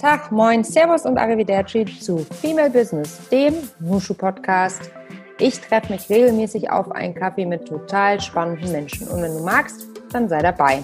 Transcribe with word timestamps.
Tag, 0.00 0.32
moin, 0.32 0.64
Servus 0.64 1.04
und 1.04 1.18
Arrivederci 1.18 1.84
zu 1.84 2.24
Female 2.40 2.70
Business, 2.70 3.20
dem 3.28 3.54
Nushu 3.80 4.14
Podcast. 4.14 4.90
Ich 5.38 5.60
treffe 5.60 5.92
mich 5.92 6.08
regelmäßig 6.08 6.70
auf 6.70 6.90
einen 6.90 7.14
Kaffee 7.14 7.44
mit 7.44 7.68
total 7.68 8.18
spannenden 8.18 8.72
Menschen 8.72 9.06
und 9.08 9.20
wenn 9.20 9.36
du 9.36 9.44
magst, 9.44 9.86
dann 10.10 10.26
sei 10.26 10.40
dabei. 10.40 10.82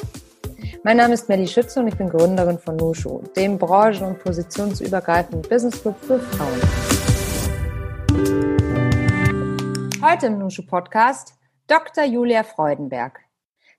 Mein 0.84 0.98
Name 0.98 1.14
ist 1.14 1.30
Melly 1.30 1.48
Schütze 1.48 1.80
und 1.80 1.88
ich 1.88 1.96
bin 1.96 2.10
Gründerin 2.10 2.58
von 2.58 2.76
Nushu, 2.76 3.22
dem 3.34 3.56
branchen- 3.56 4.06
und 4.06 4.18
positionsübergreifenden 4.22 5.48
Business 5.48 5.80
Club 5.80 5.96
für 6.02 6.20
Frauen. 6.20 6.60
Heute 10.02 10.26
im 10.26 10.38
Nushu 10.38 10.62
Podcast 10.62 11.32
Dr. 11.68 12.04
Julia 12.04 12.42
Freudenberg. 12.42 13.25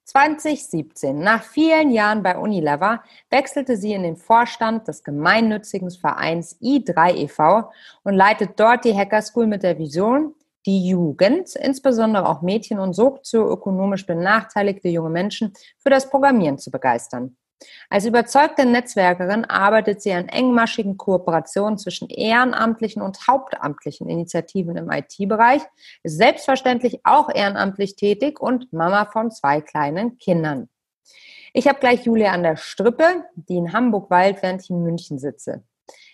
2017, 0.07 1.19
nach 1.19 1.43
vielen 1.43 1.91
Jahren 1.91 2.23
bei 2.23 2.37
Unilever, 2.37 3.03
wechselte 3.29 3.75
sie 3.75 3.91
in 3.91 4.03
den 4.03 4.15
Vorstand 4.15 4.87
des 4.87 5.03
gemeinnützigen 5.03 5.91
Vereins 5.91 6.57
i3 6.61 7.15
e.V. 7.15 7.69
und 8.03 8.13
leitet 8.13 8.57
dort 8.57 8.85
die 8.85 8.95
Hacker 8.95 9.21
School 9.21 9.47
mit 9.47 9.63
der 9.63 9.77
Vision, 9.77 10.33
die 10.65 10.87
Jugend, 10.87 11.55
insbesondere 11.57 12.27
auch 12.27 12.41
Mädchen 12.41 12.79
und 12.79 12.93
sozioökonomisch 12.93 14.05
benachteiligte 14.05 14.87
junge 14.87 15.09
Menschen, 15.09 15.53
für 15.77 15.89
das 15.89 16.09
Programmieren 16.09 16.57
zu 16.57 16.71
begeistern. 16.71 17.35
Als 17.89 18.05
überzeugte 18.05 18.65
Netzwerkerin 18.65 19.45
arbeitet 19.45 20.01
sie 20.01 20.13
an 20.13 20.29
engmaschigen 20.29 20.97
Kooperationen 20.97 21.77
zwischen 21.77 22.09
ehrenamtlichen 22.09 23.01
und 23.01 23.27
hauptamtlichen 23.27 24.09
Initiativen 24.09 24.77
im 24.77 24.91
IT-Bereich, 24.91 25.61
ist 26.03 26.17
selbstverständlich 26.17 26.99
auch 27.03 27.33
ehrenamtlich 27.33 27.95
tätig 27.95 28.39
und 28.39 28.71
Mama 28.73 29.05
von 29.05 29.31
zwei 29.31 29.61
kleinen 29.61 30.17
Kindern. 30.17 30.69
Ich 31.53 31.67
habe 31.67 31.79
gleich 31.79 32.05
Julia 32.05 32.31
an 32.31 32.43
der 32.43 32.57
Strippe, 32.57 33.25
die 33.35 33.57
in 33.57 33.73
Hamburg 33.73 34.11
weilt, 34.11 34.43
während 34.43 34.61
ich 34.61 34.69
in 34.69 34.83
München 34.83 35.17
sitze. 35.17 35.63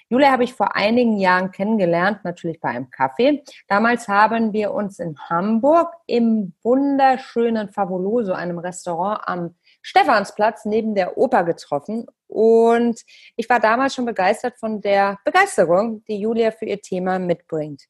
Julia 0.10 0.32
habe 0.32 0.44
ich 0.44 0.54
vor 0.54 0.76
einigen 0.76 1.18
Jahren 1.18 1.52
kennengelernt, 1.52 2.24
natürlich 2.24 2.60
bei 2.60 2.70
einem 2.70 2.92
Kaffee. 2.92 3.44
Damals 3.68 4.08
haben 4.08 4.54
wir 4.54 4.72
uns 4.72 5.00
in 5.00 5.18
Hamburg 5.18 5.92
im 6.06 6.54
wunderschönen 6.62 7.70
Fabuloso, 7.70 8.34
einem 8.34 8.60
Restaurant 8.60 9.22
am 9.26 9.56
Stephansplatz 9.84 10.66
neben 10.66 10.96
der 10.96 11.18
Oper 11.18 11.44
getroffen. 11.44 12.08
Und 12.28 13.02
ich 13.36 13.48
war 13.48 13.60
damals 13.60 13.94
schon 13.94 14.06
begeistert 14.06 14.58
von 14.58 14.82
der 14.82 15.20
Begeisterung, 15.24 16.04
die 16.06 16.18
Julia 16.18 16.50
für 16.50 16.66
ihr 16.66 16.82
Thema 16.82 17.20
mitbringt. 17.20 17.84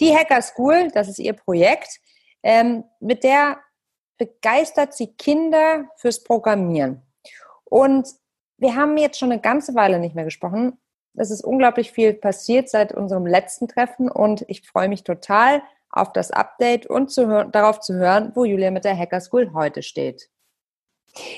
Die 0.00 0.14
Hacker 0.14 0.42
School, 0.42 0.90
das 0.92 1.08
ist 1.08 1.18
ihr 1.18 1.32
Projekt, 1.32 2.00
ähm, 2.42 2.84
mit 3.00 3.24
der 3.24 3.58
begeistert 4.18 4.94
sie 4.94 5.14
Kinder 5.14 5.88
fürs 5.96 6.22
Programmieren. 6.22 7.02
Und 7.64 8.08
wir 8.58 8.74
haben 8.74 8.96
jetzt 8.98 9.18
schon 9.18 9.30
eine 9.30 9.40
ganze 9.40 9.74
Weile 9.74 10.00
nicht 10.00 10.16
mehr 10.16 10.24
gesprochen. 10.24 10.78
Es 11.14 11.30
ist 11.30 11.44
unglaublich 11.44 11.92
viel 11.92 12.14
passiert 12.14 12.68
seit 12.68 12.92
unserem 12.92 13.26
letzten 13.26 13.68
Treffen 13.68 14.10
und 14.10 14.44
ich 14.48 14.66
freue 14.66 14.88
mich 14.88 15.04
total 15.04 15.62
auf 15.90 16.12
das 16.12 16.30
Update 16.30 16.86
und 16.86 17.10
zu 17.10 17.46
darauf 17.50 17.80
zu 17.80 17.94
hören, 17.94 18.32
wo 18.34 18.44
Julia 18.44 18.70
mit 18.70 18.84
der 18.84 18.98
Hacker 18.98 19.20
School 19.20 19.52
heute 19.54 19.82
steht. 19.82 20.28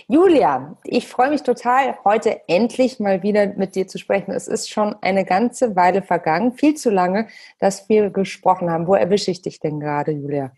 Julia, 0.08 0.76
ich 0.84 1.08
freue 1.08 1.30
mich 1.30 1.42
total, 1.42 1.98
heute 2.04 2.40
endlich 2.48 3.00
mal 3.00 3.22
wieder 3.22 3.46
mit 3.54 3.74
dir 3.74 3.86
zu 3.86 3.98
sprechen. 3.98 4.32
Es 4.32 4.48
ist 4.48 4.70
schon 4.70 4.94
eine 5.00 5.24
ganze 5.24 5.76
Weile 5.76 6.02
vergangen, 6.02 6.52
viel 6.52 6.74
zu 6.74 6.90
lange, 6.90 7.28
dass 7.58 7.88
wir 7.88 8.10
gesprochen 8.10 8.70
haben. 8.70 8.86
Wo 8.86 8.94
erwische 8.94 9.30
ich 9.30 9.42
dich 9.42 9.60
denn 9.60 9.80
gerade, 9.80 10.12
Julia? 10.12 10.52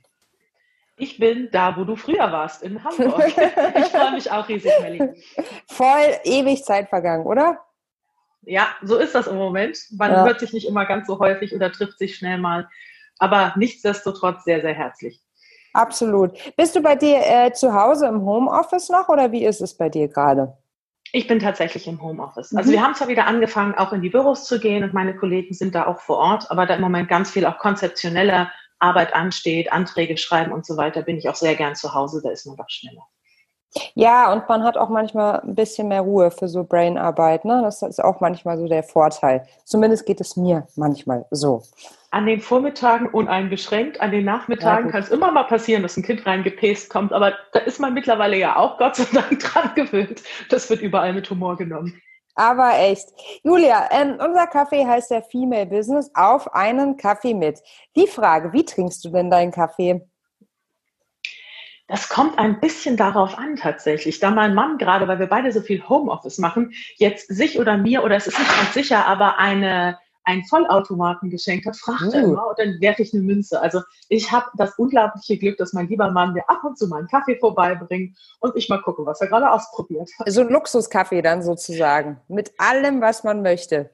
Ich 0.97 1.19
bin 1.19 1.49
da, 1.51 1.77
wo 1.77 1.85
du 1.85 1.97
früher 1.97 2.31
warst, 2.31 2.63
in 2.63 2.83
Hamburg. 2.83 3.27
ich 3.77 3.85
freue 3.87 4.13
mich 4.13 4.31
auch 4.31 4.49
riesig, 4.49 4.73
Melly. 4.81 5.09
Voll 5.67 6.19
ewig 6.25 6.65
Zeit 6.65 6.89
vergangen, 6.89 7.25
oder? 7.27 7.59
Ja, 8.43 8.69
so 8.83 8.99
ist 8.99 9.15
das 9.15 9.27
im 9.27 9.37
Moment. 9.37 9.79
Man 9.93 10.11
ja. 10.11 10.25
hört 10.25 10.41
sich 10.41 10.53
nicht 10.53 10.67
immer 10.67 10.85
ganz 10.85 11.07
so 11.07 11.19
häufig 11.19 11.55
oder 11.55 11.71
trifft 11.71 11.99
sich 11.99 12.17
schnell 12.17 12.39
mal. 12.39 12.69
Aber 13.19 13.55
nichtsdestotrotz 13.57 14.45
sehr, 14.45 14.61
sehr 14.61 14.75
herzlich. 14.75 15.22
Absolut. 15.73 16.33
Bist 16.57 16.77
du 16.77 16.83
bei 16.83 16.97
dir 16.97 17.19
äh, 17.25 17.53
zu 17.53 17.75
Hause 17.75 18.07
im 18.07 18.23
Homeoffice 18.23 18.91
noch 18.91 19.09
oder 19.09 19.33
wie 19.33 19.45
ist 19.45 19.61
es 19.61 19.77
bei 19.77 19.89
dir 19.89 20.09
gerade? 20.09 20.57
Ich 21.13 21.27
bin 21.27 21.39
tatsächlich 21.39 21.87
im 21.87 22.01
Homeoffice. 22.01 22.55
Also 22.55 22.71
mhm. 22.71 22.75
wir 22.75 22.83
haben 22.83 22.95
zwar 22.95 23.09
wieder 23.09 23.27
angefangen, 23.27 23.75
auch 23.75 23.93
in 23.93 24.01
die 24.01 24.09
Büros 24.09 24.45
zu 24.45 24.59
gehen 24.59 24.83
und 24.83 24.95
meine 24.95 25.15
Kollegen 25.15 25.55
sind 25.55 25.75
da 25.75 25.87
auch 25.87 26.01
vor 26.01 26.19
Ort, 26.19 26.51
aber 26.51 26.67
da 26.67 26.75
im 26.75 26.81
Moment 26.81 27.09
ganz 27.09 27.31
viel 27.31 27.45
auch 27.45 27.59
konzeptioneller 27.59 28.51
Arbeit 28.79 29.15
ansteht, 29.15 29.73
Anträge 29.73 30.17
schreiben 30.17 30.53
und 30.53 30.67
so 30.67 30.77
weiter, 30.77 31.03
bin 31.03 31.19
ich 31.19 31.29
auch 31.29 31.35
sehr 31.35 31.55
gern 31.55 31.75
zu 31.75 31.95
Hause, 31.95 32.21
da 32.23 32.31
ist 32.31 32.47
man 32.47 32.57
doch 32.57 32.69
schneller. 32.69 33.07
Ja, 33.95 34.33
und 34.33 34.49
man 34.49 34.63
hat 34.65 34.77
auch 34.77 34.89
manchmal 34.89 35.41
ein 35.41 35.55
bisschen 35.55 35.89
mehr 35.89 36.03
Ruhe 36.03 36.31
für 36.31 36.49
so 36.49 36.65
Brainarbeit. 36.65 37.45
Ne? 37.45 37.61
Das 37.63 37.83
ist 37.83 38.03
auch 38.03 38.21
manchmal 38.21 38.59
so 38.59 38.69
der 38.69 38.83
Vorteil. 38.83 39.47
Zumindest 39.65 40.07
geht 40.07 40.21
es 40.21 40.37
mir 40.37 40.67
manchmal 40.77 41.25
so. 41.31 41.63
An 42.11 42.27
den 42.27 42.41
Vormittagen 42.41 43.09
uneingeschränkt, 43.09 44.01
an 44.03 44.11
den 44.11 44.27
Nachmittagen 44.27 44.87
ja, 44.87 44.93
kann 44.93 45.03
es 45.03 45.09
immer 45.09 45.31
mal 45.33 45.45
passieren, 45.45 45.83
dass 45.83 45.97
ein 45.97 46.03
Kind 46.03 46.27
reingepest 46.27 46.91
kommt, 46.91 47.11
aber 47.11 47.33
da 47.53 47.61
ist 47.61 47.81
man 47.81 47.95
mittlerweile 47.95 48.37
ja 48.37 48.57
auch 48.57 48.77
Gott 48.77 48.97
sei 48.97 49.07
Dank 49.13 49.39
dran 49.41 49.71
gewöhnt. 49.75 50.23
Das 50.51 50.69
wird 50.69 50.83
überall 50.83 51.15
mit 51.15 51.31
Humor 51.31 51.57
genommen. 51.57 51.99
Aber 52.35 52.79
echt. 52.79 53.09
Julia, 53.43 53.89
ähm, 53.91 54.19
unser 54.23 54.47
Kaffee 54.47 54.87
heißt 54.87 55.11
ja 55.11 55.21
Female 55.23 55.67
Business 55.67 56.11
auf 56.15 56.53
einen 56.55 56.97
Kaffee 56.97 57.35
mit. 57.35 57.61
Die 57.97 58.07
Frage, 58.07 58.53
wie 58.53 58.65
trinkst 58.65 59.05
du 59.05 59.11
denn 59.11 59.31
deinen 59.31 59.51
Kaffee? 59.51 60.07
Das 61.93 62.09
kommt 62.09 62.39
ein 62.39 62.59
bisschen 62.59 62.97
darauf 62.97 63.37
an 63.37 63.57
tatsächlich. 63.57 64.19
Da 64.19 64.31
mein 64.31 64.55
Mann 64.55 64.79
gerade, 64.79 65.07
weil 65.09 65.19
wir 65.19 65.27
beide 65.27 65.53
so 65.53 65.61
viel 65.61 65.87
Homeoffice 65.87 66.39
machen, 66.39 66.73
jetzt 66.97 67.29
sich 67.29 67.59
oder 67.61 67.77
mir, 67.77 68.03
oder 68.03 68.17
es 68.17 68.27
ist 68.27 68.39
nicht 68.39 68.57
ganz 68.57 68.73
sicher, 68.73 69.05
aber 69.07 69.39
eine 69.39 69.99
einen 70.25 70.43
Vollautomaten 70.45 71.29
geschenkt 71.29 71.67
hat, 71.67 71.77
fragt 71.77 72.15
er 72.15 72.23
uh. 72.23 72.33
immer 72.33 72.49
und 72.49 72.59
dann 72.59 72.81
werfe 72.81 73.03
ich 73.03 73.13
eine 73.13 73.23
Münze. 73.23 73.61
Also 73.61 73.83
ich 74.09 74.33
habe 74.33 74.47
das 74.57 74.79
unglaubliche 74.79 75.37
Glück, 75.37 75.59
dass 75.59 75.75
mein 75.75 75.89
lieber 75.89 76.11
Mann 76.13 76.33
mir 76.33 76.49
ab 76.49 76.65
und 76.65 76.79
zu 76.79 76.87
mal 76.87 77.01
einen 77.01 77.09
Kaffee 77.09 77.37
vorbeibringt 77.37 78.17
und 78.41 78.57
ich 78.57 78.71
mal 78.71 78.81
gucke, 78.81 79.05
was 79.05 79.21
er 79.21 79.27
gerade 79.27 79.51
ausprobiert 79.51 80.09
hat. 80.19 80.33
So 80.33 80.41
ein 80.41 80.49
Luxuskaffee 80.49 81.21
dann 81.21 81.43
sozusagen, 81.43 82.21
mit 82.29 82.53
allem, 82.57 83.03
was 83.03 83.23
man 83.23 83.43
möchte. 83.43 83.91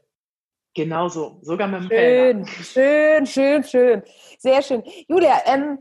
Genauso, 0.74 1.38
sogar 1.42 1.66
mit 1.66 1.90
dem 1.90 2.46
Schön, 2.46 2.46
schön, 2.46 3.26
schön, 3.26 3.64
schön. 3.64 4.02
Sehr 4.38 4.62
schön. 4.62 4.84
Julia, 5.08 5.40
ähm, 5.46 5.78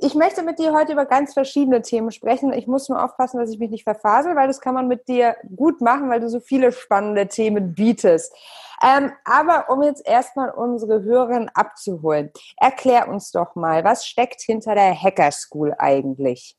ich 0.00 0.14
möchte 0.14 0.42
mit 0.42 0.60
dir 0.60 0.72
heute 0.72 0.92
über 0.92 1.06
ganz 1.06 1.34
verschiedene 1.34 1.82
Themen 1.82 2.12
sprechen. 2.12 2.52
Ich 2.52 2.68
muss 2.68 2.88
nur 2.88 3.04
aufpassen, 3.04 3.40
dass 3.40 3.50
ich 3.50 3.58
mich 3.58 3.70
nicht 3.70 3.82
verfasel, 3.82 4.36
weil 4.36 4.46
das 4.46 4.60
kann 4.60 4.74
man 4.74 4.86
mit 4.86 5.08
dir 5.08 5.36
gut 5.56 5.80
machen, 5.80 6.08
weil 6.08 6.20
du 6.20 6.28
so 6.28 6.38
viele 6.38 6.70
spannende 6.70 7.26
Themen 7.26 7.74
bietest. 7.74 8.32
Ähm, 8.80 9.10
aber 9.24 9.70
um 9.70 9.82
jetzt 9.82 10.06
erstmal 10.06 10.50
unsere 10.50 11.02
Hörerinnen 11.02 11.50
abzuholen, 11.52 12.30
erklär 12.56 13.08
uns 13.08 13.32
doch 13.32 13.56
mal, 13.56 13.82
was 13.82 14.06
steckt 14.06 14.40
hinter 14.42 14.76
der 14.76 14.94
Hacker 14.94 15.32
School 15.32 15.74
eigentlich? 15.76 16.56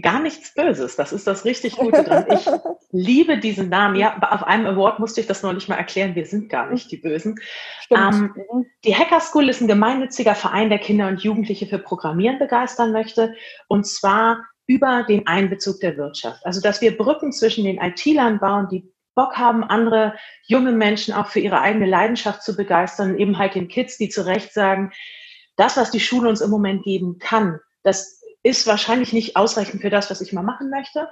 Gar 0.00 0.20
nichts 0.20 0.54
Böses. 0.54 0.96
Das 0.96 1.12
ist 1.12 1.26
das 1.26 1.44
richtig 1.44 1.76
Gute 1.76 2.04
dran. 2.04 2.26
Ich 2.30 2.46
liebe 2.90 3.38
diesen 3.38 3.68
Namen. 3.68 3.96
Ja, 3.96 4.18
auf 4.30 4.44
einem 4.44 4.66
Award 4.66 4.98
musste 4.98 5.20
ich 5.20 5.26
das 5.26 5.42
noch 5.42 5.52
nicht 5.52 5.68
mal 5.68 5.76
erklären. 5.76 6.14
Wir 6.14 6.26
sind 6.26 6.48
gar 6.48 6.70
nicht 6.70 6.90
die 6.90 6.96
Bösen. 6.96 7.40
Ähm, 7.90 8.34
die 8.84 8.94
Hacker 8.94 9.20
School 9.20 9.48
ist 9.48 9.60
ein 9.60 9.68
gemeinnütziger 9.68 10.34
Verein, 10.34 10.68
der 10.68 10.78
Kinder 10.78 11.08
und 11.08 11.22
Jugendliche 11.22 11.66
für 11.66 11.78
Programmieren 11.78 12.38
begeistern 12.38 12.92
möchte. 12.92 13.34
Und 13.68 13.86
zwar 13.86 14.44
über 14.66 15.04
den 15.08 15.26
Einbezug 15.26 15.80
der 15.80 15.96
Wirtschaft. 15.96 16.44
Also, 16.44 16.60
dass 16.60 16.80
wir 16.80 16.96
Brücken 16.96 17.32
zwischen 17.32 17.64
den 17.64 17.78
IT-Lern 17.78 18.38
bauen, 18.38 18.68
die 18.70 18.92
Bock 19.14 19.36
haben, 19.36 19.64
andere 19.64 20.14
junge 20.46 20.72
Menschen 20.72 21.12
auch 21.12 21.26
für 21.26 21.40
ihre 21.40 21.60
eigene 21.60 21.86
Leidenschaft 21.86 22.42
zu 22.42 22.54
begeistern, 22.54 23.18
eben 23.18 23.38
halt 23.38 23.56
den 23.56 23.66
Kids, 23.66 23.98
die 23.98 24.10
zu 24.10 24.24
Recht 24.24 24.52
sagen, 24.52 24.92
das, 25.56 25.76
was 25.76 25.90
die 25.90 25.98
Schule 25.98 26.28
uns 26.28 26.40
im 26.40 26.50
Moment 26.50 26.84
geben 26.84 27.18
kann, 27.18 27.58
das 27.82 28.17
ist 28.42 28.66
wahrscheinlich 28.66 29.12
nicht 29.12 29.36
ausreichend 29.36 29.82
für 29.82 29.90
das, 29.90 30.10
was 30.10 30.20
ich 30.20 30.32
mal 30.32 30.42
machen 30.42 30.70
möchte. 30.70 31.08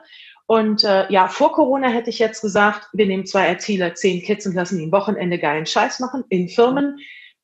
Und 0.47 0.85
äh, 0.85 1.11
ja, 1.13 1.29
vor 1.29 1.53
Corona 1.53 1.89
hätte 1.89 2.11
ich 2.11 2.19
jetzt 2.19 2.41
gesagt, 2.41 2.89
wir 2.93 3.07
nehmen 3.07 3.27
zwei 3.27 3.47
Erzieher, 3.47 3.95
zehn 3.95 4.23
Kids 4.23 4.47
und 4.47 4.55
lassen 4.55 4.79
die 4.79 4.87
ein 4.87 4.93
Wochenende 4.93 5.39
geilen 5.39 5.67
Scheiß 5.67 5.99
machen 6.01 6.25
in 6.29 6.49
Firmen. 6.49 6.99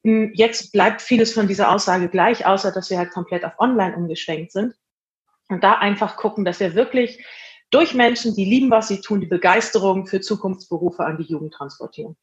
Hm, 0.05 0.33
jetzt 0.35 0.73
bleibt 0.73 1.03
vieles 1.03 1.33
von 1.33 1.49
dieser 1.49 1.71
Aussage 1.71 2.09
gleich, 2.09 2.47
außer 2.47 2.71
dass 2.71 2.91
wir 2.91 2.99
halt 2.99 3.11
komplett 3.11 3.45
auf 3.45 3.59
Online 3.59 3.97
umgeschwenkt 3.97 4.53
sind. 4.53 4.75
Und 5.49 5.65
da 5.65 5.75
einfach 5.75 6.17
gucken, 6.17 6.45
dass 6.45 6.61
wir 6.61 6.75
wirklich 6.75 7.25
durch 7.71 7.95
Menschen, 7.95 8.35
die 8.35 8.45
lieben, 8.45 8.71
was 8.71 8.89
sie 8.89 9.01
tun, 9.01 9.21
die 9.21 9.27
Begeisterung 9.27 10.07
für 10.07 10.21
Zukunftsberufe 10.21 11.05
an 11.05 11.17
die 11.17 11.25
Jugend 11.25 11.55
transportieren. 11.55 12.17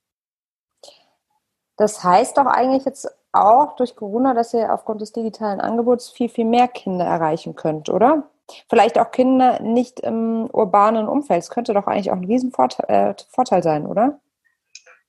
Das 1.75 2.03
heißt 2.03 2.38
doch 2.38 2.45
eigentlich 2.45 2.85
jetzt 2.85 3.07
auch 3.31 3.75
durch 3.75 3.95
Corona, 3.95 4.33
dass 4.33 4.53
ihr 4.53 4.73
aufgrund 4.73 5.01
des 5.01 5.11
digitalen 5.11 5.61
Angebots 5.61 6.09
viel, 6.09 6.29
viel 6.29 6.45
mehr 6.45 6.67
Kinder 6.67 7.05
erreichen 7.05 7.55
könnt, 7.55 7.89
oder? 7.89 8.23
Vielleicht 8.67 8.97
auch 8.97 9.11
Kinder 9.11 9.61
nicht 9.61 9.99
im 9.99 10.49
urbanen 10.51 11.07
Umfeld. 11.07 11.39
Das 11.39 11.51
könnte 11.51 11.73
doch 11.73 11.85
eigentlich 11.85 12.09
auch 12.09 12.15
ein 12.15 12.25
Riesenvorteil 12.25 13.11
äh, 13.11 13.13
Vorteil 13.29 13.61
sein, 13.61 13.85
oder? 13.85 14.19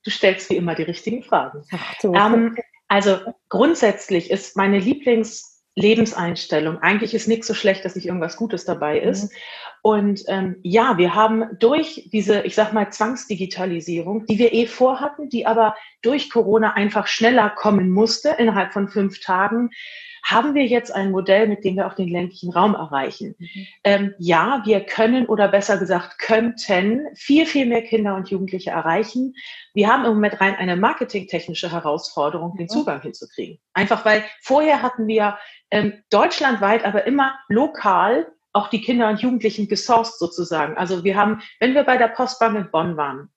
Du 0.03 0.11
stellst 0.11 0.49
wie 0.49 0.57
immer 0.57 0.75
die 0.75 0.83
richtigen 0.83 1.23
Fragen. 1.23 1.63
Ach, 1.71 2.03
ähm, 2.03 2.55
also 2.87 3.17
grundsätzlich 3.49 4.29
ist 4.29 4.55
meine 4.55 4.77
Lieblings- 4.77 5.51
Lebenseinstellung. 5.75 6.79
Eigentlich 6.79 7.13
ist 7.13 7.27
nichts 7.27 7.47
so 7.47 7.53
schlecht, 7.53 7.85
dass 7.85 7.95
nicht 7.95 8.05
irgendwas 8.05 8.35
Gutes 8.35 8.65
dabei 8.65 8.99
ist. 8.99 9.23
Mhm. 9.23 9.37
Und 9.81 10.23
ähm, 10.27 10.57
ja, 10.61 10.97
wir 10.97 11.15
haben 11.15 11.57
durch 11.59 12.09
diese, 12.11 12.41
ich 12.41 12.53
sag 12.53 12.71
mal, 12.71 12.91
Zwangsdigitalisierung, 12.91 14.25
die 14.27 14.37
wir 14.37 14.53
eh 14.53 14.67
vorhatten, 14.67 15.29
die 15.29 15.47
aber 15.47 15.75
durch 16.01 16.29
Corona 16.29 16.73
einfach 16.73 17.07
schneller 17.07 17.49
kommen 17.49 17.89
musste, 17.89 18.35
innerhalb 18.37 18.73
von 18.73 18.87
fünf 18.87 19.19
Tagen, 19.21 19.71
haben 20.23 20.53
wir 20.53 20.65
jetzt 20.65 20.93
ein 20.93 21.11
Modell, 21.11 21.47
mit 21.47 21.63
dem 21.63 21.75
wir 21.75 21.87
auch 21.87 21.95
den 21.95 22.09
ländlichen 22.09 22.51
Raum 22.51 22.75
erreichen. 22.75 23.35
Mhm. 23.39 23.67
Ähm, 23.83 24.13
ja, 24.19 24.61
wir 24.65 24.81
können 24.81 25.25
oder 25.25 25.47
besser 25.47 25.77
gesagt 25.77 26.19
könnten 26.19 27.07
viel, 27.15 27.45
viel 27.45 27.65
mehr 27.65 27.81
Kinder 27.81 28.15
und 28.15 28.29
Jugendliche 28.29 28.69
erreichen. 28.69 29.33
Wir 29.73 29.87
haben 29.87 30.05
im 30.05 30.13
Moment 30.13 30.39
rein 30.39 30.55
eine 30.55 30.75
marketingtechnische 30.75 31.71
Herausforderung, 31.71 32.55
den 32.55 32.65
mhm. 32.65 32.69
Zugang 32.69 33.01
hinzukriegen. 33.01 33.57
Einfach 33.73 34.05
weil 34.05 34.23
vorher 34.41 34.81
hatten 34.83 35.07
wir 35.07 35.37
ähm, 35.71 36.03
deutschlandweit, 36.11 36.85
aber 36.85 37.07
immer 37.07 37.33
lokal 37.49 38.31
auch 38.53 38.69
die 38.69 38.81
Kinder 38.81 39.09
und 39.09 39.21
Jugendlichen 39.21 39.67
gesourced 39.67 40.19
sozusagen. 40.19 40.77
Also 40.77 41.03
wir 41.03 41.15
haben, 41.15 41.41
wenn 41.59 41.73
wir 41.73 41.83
bei 41.83 41.97
der 41.97 42.09
Postbank 42.09 42.57
in 42.57 42.71
Bonn 42.71 42.97
waren, 42.97 43.29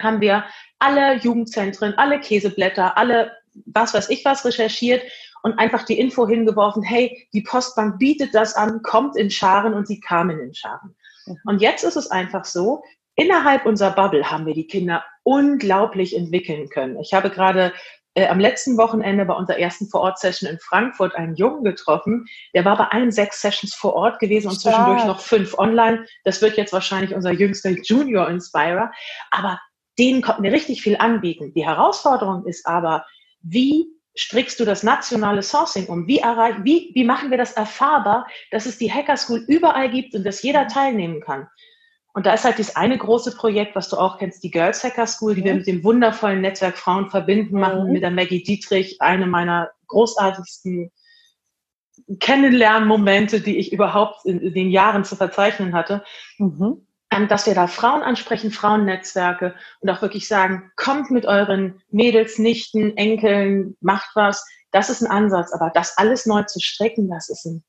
haben 0.00 0.20
wir 0.20 0.44
alle 0.78 1.16
Jugendzentren, 1.16 1.94
alle 1.94 2.20
Käseblätter, 2.20 2.96
alle 2.98 3.32
was 3.66 3.94
weiß 3.94 4.08
ich 4.10 4.24
was 4.24 4.44
recherchiert 4.44 5.02
und 5.42 5.58
einfach 5.58 5.84
die 5.84 5.98
Info 5.98 6.26
hingeworfen, 6.26 6.82
hey, 6.82 7.28
die 7.32 7.42
Postbank 7.42 7.98
bietet 7.98 8.34
das 8.34 8.54
an, 8.54 8.82
kommt 8.82 9.16
in 9.16 9.30
Scharen 9.30 9.74
und 9.74 9.86
sie 9.86 10.00
kamen 10.00 10.40
in 10.40 10.54
Scharen. 10.54 10.94
Mhm. 11.26 11.38
Und 11.44 11.60
jetzt 11.60 11.84
ist 11.84 11.96
es 11.96 12.10
einfach 12.10 12.44
so, 12.44 12.82
innerhalb 13.16 13.66
unserer 13.66 13.92
Bubble 13.92 14.30
haben 14.30 14.46
wir 14.46 14.54
die 14.54 14.66
Kinder 14.66 15.04
unglaublich 15.22 16.16
entwickeln 16.16 16.68
können. 16.68 16.98
Ich 16.98 17.12
habe 17.12 17.30
gerade 17.30 17.72
äh, 18.14 18.26
am 18.26 18.40
letzten 18.40 18.76
Wochenende 18.76 19.24
bei 19.24 19.34
unserer 19.34 19.58
ersten 19.58 19.88
Vor-Ort-Session 19.88 20.50
in 20.50 20.58
Frankfurt 20.58 21.14
einen 21.14 21.34
Jungen 21.34 21.64
getroffen. 21.64 22.26
Der 22.54 22.64
war 22.64 22.76
bei 22.76 22.84
allen 22.86 23.10
sechs 23.10 23.40
Sessions 23.40 23.74
vor 23.74 23.94
Ort 23.94 24.18
gewesen 24.18 24.48
und 24.48 24.60
Stark. 24.60 24.74
zwischendurch 24.74 25.04
noch 25.06 25.20
fünf 25.20 25.58
online. 25.58 26.04
Das 26.24 26.42
wird 26.42 26.56
jetzt 26.56 26.72
wahrscheinlich 26.72 27.14
unser 27.14 27.32
jüngster 27.32 27.70
Junior 27.70 28.28
Inspirer. 28.28 28.92
Aber 29.30 29.60
denen 29.98 30.22
konnten 30.22 30.42
wir 30.42 30.52
richtig 30.52 30.82
viel 30.82 30.96
anbieten. 30.96 31.52
Die 31.54 31.64
Herausforderung 31.64 32.46
ist 32.46 32.66
aber, 32.66 33.06
wie 33.40 33.86
strickst 34.16 34.60
du 34.60 34.64
das 34.64 34.82
nationale 34.82 35.42
Sourcing 35.42 35.86
um? 35.86 36.06
Wie, 36.06 36.18
erreich, 36.18 36.56
wie, 36.62 36.90
wie 36.94 37.04
machen 37.04 37.30
wir 37.30 37.38
das 37.38 37.52
erfahrbar, 37.52 38.26
dass 38.50 38.66
es 38.66 38.78
die 38.78 38.92
Hacker 38.92 39.16
School 39.16 39.44
überall 39.48 39.90
gibt 39.90 40.14
und 40.14 40.24
dass 40.24 40.42
jeder 40.42 40.68
teilnehmen 40.68 41.20
kann? 41.20 41.48
Und 42.14 42.26
da 42.26 42.34
ist 42.34 42.44
halt 42.44 42.58
das 42.58 42.76
eine 42.76 42.98
große 42.98 43.34
Projekt, 43.36 43.74
was 43.74 43.88
du 43.88 43.96
auch 43.96 44.18
kennst, 44.18 44.44
die 44.44 44.50
Girls 44.50 44.84
Hacker 44.84 45.06
School, 45.06 45.34
die 45.34 45.40
mhm. 45.40 45.44
wir 45.46 45.54
mit 45.54 45.66
dem 45.66 45.84
wundervollen 45.84 46.42
Netzwerk 46.42 46.76
Frauen 46.76 47.08
verbinden 47.08 47.58
machen, 47.58 47.86
mhm. 47.86 47.92
mit 47.92 48.02
der 48.02 48.10
Maggie 48.10 48.42
Dietrich, 48.42 49.00
eine 49.00 49.26
meiner 49.26 49.70
großartigsten 49.88 50.90
Kennenlernmomente, 52.20 53.40
die 53.40 53.56
ich 53.58 53.72
überhaupt 53.72 54.26
in, 54.26 54.40
in 54.40 54.54
den 54.54 54.70
Jahren 54.70 55.04
zu 55.04 55.16
verzeichnen 55.16 55.74
hatte. 55.74 56.04
Mhm. 56.38 56.86
Ähm, 57.10 57.28
dass 57.28 57.46
wir 57.46 57.54
da 57.54 57.66
Frauen 57.66 58.02
ansprechen, 58.02 58.50
Frauennetzwerke 58.50 59.54
und 59.80 59.90
auch 59.90 60.00
wirklich 60.00 60.26
sagen, 60.26 60.70
kommt 60.76 61.10
mit 61.10 61.26
euren 61.26 61.82
Mädels, 61.90 62.38
Nichten, 62.38 62.96
Enkeln, 62.96 63.76
macht 63.80 64.10
was. 64.14 64.46
Das 64.70 64.88
ist 64.88 65.02
ein 65.02 65.10
Ansatz. 65.10 65.52
Aber 65.52 65.70
das 65.74 65.98
alles 65.98 66.24
neu 66.24 66.42
zu 66.44 66.58
strecken, 66.60 67.10
das 67.10 67.28
ist 67.28 67.44
ein 67.44 67.62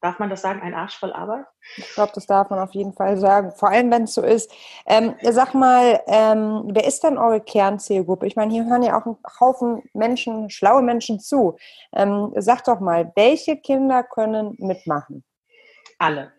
darf 0.00 0.18
man 0.18 0.30
das 0.30 0.42
sagen, 0.42 0.60
ein 0.62 0.74
Arsch 0.74 0.98
voll 0.98 1.12
Arbeit? 1.12 1.46
Ich 1.76 1.94
glaube, 1.94 2.12
das 2.14 2.26
darf 2.26 2.50
man 2.50 2.58
auf 2.58 2.72
jeden 2.74 2.92
Fall 2.92 3.16
sagen. 3.16 3.52
Vor 3.52 3.70
allem, 3.70 3.90
wenn 3.90 4.04
es 4.04 4.14
so 4.14 4.22
ist. 4.22 4.50
Ähm, 4.86 5.14
sag 5.22 5.54
mal, 5.54 6.00
ähm, 6.06 6.64
wer 6.72 6.86
ist 6.86 7.02
denn 7.04 7.18
eure 7.18 7.40
Kernzielgruppe? 7.40 8.26
Ich 8.26 8.36
meine, 8.36 8.52
hier 8.52 8.66
hören 8.66 8.82
ja 8.82 8.98
auch 8.98 9.06
ein 9.06 9.16
Haufen 9.40 9.82
Menschen, 9.92 10.50
schlaue 10.50 10.82
Menschen 10.82 11.20
zu. 11.20 11.56
Ähm, 11.92 12.32
sag 12.36 12.64
doch 12.64 12.80
mal, 12.80 13.12
welche 13.14 13.56
Kinder 13.56 14.02
können 14.02 14.56
mitmachen? 14.58 15.24
Alle. 15.98 16.32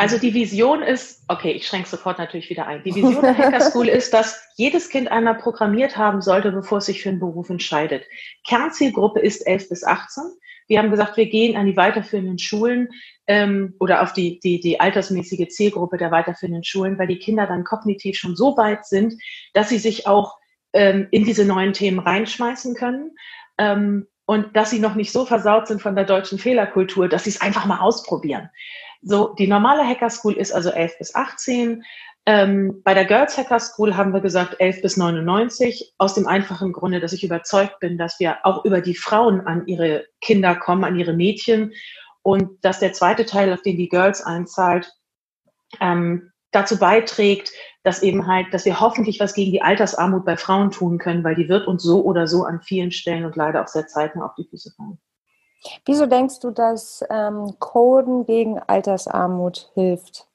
Also 0.00 0.16
die 0.16 0.32
Vision 0.32 0.80
ist, 0.80 1.24
okay, 1.28 1.50
ich 1.50 1.66
schränke 1.66 1.86
sofort 1.86 2.18
natürlich 2.18 2.48
wieder 2.48 2.66
ein. 2.66 2.82
Die 2.84 2.94
Vision 2.94 3.20
der 3.20 3.36
Hacker 3.36 3.60
School 3.60 3.86
ist, 3.88 4.14
dass 4.14 4.42
jedes 4.56 4.88
Kind 4.88 5.10
einmal 5.10 5.34
programmiert 5.34 5.98
haben 5.98 6.22
sollte, 6.22 6.52
bevor 6.52 6.78
es 6.78 6.86
sich 6.86 7.02
für 7.02 7.10
einen 7.10 7.20
Beruf 7.20 7.50
entscheidet. 7.50 8.04
Kernzielgruppe 8.48 9.20
ist 9.20 9.46
11 9.46 9.68
bis 9.68 9.84
18. 9.84 10.24
Wir 10.70 10.78
haben 10.78 10.92
gesagt, 10.92 11.16
wir 11.16 11.26
gehen 11.26 11.56
an 11.56 11.66
die 11.66 11.76
weiterführenden 11.76 12.38
Schulen 12.38 12.90
ähm, 13.26 13.74
oder 13.80 14.02
auf 14.02 14.12
die, 14.12 14.38
die, 14.38 14.60
die 14.60 14.78
altersmäßige 14.78 15.48
Zielgruppe 15.48 15.98
der 15.98 16.12
weiterführenden 16.12 16.62
Schulen, 16.62 16.96
weil 16.96 17.08
die 17.08 17.18
Kinder 17.18 17.48
dann 17.48 17.64
kognitiv 17.64 18.16
schon 18.16 18.36
so 18.36 18.56
weit 18.56 18.86
sind, 18.86 19.14
dass 19.52 19.68
sie 19.68 19.78
sich 19.78 20.06
auch 20.06 20.36
ähm, 20.72 21.08
in 21.10 21.24
diese 21.24 21.44
neuen 21.44 21.72
Themen 21.72 21.98
reinschmeißen 21.98 22.76
können. 22.76 23.10
Ähm, 23.58 24.06
und 24.26 24.54
dass 24.54 24.70
sie 24.70 24.78
noch 24.78 24.94
nicht 24.94 25.10
so 25.10 25.26
versaut 25.26 25.66
sind 25.66 25.82
von 25.82 25.96
der 25.96 26.04
deutschen 26.04 26.38
Fehlerkultur, 26.38 27.08
dass 27.08 27.24
sie 27.24 27.30
es 27.30 27.40
einfach 27.40 27.66
mal 27.66 27.80
ausprobieren. 27.80 28.48
So, 29.02 29.34
die 29.34 29.48
normale 29.48 29.84
Hacker 29.84 30.08
School 30.08 30.34
ist 30.34 30.52
also 30.52 30.70
11 30.70 30.98
bis 30.98 31.16
18. 31.16 31.82
Ähm, 32.32 32.80
bei 32.84 32.94
der 32.94 33.06
Girls 33.06 33.36
Hacker 33.36 33.58
School 33.58 33.96
haben 33.96 34.12
wir 34.12 34.20
gesagt 34.20 34.60
11 34.60 34.82
bis 34.82 34.96
99, 34.96 35.94
aus 35.98 36.14
dem 36.14 36.28
einfachen 36.28 36.72
Grunde, 36.72 37.00
dass 37.00 37.12
ich 37.12 37.24
überzeugt 37.24 37.80
bin, 37.80 37.98
dass 37.98 38.20
wir 38.20 38.46
auch 38.46 38.64
über 38.64 38.80
die 38.80 38.94
Frauen 38.94 39.40
an 39.40 39.66
ihre 39.66 40.06
Kinder 40.20 40.54
kommen, 40.54 40.84
an 40.84 40.96
ihre 40.96 41.12
Mädchen 41.12 41.72
und 42.22 42.64
dass 42.64 42.78
der 42.78 42.92
zweite 42.92 43.24
Teil, 43.24 43.52
auf 43.52 43.62
den 43.62 43.76
die 43.76 43.88
Girls 43.88 44.22
einzahlt, 44.22 44.92
ähm, 45.80 46.30
dazu 46.52 46.78
beiträgt, 46.78 47.50
dass 47.82 48.00
eben 48.00 48.28
halt, 48.28 48.54
dass 48.54 48.64
wir 48.64 48.78
hoffentlich 48.78 49.18
was 49.18 49.34
gegen 49.34 49.50
die 49.50 49.62
Altersarmut 49.62 50.24
bei 50.24 50.36
Frauen 50.36 50.70
tun 50.70 50.98
können, 50.98 51.24
weil 51.24 51.34
die 51.34 51.48
wird 51.48 51.66
uns 51.66 51.82
so 51.82 52.04
oder 52.04 52.28
so 52.28 52.44
an 52.44 52.60
vielen 52.62 52.92
Stellen 52.92 53.24
und 53.24 53.34
leider 53.34 53.60
auch 53.60 53.68
sehr 53.68 53.88
zeitnah 53.88 54.26
auf 54.26 54.36
die 54.36 54.46
Füße 54.48 54.70
fallen. 54.76 55.00
Wieso 55.84 56.06
denkst 56.06 56.38
du, 56.38 56.52
dass 56.52 57.04
ähm, 57.10 57.56
Coden 57.58 58.24
gegen 58.24 58.60
Altersarmut 58.60 59.72
hilft? 59.74 60.29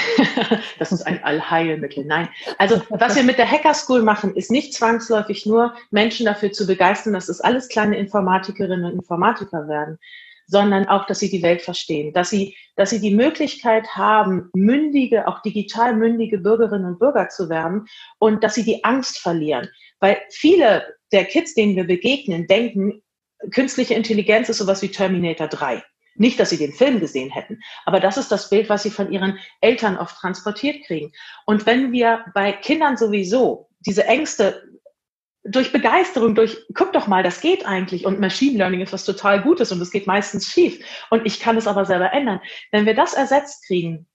das 0.78 0.92
ist 0.92 1.02
ein 1.02 1.22
Allheilmittel. 1.22 2.04
Nein. 2.04 2.28
Also, 2.58 2.82
was 2.90 3.16
wir 3.16 3.22
mit 3.22 3.38
der 3.38 3.50
Hacker 3.50 3.74
School 3.74 4.02
machen, 4.02 4.34
ist 4.34 4.50
nicht 4.50 4.74
zwangsläufig 4.74 5.46
nur 5.46 5.74
Menschen 5.90 6.26
dafür 6.26 6.52
zu 6.52 6.66
begeistern, 6.66 7.12
dass 7.12 7.28
es 7.28 7.40
alles 7.40 7.68
kleine 7.68 7.98
Informatikerinnen 7.98 8.84
und 8.84 8.92
Informatiker 8.92 9.68
werden, 9.68 9.98
sondern 10.46 10.86
auch, 10.86 11.06
dass 11.06 11.18
sie 11.20 11.30
die 11.30 11.42
Welt 11.42 11.62
verstehen, 11.62 12.12
dass 12.12 12.30
sie, 12.30 12.56
dass 12.76 12.90
sie 12.90 13.00
die 13.00 13.14
Möglichkeit 13.14 13.88
haben, 13.94 14.50
mündige, 14.54 15.28
auch 15.28 15.40
digital 15.42 15.94
mündige 15.94 16.38
Bürgerinnen 16.38 16.86
und 16.86 16.98
Bürger 16.98 17.28
zu 17.28 17.48
werden 17.48 17.86
und 18.18 18.42
dass 18.44 18.54
sie 18.54 18.64
die 18.64 18.84
Angst 18.84 19.18
verlieren. 19.18 19.68
Weil 20.00 20.18
viele 20.30 20.84
der 21.12 21.24
Kids, 21.24 21.54
denen 21.54 21.76
wir 21.76 21.84
begegnen, 21.86 22.46
denken, 22.46 23.02
künstliche 23.50 23.94
Intelligenz 23.94 24.48
ist 24.48 24.58
sowas 24.58 24.82
wie 24.82 24.88
Terminator 24.88 25.48
3. 25.48 25.82
Nicht, 26.14 26.38
dass 26.38 26.50
sie 26.50 26.58
den 26.58 26.72
Film 26.72 27.00
gesehen 27.00 27.30
hätten, 27.30 27.60
aber 27.84 28.00
das 28.00 28.16
ist 28.16 28.30
das 28.30 28.50
Bild, 28.50 28.68
was 28.68 28.82
sie 28.82 28.90
von 28.90 29.10
ihren 29.10 29.38
Eltern 29.60 29.96
oft 29.96 30.16
transportiert 30.16 30.84
kriegen. 30.84 31.12
Und 31.46 31.66
wenn 31.66 31.92
wir 31.92 32.24
bei 32.34 32.52
Kindern 32.52 32.96
sowieso 32.96 33.68
diese 33.80 34.04
Ängste 34.04 34.62
durch 35.44 35.72
Begeisterung, 35.72 36.34
durch, 36.34 36.64
guck 36.74 36.92
doch 36.92 37.06
mal, 37.06 37.22
das 37.22 37.40
geht 37.40 37.66
eigentlich 37.66 38.06
und 38.06 38.20
Machine 38.20 38.58
Learning 38.58 38.80
ist 38.80 38.92
was 38.92 39.04
total 39.04 39.42
Gutes 39.42 39.72
und 39.72 39.80
es 39.80 39.90
geht 39.90 40.06
meistens 40.06 40.46
schief 40.46 40.84
und 41.10 41.26
ich 41.26 41.40
kann 41.40 41.56
es 41.56 41.66
aber 41.66 41.84
selber 41.84 42.12
ändern. 42.12 42.40
Wenn 42.70 42.86
wir 42.86 42.94
das 42.94 43.14
ersetzt 43.14 43.66
kriegen 43.66 44.06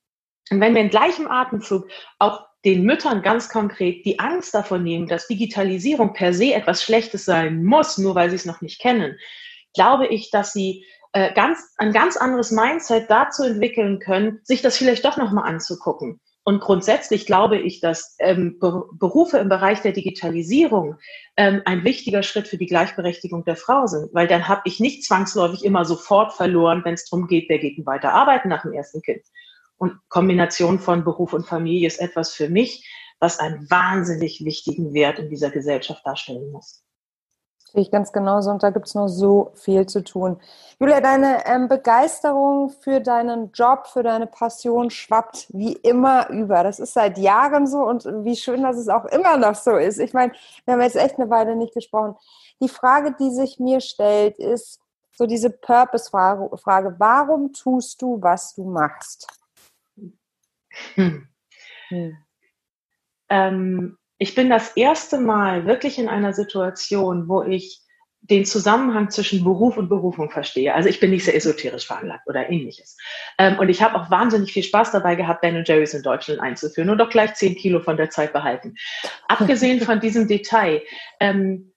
und 0.49 0.61
wenn 0.61 0.73
wir 0.73 0.81
in 0.81 0.89
gleichem 0.89 1.27
Atemzug 1.27 1.89
auch 2.19 2.45
den 2.63 2.83
Müttern 2.83 3.21
ganz 3.21 3.49
konkret 3.49 4.05
die 4.05 4.19
Angst 4.19 4.53
davon 4.53 4.83
nehmen, 4.83 5.07
dass 5.07 5.27
Digitalisierung 5.27 6.13
per 6.13 6.33
se 6.33 6.53
etwas 6.53 6.81
Schlechtes 6.81 7.25
sein 7.25 7.63
muss, 7.63 7.97
nur 7.97 8.15
weil 8.15 8.29
sie 8.29 8.35
es 8.37 8.45
noch 8.45 8.61
nicht 8.61 8.79
kennen, 8.79 9.17
glaube 9.73 10.07
ich, 10.07 10.31
dass 10.31 10.53
sie 10.53 10.85
äh, 11.17 11.33
ganz, 11.33 11.73
ein 11.77 11.93
ganz 11.93 12.15
anderes 12.15 12.51
Mindset 12.51 13.09
dazu 13.09 13.43
entwickeln 13.43 13.97
können, 13.97 14.39
sich 14.43 14.61
das 14.61 14.77
vielleicht 14.77 15.03
doch 15.03 15.17
nochmal 15.17 15.49
anzugucken. 15.49 16.19
Und 16.43 16.61
grundsätzlich 16.61 17.25
glaube 17.25 17.57
ich, 17.57 17.79
dass 17.79 18.15
ähm, 18.19 18.59
Berufe 18.59 19.39
im 19.39 19.49
Bereich 19.49 19.81
der 19.81 19.93
Digitalisierung 19.93 20.97
ähm, 21.35 21.63
ein 21.65 21.83
wichtiger 21.83 22.21
Schritt 22.21 22.47
für 22.47 22.57
die 22.57 22.67
Gleichberechtigung 22.67 23.43
der 23.45 23.55
Frau 23.55 23.87
sind, 23.87 24.13
weil 24.13 24.27
dann 24.27 24.47
habe 24.47 24.61
ich 24.65 24.79
nicht 24.79 25.05
zwangsläufig 25.05 25.65
immer 25.65 25.85
sofort 25.85 26.33
verloren, 26.33 26.83
wenn 26.85 26.93
es 26.93 27.09
darum 27.09 27.25
geht, 27.25 27.49
wer 27.49 27.57
geht 27.57 27.79
denn 27.79 27.87
weiter 27.87 28.13
arbeiten 28.13 28.49
nach 28.49 28.61
dem 28.61 28.73
ersten 28.73 29.01
Kind. 29.01 29.23
Und 29.77 29.93
Kombination 30.09 30.77
von 30.77 31.03
Beruf 31.03 31.33
und 31.33 31.47
Familie 31.47 31.87
ist 31.87 31.99
etwas 31.99 32.31
für 32.31 32.47
mich, 32.47 32.87
was 33.19 33.39
einen 33.39 33.67
wahnsinnig 33.71 34.45
wichtigen 34.45 34.93
Wert 34.93 35.17
in 35.17 35.29
dieser 35.29 35.49
Gesellschaft 35.49 36.05
darstellen 36.05 36.51
muss. 36.51 36.83
Sehe 37.77 37.83
ich 37.83 37.91
ganz 37.91 38.11
genauso 38.11 38.49
und 38.49 38.63
da 38.63 38.71
gibt 38.71 38.87
es 38.87 38.95
noch 38.95 39.07
so 39.07 39.51
viel 39.53 39.85
zu 39.85 40.03
tun. 40.03 40.41
Julia, 40.79 40.99
deine 40.99 41.45
ähm, 41.45 41.67
Begeisterung 41.67 42.71
für 42.71 43.01
deinen 43.01 43.51
Job, 43.51 43.85
für 43.85 44.01
deine 44.01 44.25
Passion 44.25 44.89
schwappt 44.89 45.45
wie 45.53 45.73
immer 45.73 46.27
über. 46.31 46.63
Das 46.63 46.79
ist 46.79 46.95
seit 46.95 47.19
Jahren 47.19 47.67
so 47.67 47.83
und 47.83 48.03
wie 48.25 48.35
schön, 48.35 48.63
dass 48.63 48.77
es 48.77 48.89
auch 48.89 49.05
immer 49.05 49.37
noch 49.37 49.53
so 49.53 49.75
ist. 49.75 49.99
Ich 49.99 50.15
meine, 50.15 50.33
wir 50.65 50.73
haben 50.73 50.81
jetzt 50.81 50.95
echt 50.95 51.19
eine 51.19 51.29
Weile 51.29 51.55
nicht 51.55 51.75
gesprochen. 51.75 52.15
Die 52.63 52.67
Frage, 52.67 53.15
die 53.19 53.29
sich 53.29 53.59
mir 53.59 53.79
stellt, 53.79 54.39
ist 54.39 54.79
so 55.11 55.27
diese 55.27 55.51
Purpose-Frage. 55.51 56.57
Frage, 56.57 56.95
warum 56.97 57.53
tust 57.53 58.01
du, 58.01 58.19
was 58.19 58.55
du 58.55 58.63
machst? 58.63 59.27
Hm. 60.95 61.27
Hm. 61.89 62.17
Ähm, 63.29 63.97
ich 64.17 64.35
bin 64.35 64.49
das 64.49 64.75
erste 64.75 65.19
Mal 65.19 65.65
wirklich 65.65 65.99
in 65.99 66.09
einer 66.09 66.33
Situation, 66.33 67.27
wo 67.27 67.43
ich 67.43 67.81
den 68.21 68.45
Zusammenhang 68.45 69.09
zwischen 69.09 69.43
Beruf 69.43 69.77
und 69.77 69.89
Berufung 69.89 70.31
verstehe. 70.31 70.73
Also 70.73 70.89
ich 70.89 70.99
bin 70.99 71.11
nicht 71.11 71.23
sehr 71.25 71.35
esoterisch 71.35 71.85
veranlagt 71.85 72.27
oder 72.27 72.49
ähnliches. 72.49 72.97
Ähm, 73.37 73.57
und 73.59 73.69
ich 73.69 73.81
habe 73.81 73.95
auch 73.95 74.09
wahnsinnig 74.09 74.51
viel 74.51 74.63
Spaß 74.63 74.91
dabei 74.91 75.15
gehabt, 75.15 75.41
Ben 75.41 75.63
Jerry's 75.65 75.93
in 75.93 76.01
Deutschland 76.01 76.41
einzuführen 76.41 76.89
und 76.89 77.01
auch 77.01 77.09
gleich 77.09 77.35
zehn 77.35 77.55
Kilo 77.55 77.79
von 77.79 77.95
der 77.95 78.09
Zeit 78.09 78.33
behalten. 78.33 78.75
Abgesehen 79.27 79.81
von 79.81 79.99
diesem 79.99 80.27
Detail, 80.27 80.81
ähm, 81.19 81.73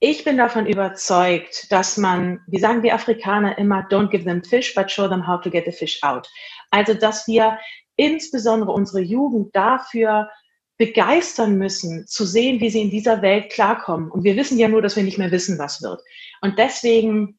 ich 0.00 0.24
bin 0.24 0.36
davon 0.36 0.66
überzeugt, 0.66 1.70
dass 1.70 1.96
man, 1.96 2.40
wie 2.46 2.58
sagen 2.58 2.82
die 2.82 2.92
Afrikaner 2.92 3.56
immer, 3.56 3.86
don't 3.88 4.08
give 4.08 4.24
them 4.24 4.42
fish, 4.42 4.74
but 4.74 4.90
show 4.90 5.06
them 5.08 5.26
how 5.26 5.40
to 5.40 5.50
get 5.50 5.64
the 5.64 5.72
fish 5.72 6.02
out. 6.02 6.28
Also, 6.70 6.94
dass 6.94 7.26
wir 7.28 7.58
insbesondere 7.96 8.72
unsere 8.72 9.00
Jugend 9.00 9.54
dafür 9.54 10.28
begeistern 10.76 11.56
müssen, 11.56 12.06
zu 12.06 12.24
sehen, 12.24 12.60
wie 12.60 12.70
sie 12.70 12.82
in 12.82 12.90
dieser 12.90 13.22
Welt 13.22 13.50
klarkommen. 13.50 14.10
Und 14.10 14.24
wir 14.24 14.36
wissen 14.36 14.58
ja 14.58 14.68
nur, 14.68 14.82
dass 14.82 14.96
wir 14.96 15.04
nicht 15.04 15.18
mehr 15.18 15.30
wissen, 15.30 15.58
was 15.58 15.82
wird. 15.82 16.02
Und 16.40 16.58
deswegen 16.58 17.38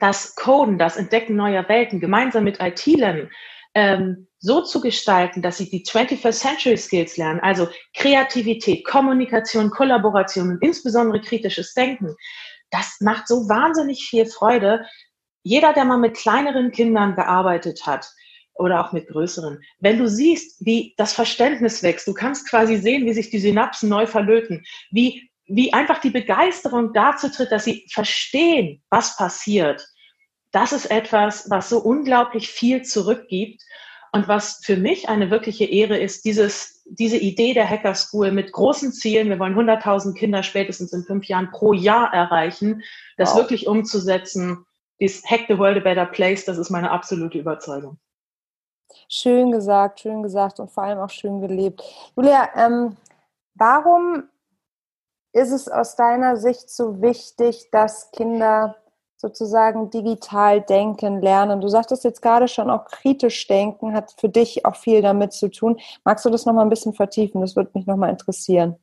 das 0.00 0.34
Coden, 0.34 0.78
das 0.78 0.96
Entdecken 0.96 1.36
neuer 1.36 1.68
Welten 1.68 2.00
gemeinsam 2.00 2.44
mit 2.44 2.60
IT-Lern 2.60 3.30
ähm, 3.74 4.28
so 4.40 4.62
zu 4.62 4.80
gestalten, 4.80 5.42
dass 5.42 5.58
sie 5.58 5.68
die 5.68 5.84
21st 5.84 6.32
Century 6.32 6.76
Skills 6.76 7.16
lernen, 7.16 7.40
also 7.40 7.68
Kreativität, 7.94 8.84
Kommunikation, 8.84 9.70
Kollaboration 9.70 10.50
und 10.50 10.62
insbesondere 10.62 11.20
kritisches 11.20 11.74
Denken, 11.74 12.14
das 12.70 12.98
macht 13.00 13.26
so 13.26 13.48
wahnsinnig 13.48 14.06
viel 14.08 14.26
Freude. 14.26 14.84
Jeder, 15.42 15.72
der 15.72 15.84
mal 15.84 15.98
mit 15.98 16.16
kleineren 16.16 16.70
Kindern 16.70 17.14
gearbeitet 17.14 17.86
hat, 17.86 18.08
oder 18.58 18.84
auch 18.84 18.92
mit 18.92 19.08
größeren. 19.08 19.60
Wenn 19.78 19.98
du 19.98 20.08
siehst, 20.08 20.64
wie 20.64 20.94
das 20.96 21.12
Verständnis 21.12 21.82
wächst, 21.82 22.06
du 22.06 22.14
kannst 22.14 22.48
quasi 22.48 22.76
sehen, 22.76 23.06
wie 23.06 23.12
sich 23.12 23.30
die 23.30 23.38
Synapsen 23.38 23.88
neu 23.88 24.06
verlöten, 24.06 24.64
wie, 24.90 25.30
wie 25.46 25.72
einfach 25.72 26.00
die 26.00 26.10
Begeisterung 26.10 26.92
dazu 26.92 27.28
tritt, 27.30 27.52
dass 27.52 27.64
sie 27.64 27.86
verstehen, 27.92 28.82
was 28.90 29.16
passiert. 29.16 29.86
Das 30.50 30.72
ist 30.72 30.90
etwas, 30.90 31.48
was 31.50 31.68
so 31.68 31.78
unglaublich 31.78 32.48
viel 32.48 32.82
zurückgibt 32.82 33.62
und 34.12 34.26
was 34.26 34.60
für 34.64 34.76
mich 34.76 35.08
eine 35.08 35.30
wirkliche 35.30 35.64
Ehre 35.64 35.98
ist, 35.98 36.24
dieses, 36.24 36.82
diese 36.86 37.18
Idee 37.18 37.52
der 37.52 37.68
Hacker 37.68 37.94
School 37.94 38.32
mit 38.32 38.52
großen 38.52 38.92
Zielen, 38.92 39.28
wir 39.28 39.38
wollen 39.38 39.54
100.000 39.54 40.14
Kinder 40.14 40.42
spätestens 40.42 40.92
in 40.92 41.04
fünf 41.04 41.26
Jahren 41.26 41.50
pro 41.50 41.74
Jahr 41.74 42.12
erreichen, 42.12 42.82
das 43.18 43.30
wow. 43.30 43.38
wirklich 43.38 43.66
umzusetzen, 43.66 44.64
dieses 45.00 45.24
Hack 45.24 45.44
the 45.48 45.58
World 45.58 45.76
a 45.76 45.80
Better 45.80 46.06
Place, 46.06 46.44
das 46.44 46.58
ist 46.58 46.70
meine 46.70 46.90
absolute 46.90 47.38
Überzeugung. 47.38 47.98
Schön 49.08 49.50
gesagt, 49.50 50.00
schön 50.00 50.22
gesagt 50.22 50.60
und 50.60 50.70
vor 50.70 50.84
allem 50.84 50.98
auch 50.98 51.10
schön 51.10 51.40
gelebt. 51.40 51.82
Julia, 52.16 52.48
ähm, 52.56 52.96
warum 53.54 54.24
ist 55.32 55.52
es 55.52 55.68
aus 55.68 55.96
deiner 55.96 56.36
Sicht 56.36 56.70
so 56.70 57.00
wichtig, 57.00 57.70
dass 57.70 58.10
Kinder 58.10 58.76
sozusagen 59.16 59.90
digital 59.90 60.60
denken, 60.60 61.20
lernen? 61.20 61.60
Du 61.60 61.68
sagtest 61.68 62.04
jetzt 62.04 62.22
gerade 62.22 62.48
schon, 62.48 62.70
auch 62.70 62.86
kritisch 62.86 63.46
denken 63.46 63.94
hat 63.94 64.14
für 64.18 64.28
dich 64.28 64.64
auch 64.64 64.76
viel 64.76 65.02
damit 65.02 65.32
zu 65.32 65.48
tun. 65.48 65.78
Magst 66.04 66.24
du 66.24 66.30
das 66.30 66.46
nochmal 66.46 66.64
ein 66.64 66.70
bisschen 66.70 66.94
vertiefen? 66.94 67.40
Das 67.40 67.56
würde 67.56 67.70
mich 67.74 67.86
nochmal 67.86 68.10
interessieren. 68.10 68.76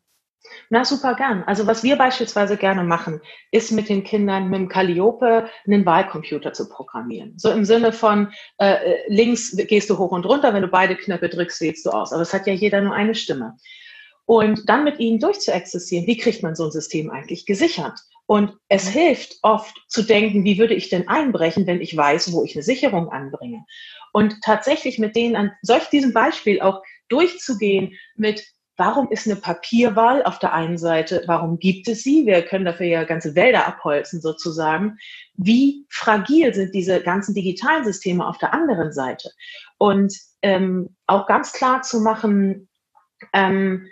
Na, 0.70 0.84
super 0.86 1.16
gern. 1.16 1.44
Also 1.44 1.68
was 1.68 1.84
wir 1.84 1.96
beispielsweise 1.96 2.58
gerne 2.58 2.84
machen, 2.84 3.22
ist 3.52 3.72
mit 3.72 3.90
den 3.90 4.04
Kindern 4.04 4.50
mit 4.50 4.60
dem 4.60 4.70
Calliope 4.70 5.50
einen 5.66 5.86
Wahlcomputer 5.86 6.54
zu 6.54 6.68
programmieren. 6.70 7.34
So 7.38 7.52
im 7.52 7.66
Sinne 7.66 7.92
von 7.92 8.32
äh, 8.58 8.96
links 9.08 9.56
gehst 9.56 9.90
du 9.90 9.98
hoch 9.98 10.12
und 10.12 10.26
runter, 10.26 10.54
wenn 10.54 10.64
du 10.64 10.68
beide 10.68 10.96
Knöpfe 10.96 11.30
drückst, 11.30 11.62
wählst 11.62 11.86
du 11.86 11.92
aus. 11.92 12.14
Aber 12.14 12.22
es 12.22 12.34
hat 12.34 12.48
ja 12.48 12.54
jeder 12.54 12.82
nur 12.82 12.94
eine 12.94 13.16
Stimme. 13.16 13.58
Und 14.26 14.68
dann 14.68 14.84
mit 14.84 15.00
ihnen 15.00 15.20
durchzuexerzieren, 15.20 16.08
wie 16.08 16.18
kriegt 16.18 16.42
man 16.42 16.56
so 16.56 16.66
ein 16.66 16.72
System 16.72 17.12
eigentlich 17.12 17.46
gesichert? 17.46 18.00
Und 18.28 18.54
es 18.70 18.88
hilft 18.88 19.38
oft 19.44 19.76
zu 19.88 20.02
denken, 20.02 20.44
wie 20.44 20.58
würde 20.58 20.74
ich 20.74 20.90
denn 20.90 21.08
einbrechen, 21.08 21.68
wenn 21.68 21.80
ich 21.80 21.96
weiß, 21.96 22.34
wo 22.34 22.44
ich 22.44 22.56
eine 22.56 22.64
Sicherung 22.64 23.10
anbringe? 23.10 23.66
Und 24.14 24.42
tatsächlich 24.42 24.98
mit 24.98 25.16
denen 25.16 25.36
an 25.36 25.52
solch 25.62 25.90
diesem 25.90 26.12
Beispiel 26.12 26.60
auch 26.60 26.82
durchzugehen 27.10 27.94
mit 28.16 28.44
warum 28.78 29.10
ist 29.12 29.26
eine 29.26 29.38
Papierwahl 29.38 30.24
auf 30.24 30.40
der 30.40 30.54
einen 30.54 30.78
Seite, 30.78 31.24
warum 31.28 31.60
gibt 31.60 31.88
es 31.88 32.04
sie? 32.04 32.26
Wir 32.26 32.42
können 32.42 32.66
dafür 32.66 32.88
ja 32.88 33.04
ganze 33.04 33.36
Wälder 33.36 33.68
abholzen 33.68 34.22
sozusagen. 34.22 34.98
Wie 35.36 35.86
fragil 35.90 36.54
sind 36.54 36.74
diese 36.74 37.02
ganzen 37.02 37.34
digitalen 37.34 37.86
Systeme 37.86 38.26
auf 38.28 38.38
der 38.38 38.54
anderen 38.54 38.92
Seite? 38.92 39.32
Und 39.78 40.14
ähm, 40.42 40.96
auch 41.08 41.28
ganz 41.28 41.54
klar 41.54 41.82
zu 41.82 42.02
machen, 42.02 42.68
ähm, 43.34 43.88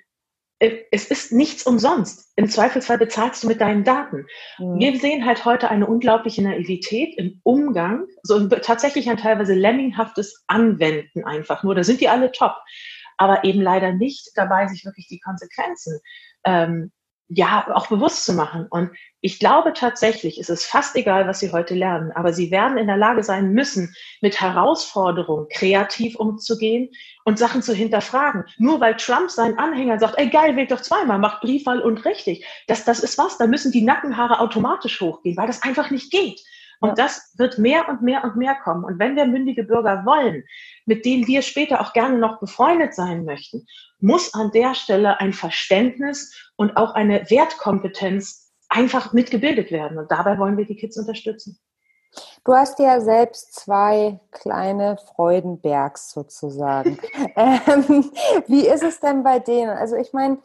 es 0.92 1.06
ist 1.08 1.34
nichts 1.34 1.63
umsonst. 1.63 2.32
Im 2.38 2.48
Zweifelsfall 2.48 2.98
bezahlst 2.98 3.44
du 3.44 3.48
mit 3.48 3.60
deinen 3.60 3.84
Daten. 3.84 4.25
Mhm. 4.60 4.80
Wir 4.80 4.98
sehen 4.98 5.25
halt 5.25 5.44
heute 5.44 5.70
eine 5.70 5.88
unglaubliche 5.88 6.42
Naivität 6.42 7.18
im 7.18 7.42
Umgang, 7.44 8.06
so 8.22 8.48
tatsächlich 8.48 9.10
ein 9.10 9.18
teilweise 9.18 9.54
lemminghaftes 9.54 10.44
Anwenden 10.48 11.25
einfach 11.25 11.63
nur. 11.63 11.75
Da 11.75 11.84
sind 11.84 12.00
die 12.00 12.08
alle 12.08 12.32
top 12.32 12.56
aber 13.17 13.43
eben 13.43 13.62
leider 13.62 13.93
nicht 13.93 14.32
dabei, 14.36 14.67
sich 14.67 14.86
wirklich 14.86 15.08
die 15.08 15.20
Konsequenzen 15.20 16.00
ähm, 16.46 16.91
ja 17.29 17.65
auch 17.74 17.88
bewusst 17.88 18.25
zu 18.25 18.34
machen. 18.34 18.67
Und 18.70 18.91
ich 19.22 19.39
glaube 19.39 19.74
tatsächlich, 19.74 20.38
es 20.38 20.50
ist 20.50 20.65
fast 20.65 20.96
egal, 20.96 21.27
was 21.27 21.39
sie 21.39 21.51
heute 21.51 21.74
lernen, 21.74 22.12
aber 22.12 22.34
sie 22.34 22.51
werden 22.51 22.77
in 22.77 22.88
der 22.88 22.98
Lage 22.98 23.24
sein 23.24 23.53
müssen, 23.53 23.96
mit 24.22 24.41
Herausforderungen 24.41 25.48
kreativ 25.50 26.15
umzugehen 26.15 26.89
und 27.24 27.39
Sachen 27.39 27.62
zu 27.62 27.74
hinterfragen. 27.74 28.43
Nur 28.58 28.79
weil 28.82 28.98
Trump 28.98 29.32
seinen 29.32 29.58
Anhängern 29.58 30.00
sagt, 30.00 30.17
ey 30.17 30.29
geil, 30.29 30.55
wählt 30.55 30.72
doch 30.72 30.82
zweimal, 30.82 31.20
macht 31.20 31.41
Briefwahl 31.41 31.82
und 31.82 32.05
richtig. 32.05 32.46
Das, 32.67 32.86
das 32.86 33.00
ist 33.00 33.17
was, 33.17 33.38
da 33.38 33.48
müssen 33.48 33.72
die 33.72 33.84
Nackenhaare 33.84 34.39
automatisch 34.39 35.00
hochgehen, 35.01 35.38
weil 35.38 35.48
das 35.48 35.63
einfach 35.63 35.89
nicht 35.89 36.12
geht. 36.12 36.41
Und 36.84 37.00
das 37.00 37.34
wird 37.38 37.58
mehr 37.60 37.88
und 37.88 38.02
mehr 38.02 38.25
und 38.25 38.36
mehr 38.36 38.56
kommen. 38.56 38.84
Und 38.84 39.00
wenn 39.00 39.16
wir 39.16 39.25
mündige 39.25 39.63
Bürger 39.63 40.04
wollen, 40.06 40.44
mit 40.86 41.06
denen 41.06 41.25
wir 41.28 41.42
später 41.42 41.80
auch 41.80 41.94
gerne 41.94 42.18
noch 42.18 42.42
befreundet 42.42 42.94
sein 42.94 43.24
möchten, 43.24 43.66
muss 44.02 44.34
an 44.34 44.52
der 44.52 44.75
Stelle 44.75 45.18
ein 45.22 45.32
Verständnis 45.32 46.52
und 46.58 46.75
auch 46.75 46.94
eine 46.94 47.22
Wertkompetenz 47.30 48.52
einfach 48.68 49.13
mitgebildet 49.13 49.72
werden. 49.72 49.98
Und 49.98 50.12
dabei 50.12 50.38
wollen 50.38 50.58
wir 50.58 50.66
die 50.66 50.75
Kids 50.75 50.98
unterstützen. 50.98 51.58
Du 52.44 52.54
hast 52.54 52.78
ja 52.80 53.00
selbst 53.00 53.56
zwei 53.56 54.20
kleine 54.32 54.98
Freudenbergs 54.98 56.12
sozusagen. 56.12 57.00
ähm, 57.38 58.12
wie 58.48 58.68
ist 58.68 58.84
es 58.84 59.00
denn 59.00 59.24
bei 59.24 59.40
denen? 59.40 59.70
Also 59.70 59.96
ich 59.96 60.12
meine, 60.12 60.40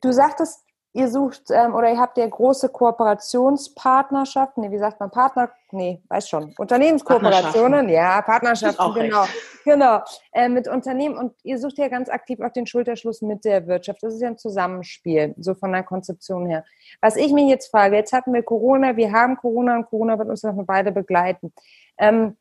du 0.00 0.12
sagtest, 0.12 0.64
ihr 0.94 1.08
sucht 1.08 1.44
ähm, 1.50 1.74
oder 1.74 1.90
ihr 1.90 1.98
habt 1.98 2.18
ja 2.18 2.26
große 2.26 2.68
Kooperationspartnerschaften, 2.68 4.62
nee, 4.62 4.70
wie 4.70 4.78
sagt 4.78 5.00
man, 5.00 5.10
Partner, 5.10 5.50
nee, 5.70 6.02
weiß 6.08 6.28
schon, 6.28 6.54
Unternehmenskooperationen, 6.58 7.88
ja, 7.88 8.20
Partnerschaften, 8.20 8.94
genau, 8.94 9.24
genau, 9.64 10.00
äh, 10.32 10.48
mit 10.48 10.68
Unternehmen 10.68 11.16
und 11.16 11.34
ihr 11.44 11.58
sucht 11.58 11.78
ja 11.78 11.88
ganz 11.88 12.10
aktiv 12.10 12.40
auch 12.40 12.52
den 12.52 12.66
Schulterschluss 12.66 13.22
mit 13.22 13.44
der 13.44 13.66
Wirtschaft. 13.66 14.02
Das 14.02 14.14
ist 14.14 14.20
ja 14.20 14.28
ein 14.28 14.38
Zusammenspiel, 14.38 15.34
so 15.38 15.54
von 15.54 15.72
der 15.72 15.82
Konzeption 15.82 16.46
her. 16.46 16.64
Was 17.00 17.16
ich 17.16 17.32
mich 17.32 17.48
jetzt 17.48 17.70
frage, 17.70 17.96
jetzt 17.96 18.12
hatten 18.12 18.34
wir 18.34 18.42
Corona, 18.42 18.96
wir 18.96 19.12
haben 19.12 19.36
Corona 19.36 19.76
und 19.76 19.86
Corona 19.86 20.18
wird 20.18 20.28
uns 20.28 20.42
noch 20.42 20.52
eine 20.52 20.68
Weile 20.68 20.92
begleiten. 20.92 21.54
Ähm, 21.96 22.36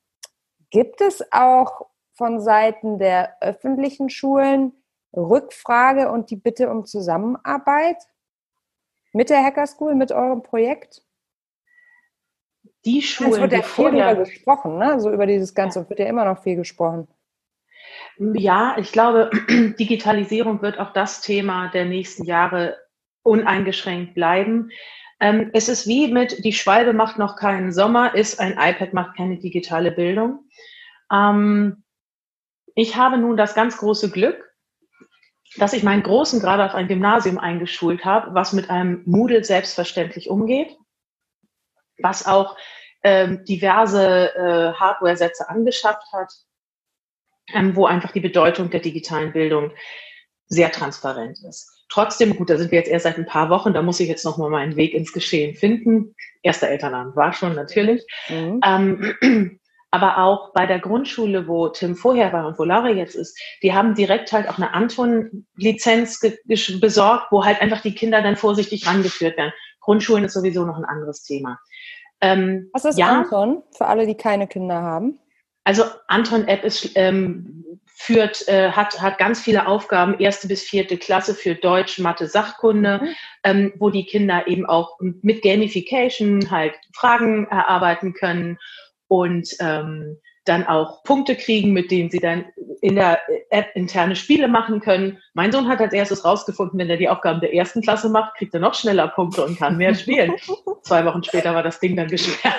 gibt 0.69 0.99
es 0.99 1.23
auch 1.31 1.87
von 2.13 2.41
Seiten 2.41 2.99
der 2.99 3.37
öffentlichen 3.39 4.09
Schulen 4.09 4.73
Rückfrage 5.15 6.11
und 6.11 6.29
die 6.29 6.35
Bitte 6.35 6.69
um 6.69 6.85
Zusammenarbeit? 6.85 7.97
Mit 9.13 9.29
der 9.29 9.43
Hacker 9.43 9.67
School, 9.67 9.95
mit 9.95 10.11
eurem 10.11 10.41
Projekt? 10.41 11.03
Die 12.85 13.01
Schulen, 13.01 13.33
es 13.33 13.39
wird 13.39 13.51
ja 13.51 13.61
viel 13.61 13.91
darüber 13.91 14.23
gesprochen, 14.23 14.77
ne? 14.77 14.99
so 14.99 15.11
über 15.11 15.27
dieses 15.27 15.53
Ganze, 15.53 15.81
ja. 15.81 15.89
wird 15.89 15.99
ja 15.99 16.07
immer 16.07 16.25
noch 16.25 16.41
viel 16.41 16.55
gesprochen. 16.55 17.07
Ja, 18.17 18.75
ich 18.77 18.91
glaube, 18.91 19.29
Digitalisierung 19.79 20.61
wird 20.61 20.79
auch 20.79 20.93
das 20.93 21.21
Thema 21.21 21.69
der 21.69 21.85
nächsten 21.85 22.23
Jahre 22.23 22.77
uneingeschränkt 23.23 24.15
bleiben. 24.15 24.71
Ähm, 25.19 25.51
es 25.53 25.69
ist 25.69 25.87
wie 25.87 26.11
mit, 26.11 26.43
die 26.43 26.53
Schwalbe 26.53 26.93
macht 26.93 27.19
noch 27.19 27.35
keinen 27.35 27.71
Sommer, 27.71 28.15
ist 28.15 28.39
ein 28.39 28.53
iPad 28.53 28.93
macht 28.93 29.15
keine 29.15 29.37
digitale 29.37 29.91
Bildung. 29.91 30.45
Ähm, 31.11 31.83
ich 32.73 32.95
habe 32.95 33.17
nun 33.17 33.37
das 33.37 33.53
ganz 33.53 33.77
große 33.77 34.09
Glück, 34.09 34.50
dass 35.57 35.73
ich 35.73 35.83
meinen 35.83 36.03
Großen 36.03 36.39
gerade 36.39 36.65
auf 36.65 36.75
ein 36.75 36.87
Gymnasium 36.87 37.37
eingeschult 37.37 38.05
habe, 38.05 38.33
was 38.33 38.53
mit 38.53 38.69
einem 38.69 39.03
Moodle 39.05 39.43
selbstverständlich 39.43 40.29
umgeht, 40.29 40.77
was 41.99 42.25
auch 42.25 42.55
ähm, 43.03 43.43
diverse 43.45 44.33
äh, 44.35 44.73
Hardware-Sätze 44.73 45.49
angeschafft 45.49 46.03
hat, 46.13 46.31
ähm, 47.53 47.75
wo 47.75 47.85
einfach 47.85 48.11
die 48.11 48.19
Bedeutung 48.19 48.69
der 48.69 48.79
digitalen 48.79 49.33
Bildung 49.33 49.71
sehr 50.47 50.71
transparent 50.71 51.39
ist. 51.47 51.69
Trotzdem, 51.89 52.37
gut, 52.37 52.49
da 52.49 52.57
sind 52.57 52.71
wir 52.71 52.79
jetzt 52.79 52.89
erst 52.89 53.03
seit 53.03 53.17
ein 53.17 53.25
paar 53.25 53.49
Wochen, 53.49 53.73
da 53.73 53.81
muss 53.81 53.99
ich 53.99 54.07
jetzt 54.07 54.23
nochmal 54.23 54.49
meinen 54.49 54.77
Weg 54.77 54.93
ins 54.93 55.11
Geschehen 55.11 55.55
finden. 55.55 56.15
Erster 56.41 56.69
Elternabend 56.69 57.15
war 57.15 57.33
schon 57.33 57.53
natürlich. 57.53 58.05
Mhm. 58.29 58.61
Ähm, 58.63 59.59
aber 59.91 60.17
auch 60.17 60.53
bei 60.53 60.65
der 60.65 60.79
Grundschule, 60.79 61.47
wo 61.47 61.67
Tim 61.67 61.95
vorher 61.95 62.31
war 62.31 62.47
und 62.47 62.57
wo 62.57 62.63
Laura 62.63 62.89
jetzt 62.89 63.15
ist, 63.15 63.37
die 63.61 63.73
haben 63.73 63.93
direkt 63.93 64.31
halt 64.31 64.49
auch 64.49 64.57
eine 64.57 64.73
Anton-Lizenz 64.73 66.21
besorgt, 66.79 67.31
wo 67.31 67.43
halt 67.43 67.61
einfach 67.61 67.81
die 67.81 67.93
Kinder 67.93 68.21
dann 68.21 68.37
vorsichtig 68.37 68.87
rangeführt 68.87 69.37
werden. 69.37 69.51
Grundschulen 69.81 70.23
ist 70.23 70.33
sowieso 70.33 70.65
noch 70.65 70.77
ein 70.77 70.85
anderes 70.85 71.23
Thema. 71.23 71.59
Ähm, 72.21 72.69
Was 72.71 72.85
ist 72.85 72.97
ja, 72.97 73.07
Anton 73.07 73.63
für 73.75 73.87
alle, 73.87 74.07
die 74.07 74.15
keine 74.15 74.47
Kinder 74.47 74.81
haben? 74.81 75.19
Also 75.65 75.83
Anton 76.07 76.47
App 76.47 76.63
ist, 76.63 76.91
ähm, 76.95 77.65
führt, 77.85 78.47
äh, 78.47 78.71
hat, 78.71 78.99
hat 79.01 79.17
ganz 79.17 79.41
viele 79.41 79.67
Aufgaben, 79.67 80.19
erste 80.19 80.47
bis 80.47 80.63
vierte 80.63 80.97
Klasse 80.97 81.35
für 81.35 81.55
Deutsch, 81.55 81.99
Mathe, 81.99 82.27
Sachkunde, 82.27 83.01
mhm. 83.01 83.15
ähm, 83.43 83.73
wo 83.77 83.89
die 83.89 84.05
Kinder 84.05 84.47
eben 84.47 84.65
auch 84.65 84.97
mit 84.99 85.43
Gamification 85.43 86.49
halt 86.49 86.75
Fragen 86.93 87.47
erarbeiten 87.47 88.13
können 88.13 88.57
und 89.11 89.57
ähm, 89.59 90.17
dann 90.45 90.65
auch 90.65 91.03
Punkte 91.03 91.35
kriegen, 91.35 91.73
mit 91.73 91.91
denen 91.91 92.09
sie 92.09 92.19
dann 92.19 92.45
in 92.79 92.95
der 92.95 93.19
App 93.49 93.67
interne 93.75 94.15
Spiele 94.15 94.47
machen 94.47 94.79
können. 94.79 95.17
Mein 95.33 95.51
Sohn 95.51 95.67
hat 95.67 95.81
als 95.81 95.91
erstes 95.91 96.23
rausgefunden, 96.23 96.79
wenn 96.79 96.89
er 96.89 96.95
die 96.95 97.09
Aufgaben 97.09 97.41
der 97.41 97.53
ersten 97.53 97.81
Klasse 97.81 98.07
macht, 98.07 98.37
kriegt 98.37 98.53
er 98.53 98.61
noch 98.61 98.73
schneller 98.73 99.09
Punkte 99.09 99.43
und 99.45 99.59
kann 99.59 99.75
mehr 99.75 99.93
spielen. 99.93 100.33
Zwei 100.83 101.03
Wochen 101.03 101.23
später 101.23 101.53
war 101.53 101.61
das 101.61 101.81
Ding 101.81 101.97
dann 101.97 102.07
gesperrt. 102.07 102.55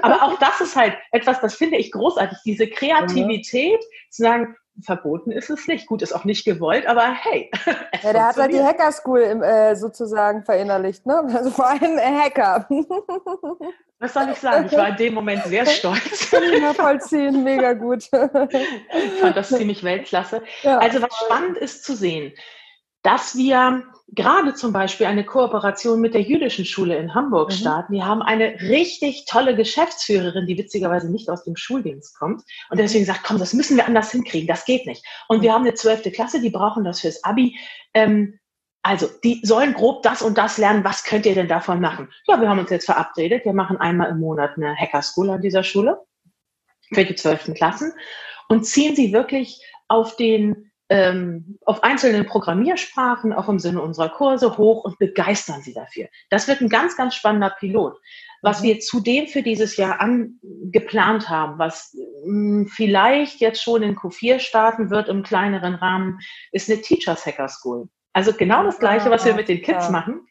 Aber 0.00 0.22
auch 0.22 0.38
das 0.38 0.62
ist 0.62 0.74
halt 0.74 0.94
etwas, 1.10 1.38
das 1.42 1.54
finde 1.54 1.76
ich 1.76 1.92
großartig, 1.92 2.38
diese 2.46 2.66
Kreativität, 2.66 3.80
zu 4.08 4.22
sagen, 4.22 4.56
verboten 4.80 5.32
ist 5.32 5.50
es 5.50 5.68
nicht. 5.68 5.86
Gut, 5.86 6.00
ist 6.00 6.14
auch 6.14 6.24
nicht 6.24 6.46
gewollt, 6.46 6.86
aber 6.86 7.12
hey. 7.12 7.50
Ja, 8.02 8.12
der 8.12 8.26
hat 8.26 8.36
halt 8.36 8.52
die 8.52 8.62
Hacker 8.62 8.90
School 8.90 9.20
äh, 9.20 9.76
sozusagen 9.76 10.44
verinnerlicht, 10.44 11.04
ne? 11.06 11.22
Also 11.34 11.50
vor 11.50 11.68
allem 11.68 11.98
Hacker. 11.98 12.66
Was 14.02 14.14
soll 14.14 14.30
ich 14.32 14.38
sagen? 14.38 14.66
Ich 14.66 14.76
war 14.76 14.88
in 14.88 14.96
dem 14.96 15.14
Moment 15.14 15.44
sehr 15.44 15.64
stolz. 15.64 16.28
Kann 16.30 16.42
ich 16.42 16.60
nachvollziehen, 16.60 17.44
mega 17.44 17.72
gut. 17.74 18.02
Ich 18.02 19.20
fand 19.20 19.36
das 19.36 19.48
ziemlich 19.48 19.84
Weltklasse. 19.84 20.42
Ja. 20.62 20.78
Also 20.78 21.00
was 21.00 21.14
spannend 21.24 21.56
ist 21.56 21.84
zu 21.84 21.94
sehen, 21.94 22.32
dass 23.04 23.36
wir 23.36 23.84
gerade 24.08 24.54
zum 24.54 24.72
Beispiel 24.72 25.06
eine 25.06 25.24
Kooperation 25.24 26.00
mit 26.00 26.14
der 26.14 26.22
jüdischen 26.22 26.64
Schule 26.64 26.96
in 26.96 27.14
Hamburg 27.14 27.50
mhm. 27.50 27.54
starten. 27.54 27.92
Die 27.92 28.02
haben 28.02 28.22
eine 28.22 28.60
richtig 28.60 29.24
tolle 29.26 29.54
Geschäftsführerin, 29.54 30.48
die 30.48 30.58
witzigerweise 30.58 31.08
nicht 31.08 31.30
aus 31.30 31.44
dem 31.44 31.54
Schuldienst 31.54 32.18
kommt 32.18 32.42
und 32.70 32.80
deswegen 32.80 33.04
sagt, 33.04 33.22
komm, 33.22 33.38
das 33.38 33.54
müssen 33.54 33.76
wir 33.76 33.86
anders 33.86 34.10
hinkriegen, 34.10 34.48
das 34.48 34.64
geht 34.64 34.84
nicht. 34.84 35.06
Und 35.28 35.42
wir 35.42 35.52
haben 35.52 35.62
eine 35.62 35.74
zwölfte 35.74 36.10
Klasse, 36.10 36.40
die 36.40 36.50
brauchen 36.50 36.82
das 36.82 37.02
fürs 37.02 37.22
Abi. 37.22 37.56
Ähm, 37.94 38.40
also, 38.82 39.08
die 39.22 39.40
sollen 39.44 39.74
grob 39.74 40.02
das 40.02 40.22
und 40.22 40.36
das 40.36 40.58
lernen. 40.58 40.84
Was 40.84 41.04
könnt 41.04 41.24
ihr 41.24 41.34
denn 41.34 41.48
davon 41.48 41.80
machen? 41.80 42.08
Ja, 42.26 42.40
wir 42.40 42.48
haben 42.48 42.58
uns 42.58 42.70
jetzt 42.70 42.86
verabredet. 42.86 43.44
Wir 43.44 43.52
machen 43.52 43.76
einmal 43.76 44.10
im 44.10 44.18
Monat 44.18 44.56
eine 44.56 44.74
Hacker 44.74 45.02
School 45.02 45.30
an 45.30 45.40
dieser 45.40 45.62
Schule 45.62 46.00
für 46.92 47.04
die 47.04 47.14
zwölften 47.14 47.54
Klassen 47.54 47.92
und 48.48 48.64
ziehen 48.64 48.96
sie 48.96 49.12
wirklich 49.12 49.64
auf 49.88 50.16
den 50.16 50.72
ähm, 50.88 51.58
auf 51.64 51.82
einzelnen 51.84 52.26
Programmiersprachen, 52.26 53.32
auch 53.32 53.48
im 53.48 53.58
Sinne 53.58 53.80
unserer 53.80 54.10
Kurse, 54.10 54.58
hoch 54.58 54.84
und 54.84 54.98
begeistern 54.98 55.62
sie 55.62 55.72
dafür. 55.72 56.08
Das 56.28 56.48
wird 56.48 56.60
ein 56.60 56.68
ganz, 56.68 56.98
ganz 56.98 57.14
spannender 57.14 57.54
Pilot. 57.58 57.96
Was 58.42 58.60
mhm. 58.60 58.64
wir 58.64 58.80
zudem 58.80 59.26
für 59.26 59.42
dieses 59.42 59.78
Jahr 59.78 60.00
angeplant 60.00 61.30
haben, 61.30 61.58
was 61.58 61.96
mh, 62.26 62.26
hm, 62.26 62.66
vielleicht 62.66 63.40
jetzt 63.40 63.62
schon 63.62 63.82
in 63.82 63.96
Q4 63.96 64.40
starten 64.40 64.90
wird 64.90 65.08
im 65.08 65.22
kleineren 65.22 65.76
Rahmen, 65.76 66.18
ist 66.50 66.68
eine 66.68 66.82
Teachers 66.82 67.24
Hacker 67.24 67.48
School. 67.48 67.88
Also 68.12 68.32
genau 68.32 68.62
das 68.62 68.78
Gleiche, 68.78 69.10
was 69.10 69.24
wir 69.24 69.34
mit 69.34 69.48
den 69.48 69.62
Kids 69.62 69.88
machen, 69.90 70.26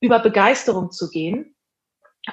über 0.00 0.20
Begeisterung 0.20 0.90
zu 0.90 1.10
gehen. 1.10 1.54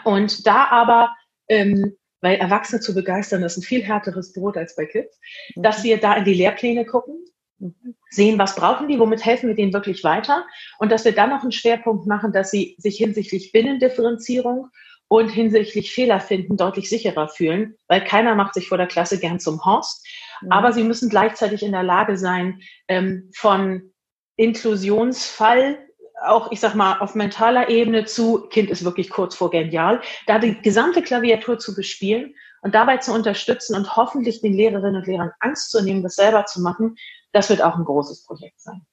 Und 0.04 0.46
da 0.46 0.66
aber, 0.66 1.16
ähm, 1.48 1.96
weil 2.22 2.36
Erwachsene 2.36 2.82
zu 2.82 2.94
begeistern, 2.94 3.44
ist 3.44 3.58
ein 3.58 3.64
viel 3.64 3.84
härteres 3.84 4.34
Brot 4.34 4.58
als 4.58 4.76
bei 4.76 4.86
Kids, 4.86 5.20
mhm. 5.56 5.64
dass 5.64 5.84
wir 5.84 6.00
da 6.00 6.16
in 6.16 6.26
die 6.26 6.34
Lehrpläne 6.34 6.86
gucken, 6.86 7.26
sehen, 8.10 8.38
was 8.38 8.56
brauchen 8.56 8.88
die, 8.88 9.00
womit 9.00 9.24
helfen 9.24 9.48
wir 9.48 9.56
denen 9.56 9.74
wirklich 9.74 10.04
weiter 10.04 10.46
und 10.78 10.92
dass 10.92 11.06
wir 11.06 11.14
dann 11.14 11.30
noch 11.30 11.42
einen 11.42 11.54
Schwerpunkt 11.54 12.06
machen, 12.06 12.34
dass 12.34 12.52
sie 12.52 12.76
sich 12.78 12.98
hinsichtlich 12.98 13.54
Binnendifferenzierung 13.54 14.70
und 15.08 15.30
hinsichtlich 15.30 15.94
Fehler 15.94 16.20
finden 16.20 16.58
deutlich 16.58 16.90
sicherer 16.90 17.30
fühlen, 17.30 17.76
weil 17.88 18.04
keiner 18.04 18.36
macht 18.36 18.56
sich 18.56 18.68
vor 18.68 18.78
der 18.78 18.88
Klasse 18.88 19.20
gern 19.20 19.40
zum 19.40 19.64
Horst, 19.64 20.06
mhm. 20.42 20.52
aber 20.52 20.74
sie 20.74 20.84
müssen 20.84 21.10
gleichzeitig 21.10 21.64
in 21.64 21.72
der 21.72 21.84
Lage 21.84 22.18
sein, 22.18 22.60
ähm, 22.88 23.32
von 23.34 23.94
Inklusionsfall 24.38 25.80
auch, 26.24 26.52
ich 26.52 26.60
sag 26.60 26.76
mal, 26.76 27.00
auf 27.00 27.16
mentaler 27.16 27.70
Ebene 27.70 28.06
zu, 28.06 28.48
Kind 28.48 28.70
ist 28.70 28.86
wirklich 28.86 29.10
kurz 29.10 29.36
vor 29.36 29.50
genial, 29.50 30.02
da 30.28 30.40
die 30.40 30.60
gesamte 30.62 31.02
Klaviatur 31.02 31.60
zu 31.60 31.76
bespielen 31.76 32.36
und 32.62 32.74
dabei 32.74 32.98
zu 32.98 33.14
unterstützen 33.14 33.76
und 33.76 33.96
hoffentlich 33.96 34.42
den 34.42 34.54
Lehrerinnen 34.54 34.96
und 34.96 35.08
Lehrern 35.08 35.32
Angst 35.40 35.72
zu 35.72 35.84
nehmen, 35.84 36.04
das 36.04 36.16
selber 36.16 36.46
zu 36.46 36.62
machen, 36.62 36.96
das 37.32 37.50
wird 37.50 37.62
auch 37.62 37.76
ein 37.76 37.86
großes 37.86 38.26
Projekt 38.26 38.60
sein. 38.62 38.86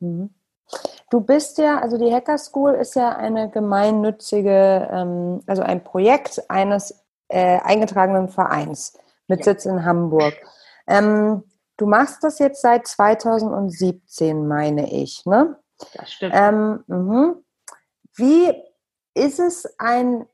Mhm. 0.00 0.30
Du 1.10 1.20
bist 1.20 1.58
ja, 1.58 1.80
also 1.80 1.96
die 1.96 2.12
Hacker 2.12 2.38
School 2.38 2.74
ist 2.74 2.94
ja 2.94 3.16
eine 3.16 3.50
gemeinnützige, 3.50 4.88
ähm, 4.92 5.40
also 5.46 5.62
ein 5.62 5.82
Projekt 5.82 6.42
eines 6.50 7.04
äh, 7.28 7.58
eingetragenen 7.60 8.28
Vereins 8.28 8.98
mit 9.26 9.40
ja. 9.40 9.44
Sitz 9.44 9.64
in 9.64 9.84
Hamburg. 9.84 10.34
Ähm, 10.86 11.42
du 11.78 11.86
machst 11.86 12.22
das 12.22 12.38
jetzt 12.38 12.60
seit 12.60 12.86
2017, 12.86 14.46
meine 14.46 14.92
ich, 14.92 15.24
ne? 15.24 15.58
Das 15.94 16.12
stimmt. 16.12 16.34
Ähm, 16.36 16.84
mh. 16.86 17.36
Wie 18.14 18.52
ist 19.14 19.38
es 19.38 19.66
ein 19.78 20.26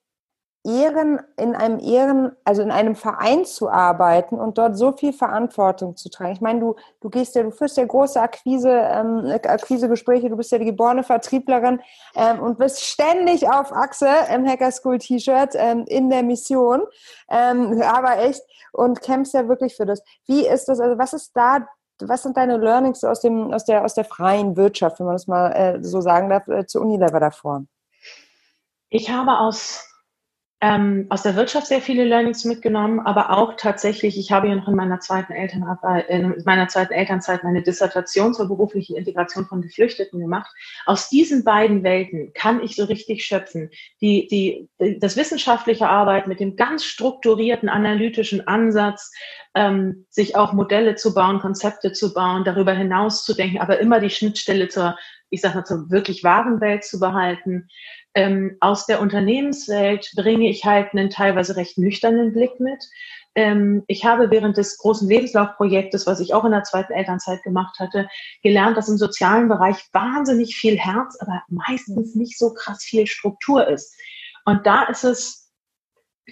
Ehren, 0.65 1.21
in 1.37 1.55
einem 1.55 1.79
Ehren, 1.79 2.33
also 2.45 2.63
in 2.63 2.71
einem 2.71 2.95
Verein 2.95 3.45
zu 3.45 3.69
arbeiten 3.69 4.41
und 4.41 4.57
dort 4.57 4.79
so 4.79 4.93
viel 4.93 5.13
Verantwortung 5.13 5.97
zu 5.97 6.09
tragen. 6.09 6.33
Ich 6.33 6.41
meine, 6.41 6.61
du, 6.61 6.77
du 7.01 7.11
gehst 7.11 7.35
ja, 7.35 7.43
du 7.43 7.51
führst 7.51 7.77
ja 7.77 7.85
große 7.85 8.21
Akquise, 8.21 8.71
ähm, 8.71 9.31
Akquisegespräche, 9.45 10.31
du 10.31 10.37
bist 10.37 10.51
ja 10.53 10.59
die 10.59 10.65
geborene 10.65 11.03
Vertrieblerin 11.03 11.81
ähm, 12.17 12.41
und 12.41 12.59
bist 12.59 12.83
ständig 12.83 13.47
auf 13.47 13.73
Achse 13.73 14.09
im 14.35 14.49
Hacker 14.49 14.73
School 14.73 14.99
T-Shirt 14.99 15.51
ähm, 15.55 15.85
in 15.87 16.09
der 16.09 16.23
Mission, 16.23 16.83
ähm, 17.29 17.83
aber 17.83 18.21
echt 18.21 18.43
und 18.73 19.03
kämpfst 19.03 19.35
ja 19.35 19.47
wirklich 19.49 19.77
für 19.77 19.85
das. 19.85 20.03
Wie 20.27 20.47
ist 20.47 20.67
das, 20.67 20.81
also 20.81 20.99
was 20.99 21.13
ist 21.13 21.33
da 21.37 21.69
was 22.01 22.25
sind 22.25 22.37
deine 22.37 22.57
Learnings 22.57 23.05
aus, 23.05 23.21
dem, 23.21 23.53
aus, 23.53 23.65
der, 23.65 23.85
aus 23.85 23.95
der 23.95 24.05
freien 24.05 24.57
Wirtschaft, 24.57 24.99
wenn 24.99 25.07
man 25.07 25.15
das 25.15 25.29
mal 25.29 25.53
äh, 25.53 25.83
so 25.83 26.01
sagen 26.01 26.29
darf, 26.29 26.49
äh, 26.49 26.67
zu 26.67 26.81
Unilever 26.81 27.21
davor? 27.21 27.65
Ich 28.89 29.11
habe 29.11 29.39
aus 29.39 29.94
ähm, 30.61 31.07
aus 31.11 31.23
der 31.23 31.37
Wirtschaft 31.37 31.67
sehr 31.67 31.83
viele 31.83 32.05
Learnings 32.05 32.45
mitgenommen, 32.45 33.01
aber 33.01 33.31
auch 33.31 33.55
tatsächlich, 33.57 34.17
ich 34.17 34.33
habe 34.33 34.49
ja 34.49 34.55
noch 34.55 34.69
in 34.69 34.77
meiner 34.77 35.01
zweiten, 35.01 35.33
Elternarbeit, 35.33 36.09
in 36.09 36.43
meiner 36.47 36.69
zweiten 36.69 36.93
Elternzeit 36.93 37.45
meine 37.45 37.63
Dissertation 37.63 38.33
zur 38.33 38.49
beruflichen 38.49 38.97
Integration 38.97 39.47
von 39.47 39.61
Geflüchteten 39.61 40.21
gemacht. 40.21 40.51
Aus 40.87 41.11
diesen 41.11 41.45
beiden 41.45 41.83
Welten 41.83 42.33
kann 42.33 42.63
ich 42.63 42.77
so 42.77 42.85
richtig 42.85 43.25
schöpfen. 43.25 43.71
Die, 44.01 44.27
die, 44.29 44.99
das 45.01 45.17
wissenschaftliche 45.17 45.89
Arbeit 45.89 46.29
mit 46.29 46.41
dem 46.41 46.57
ganz 46.57 46.85
strukturierten 46.85 47.69
analytischen 47.69 48.47
Ansatz, 48.47 49.13
ähm, 49.55 50.07
sich 50.09 50.37
auch 50.37 50.53
Modelle 50.53 50.95
zu 50.95 51.15
bauen, 51.15 51.41
Konzepte 51.41 51.93
zu 51.93 52.15
bauen, 52.15 52.45
darüber 52.45 52.73
hinaus 52.73 53.25
zu 53.25 53.35
denken, 53.35 53.59
aber 53.59 53.81
immer 53.81 54.01
die 54.01 54.11
Schnittstelle 54.11 54.69
zur, 54.69 54.97
ich 55.31 55.43
sag 55.43 55.55
mal, 55.55 55.65
zur 55.65 55.91
wirklich 55.91 56.25
wahren 56.25 56.61
Welt 56.61 56.85
zu 56.85 56.99
behalten 56.99 57.69
ähm, 58.15 58.57
aus 58.61 58.87
der 58.87 59.01
Unternehmenswelt 59.01 60.13
bringe 60.17 60.49
ich 60.49 60.65
halt 60.65 60.93
einen 60.93 61.11
teilweise 61.11 61.57
recht 61.57 61.79
nüchternen 61.79 62.33
Blick 62.33 62.61
mit. 62.61 62.85
Ähm, 63.35 63.83
ich 63.89 64.05
habe 64.05 64.31
während 64.31 64.57
des 64.57 64.79
großen 64.79 65.09
Lebenslaufprojektes, 65.09 66.07
was 66.07 66.21
ich 66.21 66.33
auch 66.35 66.45
in 66.45 66.53
der 66.53 66.63
zweiten 66.63 66.93
Elternzeit 66.93 67.43
gemacht 67.43 67.79
hatte, 67.81 68.09
gelernt, 68.43 68.77
dass 68.77 68.89
im 68.89 68.97
sozialen 68.97 69.49
Bereich 69.49 69.77
wahnsinnig 69.93 70.57
viel 70.57 70.79
Herz, 70.79 71.17
aber 71.21 71.43
meistens 71.49 72.15
nicht 72.15 72.39
so 72.39 72.55
krass 72.55 72.85
viel 72.85 73.07
Struktur 73.07 73.67
ist. 73.67 73.97
Und 74.45 74.65
da 74.67 74.85
ist 74.85 75.05
es 75.05 75.53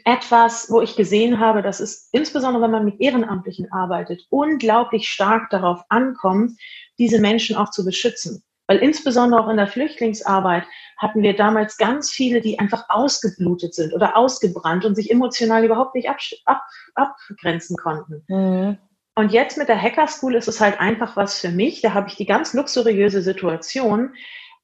etwas, 0.05 0.71
wo 0.71 0.81
ich 0.81 0.97
gesehen 0.97 1.41
habe, 1.41 1.63
dass 1.63 1.81
es 1.81 2.09
insbesondere, 2.13 2.63
wenn 2.63 2.71
man 2.71 2.85
mit 2.85 3.01
Ehrenamtlichen 3.01 3.71
arbeitet, 3.73 4.27
unglaublich 4.31 5.09
stark 5.09 5.51
darauf 5.51 5.83
ankommt, 5.89 6.53
diese 6.99 7.21
Menschen 7.21 7.57
auch 7.57 7.71
zu 7.71 7.85
beschützen. 7.85 8.43
Weil 8.67 8.79
insbesondere 8.79 9.41
auch 9.41 9.49
in 9.49 9.57
der 9.57 9.67
Flüchtlingsarbeit 9.67 10.65
hatten 10.97 11.23
wir 11.23 11.35
damals 11.35 11.77
ganz 11.77 12.11
viele, 12.11 12.41
die 12.41 12.59
einfach 12.59 12.85
ausgeblutet 12.89 13.75
sind 13.75 13.93
oder 13.93 14.17
ausgebrannt 14.17 14.85
und 14.85 14.95
sich 14.95 15.11
emotional 15.11 15.65
überhaupt 15.65 15.95
nicht 15.95 16.09
ab, 16.09 16.19
ab, 16.45 16.63
abgrenzen 16.95 17.77
konnten. 17.77 18.25
Mhm. 18.29 18.79
Und 19.15 19.33
jetzt 19.33 19.59
mit 19.59 19.69
der 19.69 19.81
Hacker 19.81 20.07
School 20.07 20.35
ist 20.35 20.49
es 20.49 20.61
halt 20.61 20.81
einfach 20.81 21.17
was 21.17 21.39
für 21.39 21.51
mich. 21.51 21.83
Da 21.83 21.93
habe 21.93 22.09
ich 22.09 22.17
die 22.17 22.25
ganz 22.25 22.55
luxuriöse 22.55 23.21
Situation, 23.21 24.15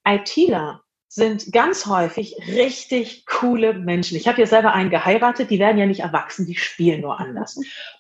ITler 0.07 0.83
sind 1.11 1.53
ganz 1.53 1.87
häufig 1.87 2.37
richtig 2.49 3.25
coole 3.25 3.73
Menschen. 3.73 4.19
Ich 4.19 4.29
habe 4.29 4.41
ja 4.41 4.47
selber 4.47 4.75
einen 4.75 4.91
geheiratet, 4.91 5.51
die 5.51 5.59
werden 5.59 5.79
ja 5.79 5.87
nicht 5.87 6.01
erwachsen, 6.01 6.45
die 6.45 6.55
spielen 6.55 7.01
nur 7.01 7.19
anders. 7.19 7.59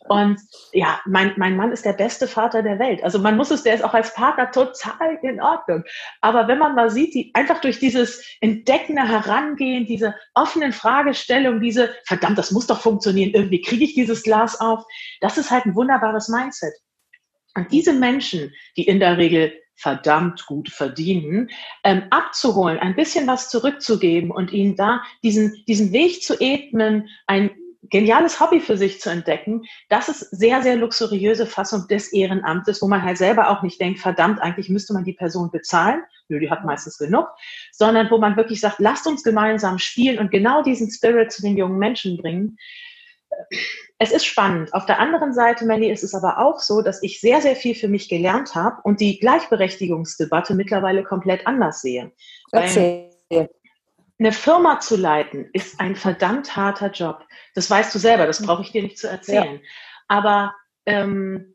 Und 0.09 0.39
ja, 0.73 1.01
mein, 1.07 1.33
mein 1.39 1.57
Mann 1.57 1.73
ist 1.73 1.87
der 1.87 1.95
beste 1.95 2.29
Vater 2.29 2.63
der 2.63 2.79
Welt. 2.79 3.03
Also 3.03 3.19
man 3.19 3.39
muss 3.39 3.51
es, 3.51 3.63
der 3.63 3.75
ist 3.75 3.83
auch 3.83 3.95
als 3.95 4.13
Partner 4.13 4.51
total 4.51 5.19
in 5.23 5.41
Ordnung. 5.41 5.85
Aber 6.21 6.49
wenn 6.49 6.59
man 6.59 6.75
mal 6.75 6.91
sieht, 6.91 7.15
die 7.15 7.31
einfach 7.33 7.63
durch 7.63 7.79
dieses 7.79 8.23
entdeckende 8.43 9.09
Herangehen, 9.09 9.87
diese 9.87 10.15
offenen 10.35 10.73
Fragestellungen, 10.73 11.63
diese, 11.63 11.95
verdammt, 12.05 12.37
das 12.37 12.51
muss 12.51 12.67
doch 12.67 12.81
funktionieren, 12.81 13.31
irgendwie 13.33 13.63
kriege 13.63 13.85
ich 13.85 13.95
dieses 13.95 14.23
Glas 14.23 14.61
auf, 14.61 14.85
das 15.23 15.39
ist 15.39 15.51
halt 15.51 15.65
ein 15.65 15.75
wunderbares 15.75 16.29
Mindset. 16.29 16.75
Und 17.55 17.73
diese 17.73 17.95
Menschen, 17.95 18.53
die 18.77 18.85
in 18.85 19.01
der 19.01 19.17
Regel 19.17 19.53
verdammt 19.79 20.45
gut 20.47 20.69
verdienen, 20.69 21.51
ähm, 21.85 22.03
abzuholen, 22.11 22.79
ein 22.79 22.97
bisschen 22.97 23.27
was 23.27 23.49
zurückzugeben 23.49 24.31
und 24.31 24.53
ihnen 24.53 24.77
da 24.77 25.03
diesen, 25.23 25.65
diesen 25.67 25.93
Weg 25.93 26.23
zu 26.23 26.41
ebnen, 26.41 27.09
ein 27.27 27.51
geniales 27.91 28.41
Hobby 28.41 28.61
für 28.61 28.77
sich 28.77 29.01
zu 29.01 29.09
entdecken, 29.09 29.63
das 29.89 30.09
ist 30.09 30.21
sehr, 30.31 30.63
sehr 30.63 30.77
luxuriöse 30.77 31.47
Fassung 31.47 31.87
des 31.89 32.13
Ehrenamtes, 32.13 32.83
wo 32.83 32.89
man 32.89 33.03
halt 33.03 33.19
selber 33.19 33.51
auch 33.51 33.63
nicht 33.63 33.81
denkt, 33.81 34.01
verdammt, 34.01 34.43
eigentlich 34.43 34.69
müsste 34.69 34.93
man 34.93 35.05
die 35.05 35.13
Person 35.13 35.51
bezahlen. 35.51 36.03
Nö, 36.29 36.41
die 36.41 36.51
hat 36.51 36.65
meistens 36.65 36.99
genug. 36.99 37.27
Sondern 37.73 38.11
wo 38.11 38.19
man 38.19 38.37
wirklich 38.37 38.61
sagt, 38.61 38.81
lasst 38.81 39.07
uns 39.07 39.23
gemeinsam 39.23 39.79
spielen 39.79 40.19
und 40.19 40.31
genau 40.31 40.63
diesen 40.63 40.91
Spirit 40.91 41.33
zu 41.33 41.41
den 41.41 41.57
jungen 41.57 41.79
Menschen 41.79 42.19
bringen. 42.19 42.59
Es 43.99 44.13
ist 44.13 44.25
spannend. 44.25 44.73
Auf 44.75 44.87
der 44.87 45.01
anderen 45.01 45.33
Seite, 45.33 45.65
Melly, 45.65 45.91
ist 45.91 46.05
es 46.05 46.15
aber 46.15 46.39
auch 46.39 46.61
so, 46.61 46.83
dass 46.83 47.03
ich 47.03 47.21
sehr, 47.21 47.41
sehr 47.41 47.57
viel 47.57 47.75
für 47.75 47.89
mich 47.89 48.09
gelernt 48.09 48.55
habe 48.55 48.81
und 48.85 49.01
die 49.01 49.19
Gleichberechtigungsdebatte 49.19 50.55
mittlerweile 50.55 51.03
komplett 51.03 51.47
anders 51.47 51.81
sehe. 51.81 52.13
Erzähl 52.53 53.11
eine 54.19 54.33
Firma 54.33 54.81
zu 54.81 54.97
leiten 54.97 55.49
ist 55.53 55.81
ein 55.81 55.95
verdammt 55.95 56.57
harter 56.57 56.91
Job. 56.91 57.25
Das 57.55 57.71
weißt 57.71 57.95
du 57.95 57.99
selber, 57.99 58.27
das 58.27 58.45
brauche 58.45 58.63
ich 58.63 58.73
dir 58.73 58.83
nicht 58.83 58.99
zu 58.99 59.09
erzählen. 59.09 59.55
Ja. 59.55 59.61
Aber 60.09 60.55
ähm, 60.87 61.55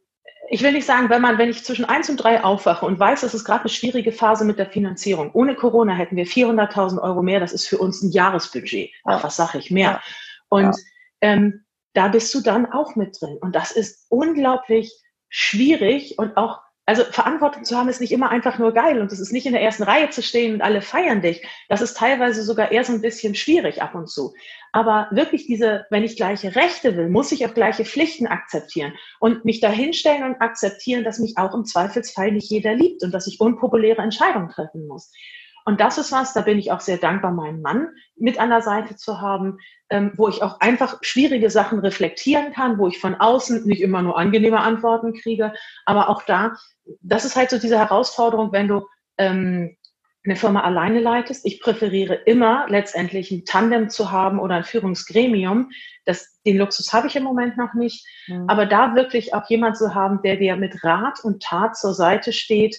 ich 0.50 0.62
will 0.62 0.72
nicht 0.72 0.86
sagen, 0.86 1.10
wenn 1.10 1.22
man, 1.22 1.38
wenn 1.38 1.50
ich 1.50 1.64
zwischen 1.64 1.86
eins 1.86 2.10
und 2.10 2.18
drei 2.18 2.44
aufwache 2.44 2.86
und 2.86 3.00
weiß, 3.00 3.22
das 3.22 3.34
ist 3.34 3.44
gerade 3.44 3.62
eine 3.62 3.70
schwierige 3.70 4.12
Phase 4.12 4.46
mit 4.46 4.60
der 4.60 4.70
Finanzierung. 4.70 5.32
Ohne 5.34 5.56
Corona 5.56 5.94
hätten 5.94 6.16
wir 6.16 6.26
400.000 6.26 7.02
Euro 7.02 7.22
mehr. 7.22 7.40
Das 7.40 7.54
ist 7.54 7.68
für 7.68 7.80
uns 7.80 8.02
ein 8.02 8.12
Jahresbudget. 8.12 8.92
Ach, 9.04 9.24
was 9.24 9.36
sage 9.36 9.58
ich 9.58 9.72
mehr? 9.72 10.02
Und 10.50 10.76
ähm, 11.22 11.66
da 11.94 12.08
bist 12.08 12.34
du 12.34 12.42
dann 12.42 12.66
auch 12.66 12.96
mit 12.96 13.20
drin. 13.20 13.38
Und 13.42 13.56
das 13.56 13.72
ist 13.72 14.06
unglaublich 14.10 14.92
schwierig 15.30 16.18
und 16.20 16.38
auch 16.38 16.60
also 16.86 17.04
Verantwortung 17.06 17.64
zu 17.64 17.78
haben 17.78 17.88
ist 17.88 18.02
nicht 18.02 18.12
immer 18.12 18.30
einfach 18.30 18.60
nur 18.60 18.74
geil 18.74 19.00
und 19.00 19.12
es 19.12 19.20
ist 19.22 19.32
nicht 19.32 19.46
in 19.46 19.54
der 19.54 19.62
ersten 19.62 19.84
Reihe 19.84 20.10
zu 20.10 20.22
stehen 20.22 20.56
und 20.56 20.62
alle 20.62 20.82
feiern 20.82 21.22
dich. 21.22 21.42
Das 21.70 21.82
ist 21.82 21.96
teilweise 21.96 22.44
sogar 22.44 22.72
eher 22.72 22.84
so 22.84 22.92
ein 22.92 23.00
bisschen 23.00 23.36
schwierig 23.36 23.82
ab 23.82 23.96
und 23.96 24.10
zu. 24.10 24.34
Aber 24.74 25.08
wirklich 25.12 25.46
diese, 25.46 25.86
wenn 25.92 26.04
ich 26.04 26.18
gleiche 26.18 26.56
Rechte 26.56 26.98
will, 26.98 27.08
muss 27.08 27.32
ich 27.32 27.46
auch 27.46 27.54
gleiche 27.54 27.86
Pflichten 27.86 28.28
akzeptieren 28.28 28.94
und 29.22 29.46
mich 29.46 29.62
dahinstellen 29.62 30.24
und 30.24 30.42
akzeptieren, 30.42 31.06
dass 31.06 31.20
mich 31.20 31.38
auch 31.38 31.54
im 31.54 31.64
Zweifelsfall 31.64 32.34
nicht 32.34 32.50
jeder 32.50 32.76
liebt 32.76 33.02
und 33.04 33.14
dass 33.14 33.28
ich 33.28 33.40
unpopuläre 33.40 34.02
Entscheidungen 34.02 34.50
treffen 34.50 34.86
muss. 34.86 35.10
Und 35.66 35.80
das 35.80 35.98
ist 35.98 36.12
was, 36.12 36.34
da 36.34 36.42
bin 36.42 36.60
ich 36.60 36.72
auch 36.72 36.82
sehr 36.82 36.98
dankbar, 36.98 37.32
meinen 37.32 37.62
Mann 37.62 37.90
mit 38.16 38.40
an 38.40 38.50
der 38.50 38.62
Seite 38.62 38.96
zu 38.96 39.22
haben, 39.22 39.60
ähm, 39.90 40.14
wo 40.16 40.28
ich 40.28 40.44
auch 40.44 40.60
einfach 40.60 40.98
schwierige 41.02 41.50
Sachen 41.50 41.80
reflektieren 41.80 42.52
kann, 42.54 42.78
wo 42.78 42.88
ich 42.88 43.00
von 43.00 43.16
außen 43.16 43.66
nicht 43.66 43.82
immer 43.82 44.02
nur 44.02 44.18
angenehme 44.18 44.60
Antworten 44.60 45.14
kriege, 45.14 45.54
aber 45.86 46.10
auch 46.10 46.24
da, 46.24 46.56
das 47.02 47.26
ist 47.26 47.36
halt 47.36 47.50
so 47.50 47.60
diese 47.60 47.78
Herausforderung, 47.78 48.52
wenn 48.52 48.68
du 48.68 48.88
ähm, 49.18 49.78
eine 50.26 50.36
Firma 50.36 50.62
alleine 50.62 51.00
leitest. 51.00 51.46
Ich 51.46 51.62
präferiere 51.62 52.14
immer 52.14 52.66
letztendlich 52.70 53.32
ein 53.32 53.44
Tandem 53.46 53.90
zu 53.90 54.12
haben 54.12 54.40
oder 54.40 54.56
ein 54.56 54.64
Führungsgremium. 54.64 55.72
Das, 56.06 56.40
den 56.46 56.58
Luxus 56.58 56.94
habe 56.94 57.08
ich 57.08 57.16
im 57.16 57.24
Moment 57.24 57.58
noch 57.58 57.74
nicht. 57.74 58.06
Mhm. 58.28 58.46
Aber 58.48 58.66
da 58.66 58.96
wirklich 58.96 59.34
auch 59.34 59.50
jemand 59.50 59.78
zu 59.78 59.94
haben, 59.94 60.22
der 60.22 60.38
dir 60.38 60.56
mit 60.56 60.84
Rat 60.84 61.20
und 61.24 61.44
Tat 61.44 61.76
zur 61.76 61.94
Seite 61.94 62.32
steht 62.32 62.78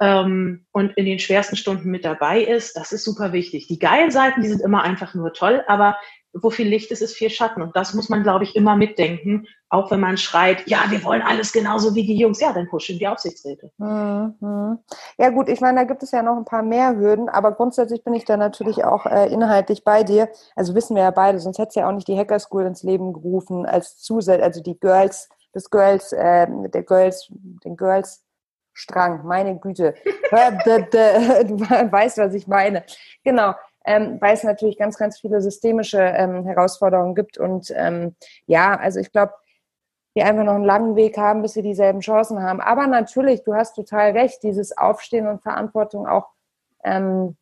ähm, 0.00 0.66
und 0.72 0.96
in 0.96 1.04
den 1.04 1.18
schwersten 1.18 1.56
Stunden 1.56 1.90
mit 1.90 2.04
dabei 2.04 2.42
ist, 2.42 2.76
das 2.76 2.92
ist 2.92 3.04
super 3.04 3.32
wichtig. 3.32 3.68
Die 3.68 3.78
geilen 3.78 4.10
Seiten, 4.10 4.42
die 4.42 4.48
sind 4.48 4.62
immer 4.62 4.82
einfach 4.82 5.14
nur 5.14 5.32
toll, 5.32 5.62
aber 5.66 5.96
wo 6.34 6.50
viel 6.50 6.68
Licht 6.68 6.90
ist, 6.90 7.00
ist 7.00 7.14
viel 7.14 7.30
Schatten. 7.30 7.62
Und 7.62 7.76
das 7.76 7.94
muss 7.94 8.08
man, 8.08 8.22
glaube 8.22 8.44
ich, 8.44 8.56
immer 8.56 8.74
mitdenken. 8.74 9.46
Auch 9.68 9.90
wenn 9.90 10.00
man 10.00 10.16
schreit, 10.16 10.66
ja, 10.66 10.78
wir 10.88 11.04
wollen 11.04 11.22
alles 11.22 11.52
genauso 11.52 11.94
wie 11.94 12.04
die 12.04 12.16
Jungs. 12.16 12.40
Ja, 12.40 12.52
dann 12.52 12.68
pushen 12.68 12.98
die 12.98 13.06
Aufsichtsräte. 13.06 13.70
Mhm. 13.78 14.78
Ja 15.16 15.30
gut, 15.30 15.48
ich 15.48 15.60
meine, 15.60 15.80
da 15.80 15.84
gibt 15.84 16.02
es 16.02 16.10
ja 16.10 16.22
noch 16.22 16.36
ein 16.36 16.44
paar 16.44 16.62
mehr 16.62 16.96
Hürden, 16.96 17.28
aber 17.28 17.52
grundsätzlich 17.52 18.02
bin 18.02 18.14
ich 18.14 18.24
da 18.24 18.36
natürlich 18.36 18.84
auch 18.84 19.06
äh, 19.06 19.32
inhaltlich 19.32 19.84
bei 19.84 20.02
dir. 20.02 20.28
Also 20.56 20.74
wissen 20.74 20.96
wir 20.96 21.04
ja 21.04 21.10
beide, 21.12 21.38
sonst 21.38 21.58
hätte 21.58 21.68
es 21.68 21.74
ja 21.76 21.88
auch 21.88 21.92
nicht 21.92 22.08
die 22.08 22.18
Hacker 22.18 22.40
School 22.40 22.64
ins 22.64 22.82
Leben 22.82 23.12
gerufen 23.12 23.64
als 23.64 23.98
Zusatz, 23.98 24.42
also 24.42 24.60
die 24.60 24.78
Girls, 24.78 25.28
das 25.52 25.70
Girls, 25.70 26.12
äh, 26.12 26.48
der 26.50 26.82
Girls, 26.82 27.28
den 27.64 27.76
Girls 27.76 28.23
Strang, 28.74 29.24
meine 29.24 29.56
Güte. 29.58 29.94
du 30.04 30.36
weißt, 31.60 32.18
was 32.18 32.34
ich 32.34 32.46
meine. 32.46 32.84
Genau. 33.22 33.54
Ähm, 33.86 34.18
weil 34.20 34.34
es 34.34 34.42
natürlich 34.42 34.78
ganz, 34.78 34.96
ganz 34.96 35.20
viele 35.20 35.40
systemische 35.40 36.00
ähm, 36.00 36.44
Herausforderungen 36.44 37.14
gibt. 37.14 37.38
Und 37.38 37.72
ähm, 37.76 38.16
ja, 38.46 38.76
also 38.76 38.98
ich 38.98 39.12
glaube, 39.12 39.34
wir 40.14 40.26
einfach 40.26 40.44
noch 40.44 40.54
einen 40.54 40.64
langen 40.64 40.96
Weg 40.96 41.18
haben, 41.18 41.42
bis 41.42 41.56
wir 41.56 41.62
dieselben 41.62 42.00
Chancen 42.00 42.42
haben. 42.42 42.60
Aber 42.60 42.86
natürlich, 42.86 43.44
du 43.44 43.54
hast 43.54 43.74
total 43.74 44.12
recht, 44.12 44.42
dieses 44.42 44.76
Aufstehen 44.76 45.26
und 45.26 45.42
Verantwortung 45.42 46.06
auch 46.06 46.28
ähm, 46.84 47.36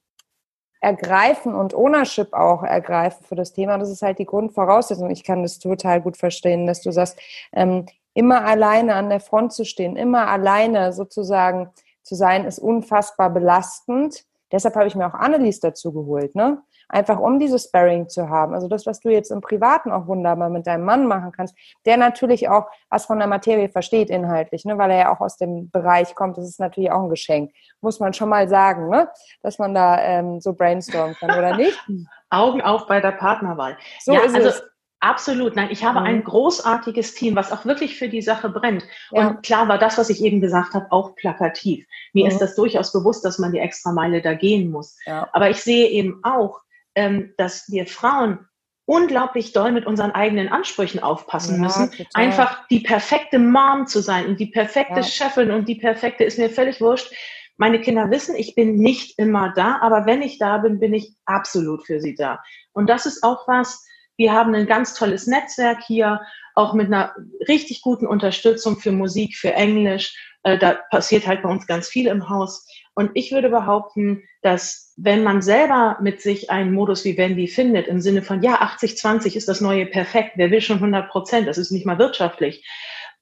ergreifen 0.80 1.54
und 1.54 1.74
Ownership 1.74 2.32
auch 2.32 2.64
ergreifen 2.64 3.24
für 3.24 3.36
das 3.36 3.52
Thema. 3.52 3.78
Das 3.78 3.88
ist 3.88 4.02
halt 4.02 4.18
die 4.18 4.26
Grundvoraussetzung. 4.26 5.10
Ich 5.10 5.22
kann 5.22 5.42
das 5.42 5.60
total 5.60 6.00
gut 6.00 6.16
verstehen, 6.16 6.66
dass 6.66 6.82
du 6.82 6.90
sagst, 6.90 7.18
ähm, 7.52 7.86
immer 8.14 8.44
alleine 8.44 8.94
an 8.94 9.08
der 9.08 9.20
Front 9.20 9.52
zu 9.52 9.64
stehen, 9.64 9.96
immer 9.96 10.28
alleine 10.28 10.92
sozusagen 10.92 11.70
zu 12.02 12.14
sein, 12.14 12.44
ist 12.44 12.58
unfassbar 12.58 13.30
belastend. 13.30 14.24
Deshalb 14.50 14.74
habe 14.76 14.86
ich 14.86 14.94
mir 14.94 15.06
auch 15.06 15.14
Annelies 15.14 15.60
dazu 15.60 15.92
geholt, 15.92 16.34
ne? 16.34 16.62
Einfach 16.88 17.18
um 17.18 17.38
dieses 17.38 17.64
Sparring 17.64 18.10
zu 18.10 18.28
haben. 18.28 18.52
Also 18.52 18.68
das, 18.68 18.84
was 18.84 19.00
du 19.00 19.08
jetzt 19.08 19.30
im 19.30 19.40
Privaten 19.40 19.90
auch 19.90 20.08
wunderbar 20.08 20.50
mit 20.50 20.66
deinem 20.66 20.84
Mann 20.84 21.06
machen 21.06 21.32
kannst, 21.32 21.56
der 21.86 21.96
natürlich 21.96 22.50
auch 22.50 22.66
was 22.90 23.06
von 23.06 23.18
der 23.18 23.28
Materie 23.28 23.70
versteht 23.70 24.10
inhaltlich, 24.10 24.66
ne? 24.66 24.76
weil 24.76 24.90
er 24.90 24.98
ja 24.98 25.14
auch 25.14 25.20
aus 25.20 25.38
dem 25.38 25.70
Bereich 25.70 26.14
kommt. 26.14 26.36
Das 26.36 26.44
ist 26.44 26.60
natürlich 26.60 26.92
auch 26.92 27.02
ein 27.04 27.08
Geschenk, 27.08 27.52
muss 27.80 27.98
man 27.98 28.12
schon 28.12 28.28
mal 28.28 28.46
sagen, 28.46 28.90
ne? 28.90 29.08
dass 29.40 29.58
man 29.58 29.72
da 29.72 29.98
ähm, 30.02 30.42
so 30.42 30.52
brainstormen 30.52 31.14
kann, 31.14 31.30
oder 31.30 31.56
nicht? 31.56 31.78
Augen 32.28 32.60
auf 32.60 32.86
bei 32.86 33.00
der 33.00 33.12
Partnerwahl. 33.12 33.78
So 34.00 34.12
ja, 34.12 34.20
ist 34.20 34.34
also 34.34 34.48
es. 34.48 34.62
Absolut. 35.02 35.56
Nein, 35.56 35.70
ich 35.72 35.84
habe 35.84 35.98
mhm. 35.98 36.06
ein 36.06 36.24
großartiges 36.24 37.14
Team, 37.14 37.34
was 37.34 37.50
auch 37.50 37.64
wirklich 37.64 37.98
für 37.98 38.08
die 38.08 38.22
Sache 38.22 38.48
brennt. 38.48 38.84
Ja. 39.10 39.28
Und 39.28 39.42
klar 39.42 39.66
war 39.66 39.76
das, 39.76 39.98
was 39.98 40.10
ich 40.10 40.22
eben 40.22 40.40
gesagt 40.40 40.74
habe, 40.74 40.86
auch 40.90 41.16
plakativ. 41.16 41.84
Mir 42.12 42.24
mhm. 42.24 42.30
ist 42.30 42.38
das 42.38 42.54
durchaus 42.54 42.92
bewusst, 42.92 43.24
dass 43.24 43.40
man 43.40 43.50
die 43.50 43.58
extra 43.58 43.90
Meile 43.90 44.22
da 44.22 44.34
gehen 44.34 44.70
muss. 44.70 44.96
Ja. 45.04 45.28
Aber 45.32 45.50
ich 45.50 45.56
sehe 45.56 45.88
eben 45.88 46.20
auch, 46.22 46.60
ähm, 46.94 47.34
dass 47.36 47.68
wir 47.68 47.88
Frauen 47.88 48.46
unglaublich 48.84 49.52
doll 49.52 49.72
mit 49.72 49.86
unseren 49.86 50.12
eigenen 50.12 50.48
Ansprüchen 50.48 51.02
aufpassen 51.02 51.56
ja, 51.56 51.62
müssen. 51.62 51.90
Total. 51.90 52.06
Einfach 52.14 52.68
die 52.68 52.80
perfekte 52.80 53.40
Mom 53.40 53.88
zu 53.88 54.02
sein 54.02 54.26
und 54.26 54.38
die 54.38 54.46
perfekte 54.46 55.02
Chefin 55.02 55.50
und 55.50 55.68
die 55.68 55.76
perfekte 55.76 56.22
ist 56.22 56.38
mir 56.38 56.48
völlig 56.48 56.80
wurscht. 56.80 57.12
Meine 57.56 57.80
Kinder 57.80 58.08
wissen, 58.10 58.36
ich 58.36 58.54
bin 58.54 58.76
nicht 58.76 59.18
immer 59.18 59.52
da, 59.56 59.78
aber 59.80 60.06
wenn 60.06 60.22
ich 60.22 60.38
da 60.38 60.58
bin, 60.58 60.78
bin 60.78 60.94
ich 60.94 61.12
absolut 61.24 61.84
für 61.84 62.00
sie 62.00 62.14
da. 62.14 62.40
Und 62.72 62.88
das 62.88 63.04
ist 63.04 63.24
auch 63.24 63.48
was, 63.48 63.84
wir 64.16 64.32
haben 64.32 64.54
ein 64.54 64.66
ganz 64.66 64.94
tolles 64.94 65.26
Netzwerk 65.26 65.82
hier, 65.82 66.20
auch 66.54 66.74
mit 66.74 66.88
einer 66.88 67.14
richtig 67.48 67.82
guten 67.82 68.06
Unterstützung 68.06 68.78
für 68.78 68.92
Musik, 68.92 69.36
für 69.36 69.54
Englisch. 69.54 70.14
Äh, 70.42 70.58
da 70.58 70.78
passiert 70.90 71.26
halt 71.26 71.42
bei 71.42 71.48
uns 71.48 71.66
ganz 71.66 71.88
viel 71.88 72.06
im 72.06 72.28
Haus. 72.28 72.66
Und 72.94 73.10
ich 73.14 73.32
würde 73.32 73.48
behaupten, 73.48 74.22
dass 74.42 74.92
wenn 74.96 75.22
man 75.22 75.40
selber 75.40 75.96
mit 76.02 76.20
sich 76.20 76.50
einen 76.50 76.74
Modus 76.74 77.04
wie 77.04 77.16
Wendy 77.16 77.48
findet, 77.48 77.88
im 77.88 78.00
Sinne 78.00 78.22
von, 78.22 78.42
ja, 78.42 78.60
80-20 78.60 79.34
ist 79.34 79.48
das 79.48 79.60
neue 79.60 79.86
perfekt, 79.86 80.32
wer 80.36 80.50
will 80.50 80.60
schon 80.60 80.76
100 80.76 81.08
Prozent, 81.08 81.48
das 81.48 81.58
ist 81.58 81.70
nicht 81.70 81.86
mal 81.86 81.98
wirtschaftlich, 81.98 82.66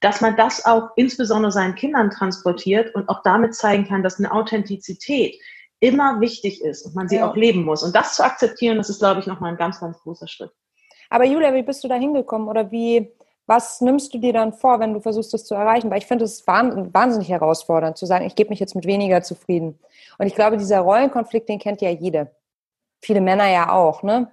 dass 0.00 0.20
man 0.20 0.37
das 0.37 0.64
auch 0.64 0.88
insbesondere 0.96 1.53
seinen 1.53 1.74
Kindern 1.76 2.11
transportiert 2.11 2.94
und 2.94 3.09
auch 3.09 3.22
damit 3.22 3.55
zeigen 3.55 3.87
kann, 3.87 4.03
dass 4.03 4.18
eine 4.18 4.33
Authentizität 4.33 5.40
immer 5.79 6.20
wichtig 6.20 6.62
ist 6.62 6.85
und 6.85 6.94
man 6.94 7.09
sie 7.09 7.16
ja. 7.16 7.31
auch 7.31 7.37
leben 7.37 7.64
muss. 7.64 7.83
Und 7.83 7.94
das 7.94 8.16
zu 8.16 8.24
akzeptieren, 8.24 8.76
das 8.76 8.90
ist, 8.90 8.98
glaube 8.98 9.20
ich, 9.20 9.26
nochmal 9.26 9.53
ein 9.53 9.59
ganz, 9.59 9.81
ganz 9.81 9.98
großer 10.00 10.26
Schritt. 10.26 10.50
Aber 11.11 11.25
Julia, 11.27 11.53
wie 11.53 11.62
bist 11.62 11.85
du 11.85 11.88
da 11.88 11.96
hingekommen 11.96 12.49
oder 12.49 12.70
wie, 12.70 13.12
was 13.46 13.81
nimmst 13.81 14.14
du 14.14 14.18
dir 14.18 14.33
dann 14.33 14.53
vor, 14.53 14.81
wenn 14.81 14.94
du 14.94 15.01
versuchst, 15.01 15.35
das 15.35 15.44
zu 15.44 15.55
erreichen? 15.55 15.90
Weil 15.90 15.99
ich 15.99 16.07
finde 16.07 16.25
es 16.25 16.46
wahnsinnig 16.46 17.29
herausfordernd, 17.29 17.99
zu 17.99 18.07
sagen, 18.07 18.25
ich 18.25 18.37
gebe 18.37 18.51
mich 18.51 18.61
jetzt 18.61 18.77
mit 18.77 18.87
weniger 18.87 19.23
zufrieden. 19.23 19.79
Und 20.18 20.27
ich 20.27 20.35
glaube, 20.35 20.57
dieser 20.57 20.81
Rollenkonflikt, 20.81 21.49
den 21.49 21.59
kennt 21.59 21.83
ja 21.83 21.90
jede. 21.90 22.31
Viele 23.03 23.20
Männer 23.20 23.49
ja 23.49 23.73
auch, 23.73 24.03
ne? 24.03 24.31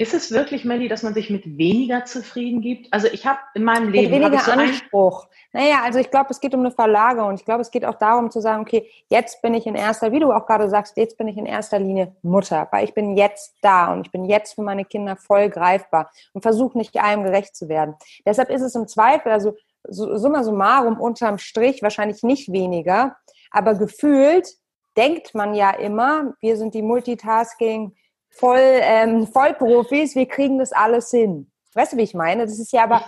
Ist 0.00 0.14
es 0.14 0.30
wirklich, 0.30 0.64
Melly, 0.64 0.88
dass 0.88 1.02
man 1.02 1.12
sich 1.12 1.28
mit 1.28 1.58
weniger 1.58 2.06
zufrieden 2.06 2.62
gibt? 2.62 2.90
Also 2.90 3.06
ich 3.08 3.26
habe 3.26 3.38
in 3.54 3.64
meinem 3.64 3.90
Leben... 3.90 4.10
Mit 4.10 4.22
weniger 4.22 4.38
so 4.42 4.52
Anspruch. 4.52 5.28
Naja, 5.52 5.82
also 5.84 5.98
ich 5.98 6.10
glaube, 6.10 6.28
es 6.30 6.40
geht 6.40 6.54
um 6.54 6.60
eine 6.60 6.70
Verlagerung. 6.70 7.34
Ich 7.34 7.44
glaube, 7.44 7.60
es 7.60 7.70
geht 7.70 7.84
auch 7.84 7.96
darum 7.96 8.30
zu 8.30 8.40
sagen, 8.40 8.62
okay, 8.62 8.90
jetzt 9.10 9.42
bin 9.42 9.52
ich 9.52 9.66
in 9.66 9.74
erster, 9.74 10.10
wie 10.10 10.20
du 10.20 10.32
auch 10.32 10.46
gerade 10.46 10.70
sagst, 10.70 10.96
jetzt 10.96 11.18
bin 11.18 11.28
ich 11.28 11.36
in 11.36 11.44
erster 11.44 11.78
Linie 11.78 12.16
Mutter, 12.22 12.66
weil 12.70 12.84
ich 12.84 12.94
bin 12.94 13.14
jetzt 13.14 13.56
da 13.60 13.92
und 13.92 14.06
ich 14.06 14.10
bin 14.10 14.24
jetzt 14.24 14.54
für 14.54 14.62
meine 14.62 14.86
Kinder 14.86 15.16
voll 15.16 15.50
greifbar 15.50 16.10
und 16.32 16.40
versuche 16.40 16.78
nicht 16.78 16.96
allem 16.98 17.22
gerecht 17.22 17.54
zu 17.54 17.68
werden. 17.68 17.94
Deshalb 18.24 18.48
ist 18.48 18.62
es 18.62 18.74
im 18.74 18.88
Zweifel, 18.88 19.30
also 19.30 19.54
summa 19.86 20.42
summarum 20.44 20.98
unterm 20.98 21.36
Strich 21.36 21.82
wahrscheinlich 21.82 22.22
nicht 22.22 22.50
weniger, 22.50 23.16
aber 23.50 23.74
gefühlt 23.74 24.48
denkt 24.96 25.34
man 25.34 25.52
ja 25.52 25.72
immer, 25.72 26.32
wir 26.40 26.56
sind 26.56 26.72
die 26.72 26.82
Multitasking- 26.82 27.92
voll, 28.30 28.58
ähm, 28.62 29.26
Vollprofis, 29.26 30.14
wir 30.14 30.26
kriegen 30.26 30.58
das 30.58 30.72
alles 30.72 31.10
hin. 31.10 31.50
Weißt 31.74 31.92
du, 31.92 31.96
wie 31.96 32.02
ich 32.02 32.14
meine? 32.14 32.46
Das 32.46 32.58
ist 32.58 32.72
ja 32.72 32.84
aber 32.84 33.04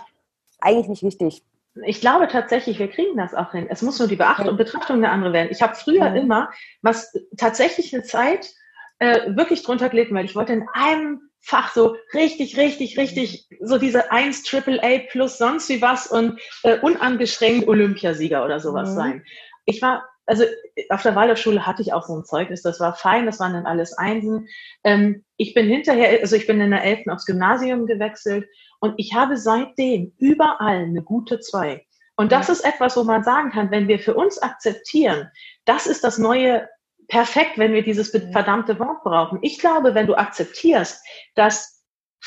eigentlich 0.59 0.87
nicht 0.87 1.03
wichtig. 1.03 1.43
ich 1.85 1.99
glaube 1.99 2.27
tatsächlich, 2.27 2.79
wir 2.79 2.87
kriegen 2.87 3.17
das 3.17 3.33
auch 3.33 3.51
hin. 3.51 3.67
Es 3.69 3.81
muss 3.81 3.99
nur 3.99 4.07
die 4.07 4.15
Beachtung 4.15 4.47
und 4.47 4.57
Betrachtung 4.57 4.97
eine 4.97 5.09
andere 5.09 5.33
werden. 5.33 5.49
Ich 5.51 5.61
habe 5.61 5.75
früher 5.75 6.05
ja. 6.05 6.13
immer, 6.13 6.51
was 6.81 7.11
tatsächlich 7.37 7.93
eine 7.93 8.03
Zeit 8.03 8.53
äh, 8.99 9.35
wirklich 9.35 9.63
drunter 9.63 9.89
gelitten, 9.89 10.15
weil 10.15 10.25
ich 10.25 10.35
wollte 10.35 10.53
in 10.53 10.67
einem 10.73 11.29
Fach 11.45 11.73
so 11.73 11.97
richtig, 12.13 12.55
richtig, 12.55 12.97
richtig, 12.97 13.49
so 13.59 13.77
diese 13.77 14.11
1 14.11 14.43
Triple 14.43 14.81
A 14.81 14.99
plus 15.11 15.37
sonst 15.37 15.67
wie 15.67 15.81
was 15.81 16.07
und 16.07 16.39
äh, 16.63 16.79
unangeschränkt 16.79 17.67
Olympiasieger 17.67 18.45
oder 18.45 18.61
sowas 18.61 18.91
mhm. 18.91 18.95
sein. 18.95 19.25
Ich 19.65 19.81
war, 19.81 20.07
also 20.25 20.45
auf 20.89 21.01
der 21.01 21.15
Waldorfschule 21.15 21.65
hatte 21.65 21.81
ich 21.81 21.93
auch 21.93 22.03
so 22.03 22.15
ein 22.15 22.25
Zeugnis, 22.25 22.61
das 22.61 22.79
war 22.79 22.95
fein, 22.95 23.25
das 23.25 23.39
waren 23.39 23.53
dann 23.53 23.65
alles 23.65 23.97
Einsen. 23.97 24.47
Ähm, 24.83 25.23
ich 25.37 25.53
bin 25.53 25.67
hinterher, 25.67 26.19
also 26.21 26.35
ich 26.35 26.47
bin 26.47 26.61
in 26.61 26.71
der 26.71 26.83
11. 26.83 27.07
aufs 27.09 27.25
Gymnasium 27.25 27.85
gewechselt 27.85 28.47
und 28.79 28.93
ich 28.97 29.13
habe 29.13 29.37
seitdem 29.37 30.13
überall 30.17 30.83
eine 30.83 31.03
gute 31.03 31.39
2. 31.39 31.85
Und 32.15 32.31
das 32.31 32.49
ist 32.49 32.63
etwas, 32.63 32.95
wo 32.95 33.03
man 33.03 33.23
sagen 33.23 33.51
kann, 33.51 33.71
wenn 33.71 33.87
wir 33.87 33.99
für 33.99 34.13
uns 34.13 34.37
akzeptieren, 34.37 35.29
das 35.65 35.87
ist 35.87 36.03
das 36.03 36.17
neue 36.17 36.67
perfekt, 37.07 37.57
wenn 37.57 37.73
wir 37.73 37.83
dieses 37.83 38.09
verdammte 38.09 38.79
Wort 38.79 39.03
brauchen. 39.03 39.39
Ich 39.41 39.59
glaube, 39.59 39.95
wenn 39.95 40.07
du 40.07 40.15
akzeptierst, 40.15 41.03
dass, 41.35 41.83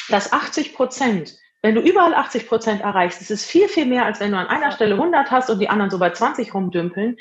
dass 0.08 0.32
80 0.32 0.74
Prozent, 0.74 1.36
wenn 1.62 1.74
du 1.74 1.80
überall 1.80 2.14
80 2.14 2.48
Prozent 2.48 2.82
erreichst, 2.82 3.20
das 3.20 3.30
ist 3.30 3.44
viel, 3.44 3.68
viel 3.68 3.86
mehr, 3.86 4.04
als 4.04 4.20
wenn 4.20 4.32
du 4.32 4.38
an 4.38 4.48
einer 4.48 4.72
Stelle 4.72 4.94
100 4.94 5.30
hast 5.30 5.50
und 5.50 5.60
die 5.60 5.68
anderen 5.68 5.90
so 5.90 5.98
bei 5.98 6.10
20 6.10 6.52
rumdümpeln. 6.52 7.16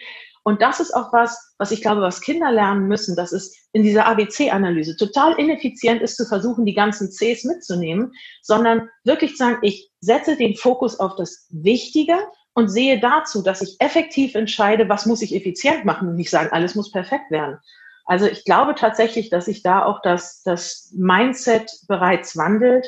Und 0.47 0.61
das 0.61 0.79
ist 0.79 0.93
auch 0.93 1.11
was, 1.11 1.55
was 1.57 1.71
ich 1.71 1.81
glaube, 1.81 2.01
was 2.01 2.21
Kinder 2.21 2.51
lernen 2.51 2.87
müssen, 2.87 3.15
dass 3.15 3.31
es 3.31 3.67
in 3.73 3.81
dieser 3.81 4.05
ABC-Analyse 4.05 4.95
total 4.95 5.33
ineffizient 5.39 6.03
ist, 6.03 6.17
zu 6.17 6.25
versuchen, 6.25 6.67
die 6.67 6.75
ganzen 6.75 7.09
Cs 7.09 7.45
mitzunehmen, 7.45 8.13
sondern 8.43 8.87
wirklich 9.03 9.31
zu 9.31 9.37
sagen, 9.37 9.57
ich 9.63 9.89
setze 10.01 10.37
den 10.37 10.55
Fokus 10.55 10.99
auf 10.99 11.15
das 11.15 11.47
Wichtige 11.49 12.15
und 12.53 12.69
sehe 12.69 12.99
dazu, 12.99 13.41
dass 13.41 13.63
ich 13.63 13.75
effektiv 13.79 14.35
entscheide, 14.35 14.87
was 14.87 15.07
muss 15.07 15.23
ich 15.23 15.35
effizient 15.35 15.83
machen 15.83 16.09
und 16.09 16.15
nicht 16.15 16.29
sagen, 16.29 16.49
alles 16.51 16.75
muss 16.75 16.91
perfekt 16.91 17.31
werden. 17.31 17.57
Also 18.05 18.27
ich 18.27 18.45
glaube 18.45 18.75
tatsächlich, 18.75 19.31
dass 19.31 19.45
sich 19.45 19.63
da 19.63 19.83
auch 19.83 19.99
das, 20.03 20.43
das 20.43 20.93
Mindset 20.95 21.71
bereits 21.87 22.37
wandelt 22.37 22.85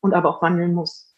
und 0.00 0.14
aber 0.14 0.30
auch 0.30 0.42
wandeln 0.42 0.74
muss. 0.74 1.09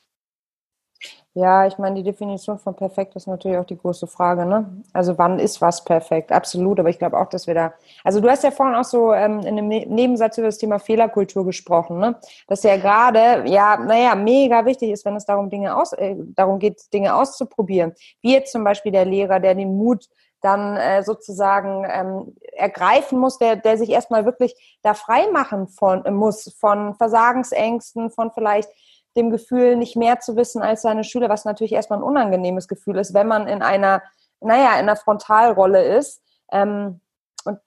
Ja, 1.35 1.67
ich 1.67 1.79
meine, 1.79 1.95
die 1.97 2.03
Definition 2.03 2.59
von 2.59 2.77
perfekt 2.77 3.17
ist 3.17 3.27
natürlich 3.27 3.57
auch 3.57 3.65
die 3.65 3.79
große 3.79 4.07
Frage, 4.07 4.45
ne? 4.45 4.83
Also 4.93 5.17
wann 5.17 5.39
ist 5.39 5.63
was 5.63 5.83
perfekt? 5.83 6.31
Absolut, 6.31 6.79
aber 6.79 6.91
ich 6.91 6.99
glaube 6.99 7.19
auch, 7.19 7.31
dass 7.31 7.47
wir 7.47 7.55
da, 7.55 7.73
also 8.05 8.21
du 8.21 8.29
hast 8.29 8.45
ja 8.45 8.51
vorhin 8.51 8.75
auch 8.75 8.85
so 8.85 9.15
ähm, 9.15 9.41
in 9.41 9.47
einem 9.57 9.69
ne-, 9.69 9.87
Nebensatz 9.87 10.37
über 10.37 10.49
das 10.49 10.59
Thema 10.59 10.79
Fehlerkultur 10.79 11.47
gesprochen, 11.47 11.99
ne? 12.01 12.17
Dass 12.49 12.63
ja 12.65 12.77
gerade, 12.77 13.49
ja, 13.49 13.79
naja, 13.79 14.15
mega 14.15 14.67
wichtig 14.67 14.91
ist, 14.91 15.07
wenn 15.07 15.17
es 15.17 15.25
darum, 15.25 15.49
Dinge 15.49 15.75
aus, 15.75 15.95
äh, 15.95 16.17
darum 16.19 16.59
geht, 16.59 16.93
Dinge 16.93 17.15
auszuprobieren. 17.15 17.95
Wie 18.21 18.35
jetzt 18.35 18.53
zum 18.53 18.63
Beispiel 18.63 18.93
der 18.93 19.07
Lehrer, 19.07 19.41
der 19.41 19.55
den 19.55 19.75
Mut 19.75 20.09
dann 20.43 20.77
äh, 20.77 21.03
sozusagen 21.03 21.87
ähm, 21.91 22.37
ergreifen 22.53 23.19
muss, 23.19 23.39
der, 23.39 23.57
der 23.57 23.79
sich 23.79 23.89
erstmal 23.89 24.27
wirklich 24.27 24.55
da 24.83 24.93
frei 24.93 25.29
machen 25.33 25.69
von, 25.69 26.05
äh, 26.05 26.11
muss 26.11 26.55
von 26.61 26.95
Versagensängsten, 26.95 28.11
von 28.11 28.33
vielleicht 28.33 28.69
dem 29.17 29.31
Gefühl, 29.31 29.77
nicht 29.77 29.97
mehr 29.97 30.21
zu 30.21 30.37
wissen 30.37 30.63
als 30.63 30.83
seine 30.83 31.05
Schüler, 31.05 31.29
was 31.29 31.45
natürlich 31.45 31.73
erstmal 31.73 31.99
ein 31.99 32.05
unangenehmes 32.05 32.69
Gefühl 32.69 32.99
ist, 32.99 33.15
wenn 33.15 33.27
man 33.27 33.47
in 33.47 33.63
einer, 33.63 34.03
naja, 34.41 34.73
in 34.75 34.81
einer 34.81 34.97
Frontalrolle 34.97 35.83
ist. 35.83 36.23
Ähm, 36.51 37.01
und 37.45 37.59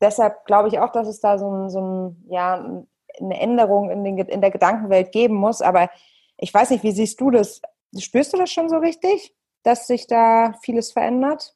deshalb 0.00 0.44
glaube 0.46 0.68
ich 0.68 0.78
auch, 0.78 0.92
dass 0.92 1.08
es 1.08 1.20
da 1.20 1.38
so 1.38 1.50
ein, 1.50 1.70
so 1.70 1.80
ein 1.80 2.24
ja, 2.28 2.84
eine 3.20 3.40
Änderung 3.40 3.90
in, 3.90 4.04
den, 4.04 4.18
in 4.18 4.40
der 4.40 4.50
Gedankenwelt 4.50 5.12
geben 5.12 5.34
muss. 5.34 5.60
Aber 5.60 5.90
ich 6.36 6.52
weiß 6.52 6.70
nicht, 6.70 6.82
wie 6.82 6.92
siehst 6.92 7.20
du 7.20 7.30
das? 7.30 7.60
Spürst 7.98 8.32
du 8.32 8.38
das 8.38 8.50
schon 8.50 8.68
so 8.68 8.78
richtig, 8.78 9.34
dass 9.62 9.86
sich 9.86 10.06
da 10.06 10.54
vieles 10.62 10.92
verändert? 10.92 11.54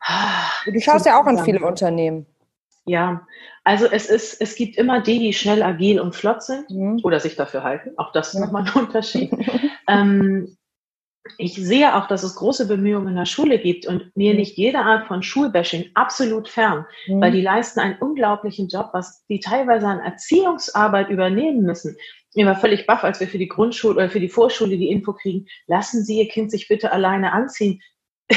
Ah, 0.00 0.50
du 0.66 0.78
schaust 0.80 1.06
ja 1.06 1.20
auch 1.20 1.26
an 1.26 1.38
viele 1.44 1.64
Unternehmen. 1.64 2.26
Ja, 2.86 3.26
also 3.62 3.86
es 3.86 4.06
ist, 4.06 4.40
es 4.42 4.56
gibt 4.56 4.76
immer 4.76 5.00
die, 5.00 5.18
die 5.18 5.32
schnell, 5.32 5.62
agil 5.62 6.00
und 6.00 6.14
flott 6.14 6.42
sind 6.42 6.68
mhm. 6.70 7.00
oder 7.02 7.18
sich 7.18 7.34
dafür 7.34 7.62
halten. 7.62 7.92
Auch 7.96 8.12
das 8.12 8.28
ist 8.28 8.40
ja. 8.40 8.46
nochmal 8.46 8.66
ein 8.66 8.74
Unterschied. 8.74 9.32
ähm, 9.88 10.56
ich 11.38 11.54
sehe 11.54 11.96
auch, 11.96 12.06
dass 12.06 12.22
es 12.22 12.34
große 12.34 12.68
Bemühungen 12.68 13.08
in 13.08 13.16
der 13.16 13.24
Schule 13.24 13.58
gibt 13.58 13.86
und 13.86 14.14
mir 14.14 14.32
mhm. 14.32 14.40
nicht 14.40 14.58
jede 14.58 14.80
Art 14.80 15.06
von 15.06 15.22
Schulbashing 15.22 15.90
absolut 15.94 16.48
fern, 16.48 16.84
mhm. 17.06 17.22
weil 17.22 17.32
die 17.32 17.40
leisten 17.40 17.80
einen 17.80 17.98
unglaublichen 17.98 18.68
Job, 18.68 18.90
was 18.92 19.24
die 19.28 19.40
teilweise 19.40 19.86
an 19.86 20.00
Erziehungsarbeit 20.00 21.08
übernehmen 21.08 21.62
müssen. 21.62 21.96
Ich 22.34 22.44
war 22.44 22.56
völlig 22.56 22.86
baff, 22.86 23.04
als 23.04 23.20
wir 23.20 23.28
für 23.28 23.38
die 23.38 23.48
Grundschule 23.48 23.94
oder 23.94 24.10
für 24.10 24.20
die 24.20 24.28
Vorschule 24.28 24.76
die 24.76 24.90
Info 24.90 25.14
kriegen, 25.14 25.46
lassen 25.66 26.04
Sie 26.04 26.18
Ihr 26.18 26.28
Kind 26.28 26.50
sich 26.50 26.68
bitte 26.68 26.92
alleine 26.92 27.32
anziehen. 27.32 27.80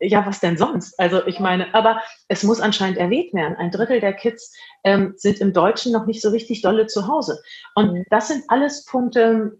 ja, 0.00 0.26
was 0.26 0.40
denn 0.40 0.56
sonst? 0.56 0.98
Also 0.98 1.26
ich 1.26 1.40
meine, 1.40 1.74
aber 1.74 2.00
es 2.28 2.42
muss 2.42 2.60
anscheinend 2.60 2.98
erwähnt 2.98 3.32
werden. 3.32 3.56
Ein 3.56 3.70
Drittel 3.70 4.00
der 4.00 4.12
Kids 4.12 4.54
ähm, 4.82 5.14
sind 5.16 5.40
im 5.40 5.52
Deutschen 5.52 5.92
noch 5.92 6.06
nicht 6.06 6.20
so 6.20 6.30
richtig 6.30 6.62
dolle 6.62 6.86
zu 6.86 7.06
Hause. 7.06 7.40
Und 7.74 7.92
mhm. 7.92 8.04
das 8.10 8.28
sind 8.28 8.44
alles 8.48 8.84
Punkte, 8.84 9.58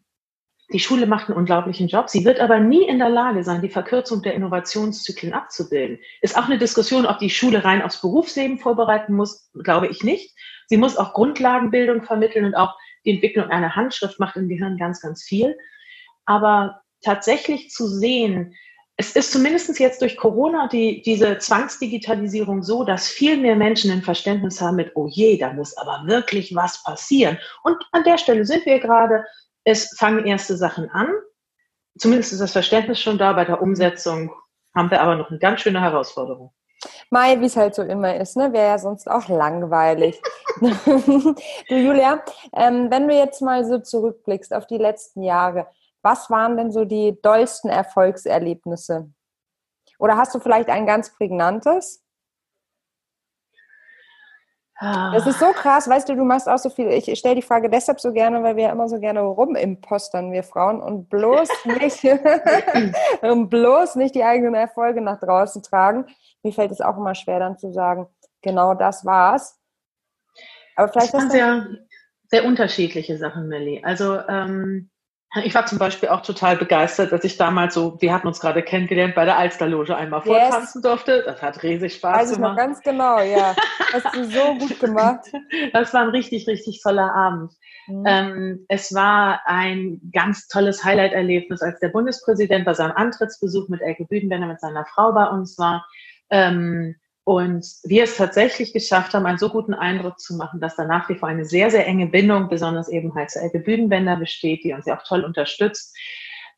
die 0.72 0.80
Schule 0.80 1.06
macht 1.06 1.28
einen 1.28 1.38
unglaublichen 1.38 1.88
Job. 1.88 2.08
Sie 2.08 2.24
wird 2.24 2.40
aber 2.40 2.58
nie 2.58 2.86
in 2.86 2.98
der 2.98 3.10
Lage 3.10 3.44
sein, 3.44 3.60
die 3.60 3.68
Verkürzung 3.68 4.22
der 4.22 4.34
Innovationszyklen 4.34 5.34
abzubilden. 5.34 5.98
Ist 6.22 6.38
auch 6.38 6.46
eine 6.46 6.58
Diskussion, 6.58 7.06
ob 7.06 7.18
die 7.18 7.30
Schule 7.30 7.64
rein 7.64 7.82
aufs 7.82 8.00
Berufsleben 8.00 8.58
vorbereiten 8.58 9.14
muss, 9.14 9.50
glaube 9.62 9.88
ich 9.88 10.02
nicht. 10.02 10.34
Sie 10.66 10.78
muss 10.78 10.96
auch 10.96 11.12
Grundlagenbildung 11.12 12.02
vermitteln 12.02 12.46
und 12.46 12.54
auch 12.54 12.74
die 13.04 13.14
Entwicklung 13.14 13.50
einer 13.50 13.76
Handschrift 13.76 14.18
macht 14.18 14.36
im 14.36 14.48
Gehirn 14.48 14.78
ganz, 14.78 15.00
ganz 15.00 15.22
viel. 15.22 15.56
Aber 16.24 16.80
tatsächlich 17.02 17.68
zu 17.68 17.86
sehen, 17.86 18.54
es 18.96 19.16
ist 19.16 19.32
zumindest 19.32 19.78
jetzt 19.80 20.00
durch 20.02 20.16
Corona 20.16 20.68
die, 20.68 21.02
diese 21.02 21.38
Zwangsdigitalisierung 21.38 22.62
so, 22.62 22.84
dass 22.84 23.08
viel 23.08 23.36
mehr 23.36 23.56
Menschen 23.56 23.90
ein 23.90 24.02
Verständnis 24.02 24.60
haben 24.60 24.76
mit, 24.76 24.92
oh 24.94 25.08
je, 25.08 25.36
da 25.36 25.52
muss 25.52 25.76
aber 25.76 26.04
wirklich 26.06 26.54
was 26.54 26.82
passieren. 26.84 27.38
Und 27.64 27.76
an 27.90 28.04
der 28.04 28.18
Stelle 28.18 28.44
sind 28.44 28.64
wir 28.66 28.78
gerade, 28.78 29.24
es 29.64 29.96
fangen 29.98 30.24
erste 30.26 30.56
Sachen 30.56 30.90
an. 30.90 31.08
Zumindest 31.98 32.32
ist 32.32 32.40
das 32.40 32.52
Verständnis 32.52 33.00
schon 33.00 33.18
da, 33.18 33.32
bei 33.32 33.44
der 33.44 33.62
Umsetzung 33.62 34.32
haben 34.74 34.90
wir 34.90 35.00
aber 35.00 35.16
noch 35.16 35.30
eine 35.30 35.38
ganz 35.38 35.60
schöne 35.60 35.80
Herausforderung. 35.80 36.52
Mai, 37.10 37.40
wie 37.40 37.46
es 37.46 37.56
halt 37.56 37.74
so 37.74 37.82
immer 37.82 38.16
ist, 38.16 38.36
ne? 38.36 38.52
Wäre 38.52 38.68
ja 38.68 38.78
sonst 38.78 39.08
auch 39.08 39.28
langweilig. 39.28 40.20
du 40.60 41.34
Julia, 41.68 42.22
ähm, 42.52 42.90
wenn 42.90 43.08
du 43.08 43.14
jetzt 43.14 43.40
mal 43.40 43.64
so 43.64 43.78
zurückblickst 43.78 44.52
auf 44.52 44.66
die 44.66 44.78
letzten 44.78 45.22
Jahre, 45.22 45.66
was 46.04 46.30
waren 46.30 46.56
denn 46.56 46.70
so 46.70 46.84
die 46.84 47.18
dollsten 47.22 47.70
Erfolgserlebnisse? 47.70 49.10
Oder 49.98 50.16
hast 50.16 50.34
du 50.34 50.38
vielleicht 50.38 50.68
ein 50.68 50.86
ganz 50.86 51.14
prägnantes? 51.14 52.04
Das 54.80 55.26
ist 55.26 55.38
so 55.38 55.52
krass, 55.52 55.88
weißt 55.88 56.08
du, 56.08 56.16
du 56.16 56.24
machst 56.24 56.48
auch 56.48 56.58
so 56.58 56.68
viel. 56.68 56.88
Ich 56.88 57.18
stelle 57.18 57.36
die 57.36 57.42
Frage 57.42 57.70
deshalb 57.70 58.00
so 58.00 58.12
gerne, 58.12 58.42
weil 58.42 58.56
wir 58.56 58.70
immer 58.70 58.88
so 58.88 58.98
gerne 58.98 59.20
rumimpostern, 59.20 60.32
wir 60.32 60.42
Frauen, 60.42 60.82
und 60.82 61.08
bloß 61.08 61.48
nicht, 61.64 62.04
und 63.22 63.48
bloß 63.48 63.94
nicht 63.94 64.14
die 64.14 64.24
eigenen 64.24 64.54
Erfolge 64.54 65.00
nach 65.00 65.20
draußen 65.20 65.62
tragen. 65.62 66.06
Mir 66.42 66.52
fällt 66.52 66.72
es 66.72 66.80
auch 66.80 66.96
immer 66.96 67.14
schwer, 67.14 67.38
dann 67.38 67.56
zu 67.56 67.72
sagen, 67.72 68.08
genau 68.42 68.74
das 68.74 69.04
war's. 69.04 69.58
Aber 70.76 70.88
vielleicht 70.88 71.14
das 71.14 71.22
sind 71.22 71.34
ja 71.34 71.66
sehr 72.28 72.44
unterschiedliche 72.44 73.16
Sachen, 73.16 73.46
Melly. 73.46 73.80
Also 73.84 74.18
ähm, 74.28 74.90
ich 75.42 75.54
war 75.54 75.66
zum 75.66 75.78
Beispiel 75.78 76.10
auch 76.10 76.22
total 76.22 76.56
begeistert, 76.56 77.10
dass 77.10 77.24
ich 77.24 77.36
damals 77.36 77.74
so, 77.74 78.00
wir 78.00 78.12
hatten 78.12 78.28
uns 78.28 78.40
gerade 78.40 78.62
kennengelernt, 78.62 79.14
bei 79.14 79.24
der 79.24 79.36
Alsterloge 79.36 79.96
einmal 79.96 80.22
yes. 80.24 80.28
vortanzen 80.28 80.82
durfte. 80.82 81.22
Das 81.26 81.42
hat 81.42 81.62
riesig 81.62 81.94
Spaß 81.94 82.16
Weiß 82.16 82.32
gemacht. 82.34 82.52
Ich 82.52 82.56
noch 82.56 82.66
ganz 82.66 82.80
genau, 82.82 83.20
ja. 83.20 83.54
Hast 83.92 84.14
du 84.14 84.24
so 84.24 84.54
gut 84.54 84.78
gemacht. 84.80 85.26
Das 85.72 85.92
war 85.92 86.02
ein 86.02 86.10
richtig, 86.10 86.46
richtig 86.46 86.80
toller 86.82 87.12
Abend. 87.12 87.52
Mhm. 87.88 88.04
Ähm, 88.06 88.66
es 88.68 88.94
war 88.94 89.40
ein 89.46 90.00
ganz 90.12 90.46
tolles 90.46 90.84
Highlight-Erlebnis, 90.84 91.62
als 91.62 91.80
der 91.80 91.88
Bundespräsident 91.88 92.64
bei 92.64 92.74
seinem 92.74 92.92
Antrittsbesuch 92.92 93.68
mit 93.68 93.80
Elke 93.80 94.04
Büdenbender 94.04 94.46
mit 94.46 94.60
seiner 94.60 94.84
Frau 94.86 95.12
bei 95.12 95.26
uns 95.26 95.58
war. 95.58 95.84
Ähm, 96.30 96.94
und 97.24 97.66
wir 97.84 98.04
es 98.04 98.16
tatsächlich 98.16 98.74
geschafft 98.74 99.14
haben, 99.14 99.24
einen 99.24 99.38
so 99.38 99.48
guten 99.48 99.72
Eindruck 99.72 100.20
zu 100.20 100.36
machen, 100.36 100.60
dass 100.60 100.76
da 100.76 100.84
nach 100.84 101.08
wie 101.08 101.14
vor 101.14 101.28
eine 101.28 101.46
sehr, 101.46 101.70
sehr 101.70 101.86
enge 101.86 102.06
Bindung, 102.06 102.50
besonders 102.50 102.88
eben 102.88 103.14
halt 103.14 103.30
zu 103.30 103.40
Elke 103.40 103.60
Bühnenbänder 103.60 104.16
besteht, 104.16 104.62
die 104.62 104.74
uns 104.74 104.84
ja 104.84 104.98
auch 104.98 105.04
toll 105.04 105.24
unterstützt. 105.24 105.96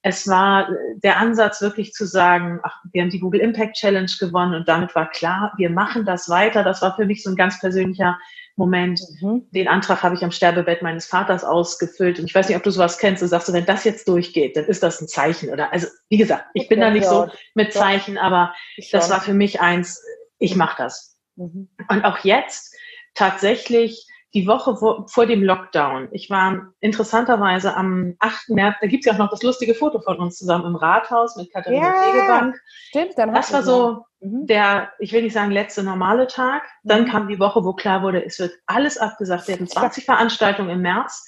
Es 0.03 0.27
war 0.29 0.69
der 0.97 1.19
Ansatz 1.19 1.63
wirklich 1.63 1.93
zu 1.93 2.05
sagen, 2.05 2.61
ach, 2.65 2.81
wir 2.93 3.03
haben 3.03 3.11
die 3.11 3.21
Google 3.21 3.41
Impact 3.41 3.75
Challenge 3.77 4.11
gewonnen 4.19 4.55
und 4.55 4.69
damit 4.69 4.95
war 4.95 5.09
klar, 5.09 5.53
wir 5.57 5.71
machen 5.71 6.05
das 6.05 6.29
weiter. 6.29 6.65
Das 6.65 6.83
war 6.83 6.97
für 6.97 7.07
mich 7.07 7.23
so 7.23 7.31
ein 7.31 7.37
ganz 7.37 7.61
persönlicher 7.61 8.19
Moment. 8.57 9.01
Mhm. 9.21 9.47
Den 9.51 9.69
Antrag 9.69 10.03
habe 10.03 10.15
ich 10.15 10.25
am 10.25 10.31
Sterbebett 10.33 10.83
meines 10.83 11.07
Vaters 11.07 11.45
ausgefüllt. 11.45 12.19
Und 12.19 12.25
ich 12.25 12.35
weiß 12.35 12.49
nicht, 12.49 12.57
ob 12.57 12.63
du 12.63 12.71
sowas 12.71 12.99
kennst. 12.99 13.23
Du 13.23 13.29
sagst, 13.29 13.53
wenn 13.53 13.67
das 13.67 13.85
jetzt 13.85 14.09
durchgeht, 14.09 14.57
dann 14.57 14.65
ist 14.65 14.83
das 14.83 15.01
ein 15.01 15.09
Zeichen. 15.09 15.51
Oder 15.51 15.73
also, 15.73 15.87
wie 16.09 16.17
gesagt, 16.17 16.47
ich 16.55 16.69
bin 16.69 16.81
da 16.81 16.91
nicht 16.91 17.07
so 17.07 17.29
mit 17.55 17.73
Zeichen, 17.73 18.19
aber 18.19 18.55
das 18.91 19.11
war 19.11 19.21
für 19.21 19.35
mich 19.35 19.61
eins, 19.61 20.03
ich 20.39 20.57
mache 20.57 20.77
das. 20.79 21.19
Mhm. 21.37 21.69
Und 21.89 22.05
auch 22.05 22.19
jetzt 22.19 22.75
tatsächlich 23.15 24.07
die 24.35 24.47
Woche 24.47 24.77
vor, 24.77 25.09
vor 25.09 25.25
dem 25.25 25.43
Lockdown. 25.43 26.09
Ich 26.13 26.29
war 26.29 26.73
interessanterweise 26.81 27.75
am 27.75 28.17
8. 28.19 28.51
März, 28.51 28.77
da 28.83 28.87
gibt 28.87 29.05
es 29.05 29.07
ja 29.07 29.15
auch 29.15 29.19
noch 29.19 29.31
das 29.31 29.43
lustige 29.43 29.75
Foto 29.75 30.01
von 30.01 30.19
uns 30.19 30.37
zusammen 30.37 30.67
im 30.67 30.77
Rathaus 30.77 31.37
mit 31.37 31.51
Katharina 31.53 31.87
ja, 31.87 32.03
Fegebank. 32.03 32.57
Stimmt, 32.67 33.13
dann 33.17 33.33
Das 33.33 33.51
war 33.53 33.63
so 33.63 34.05
mhm. 34.21 34.47
der, 34.47 34.93
ich 34.99 35.13
will 35.13 35.23
nicht 35.23 35.33
sagen 35.33 35.53
letzte 35.53 35.83
normale 35.83 36.27
Tag. 36.27 36.65
Dann 36.83 37.05
mhm. 37.05 37.09
kam 37.09 37.29
die 37.29 37.39
Woche, 37.39 37.65
wo 37.65 37.73
klar 37.73 38.03
wurde, 38.03 38.25
es 38.25 38.39
wird 38.39 38.53
alles 38.67 38.99
abgesagt 38.99 39.49
werden. 39.49 39.67
20 39.67 40.05
Veranstaltungen 40.05 40.69
im 40.69 40.83
März 40.83 41.25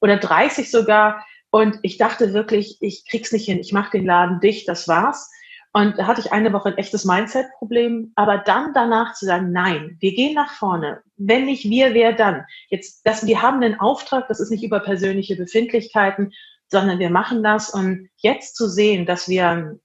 oder 0.00 0.18
30 0.18 0.70
sogar. 0.70 1.26
Und 1.50 1.80
ich 1.82 1.98
dachte 1.98 2.32
wirklich, 2.32 2.78
ich 2.80 3.04
krieg's 3.10 3.32
nicht 3.32 3.46
hin. 3.46 3.58
Ich 3.58 3.72
mache 3.72 3.90
den 3.90 4.06
Laden 4.06 4.38
dicht, 4.38 4.68
das 4.68 4.86
war's. 4.86 5.32
Und 5.74 5.98
da 5.98 6.06
hatte 6.06 6.20
ich 6.20 6.32
eine 6.32 6.52
Woche 6.52 6.68
ein 6.68 6.78
echtes 6.78 7.04
Mindset-Problem. 7.04 8.12
Aber 8.14 8.38
dann 8.38 8.74
danach 8.74 9.14
zu 9.14 9.24
sagen, 9.24 9.52
nein, 9.52 9.96
wir 10.00 10.14
gehen 10.14 10.34
nach 10.34 10.52
vorne. 10.52 11.02
Wenn 11.16 11.46
nicht 11.46 11.64
wir, 11.64 11.94
wer 11.94 12.12
dann? 12.12 12.44
Jetzt, 12.68 13.06
das, 13.06 13.26
wir 13.26 13.40
haben 13.40 13.62
einen 13.62 13.80
Auftrag, 13.80 14.28
das 14.28 14.40
ist 14.40 14.50
nicht 14.50 14.64
über 14.64 14.80
persönliche 14.80 15.36
Befindlichkeiten, 15.36 16.32
sondern 16.68 16.98
wir 16.98 17.10
machen 17.10 17.42
das. 17.42 17.70
Und 17.70 18.10
jetzt 18.16 18.56
zu 18.56 18.68
sehen, 18.68 19.06
dass 19.06 19.28
wir 19.28 19.78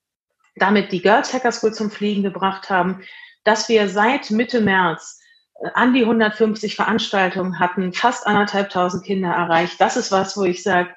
damit 0.55 0.91
die 0.91 1.01
Girls 1.01 1.33
Hacker 1.33 1.51
School 1.51 1.73
zum 1.73 1.89
Fliegen 1.89 2.23
gebracht 2.23 2.69
haben, 2.69 3.03
dass 3.43 3.69
wir 3.69 3.87
seit 3.87 4.29
Mitte 4.29 4.59
März 4.59 5.21
äh, 5.61 5.69
an 5.73 5.93
die 5.93 6.01
150 6.01 6.75
Veranstaltungen 6.75 7.59
hatten, 7.59 7.93
fast 7.93 8.27
anderthalbtausend 8.27 9.05
Kinder 9.05 9.29
erreicht. 9.29 9.79
Das 9.79 9.95
ist 9.95 10.11
was, 10.11 10.35
wo 10.35 10.43
ich 10.43 10.63
sage, 10.63 10.89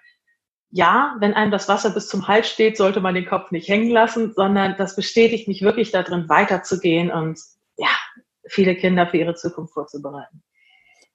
ja, 0.70 1.16
wenn 1.18 1.34
einem 1.34 1.50
das 1.50 1.68
Wasser 1.68 1.90
bis 1.90 2.08
zum 2.08 2.28
Hals 2.28 2.48
steht, 2.48 2.76
sollte 2.76 3.00
man 3.00 3.14
den 3.14 3.26
Kopf 3.26 3.50
nicht 3.50 3.68
hängen 3.68 3.90
lassen, 3.90 4.32
sondern 4.34 4.76
das 4.78 4.94
bestätigt 4.94 5.48
mich 5.48 5.62
wirklich 5.62 5.90
darin, 5.90 6.28
weiterzugehen 6.28 7.10
und 7.10 7.40
ja, 7.76 7.88
viele 8.46 8.76
Kinder 8.76 9.06
für 9.06 9.16
ihre 9.16 9.34
Zukunft 9.34 9.74
vorzubereiten. 9.74 10.42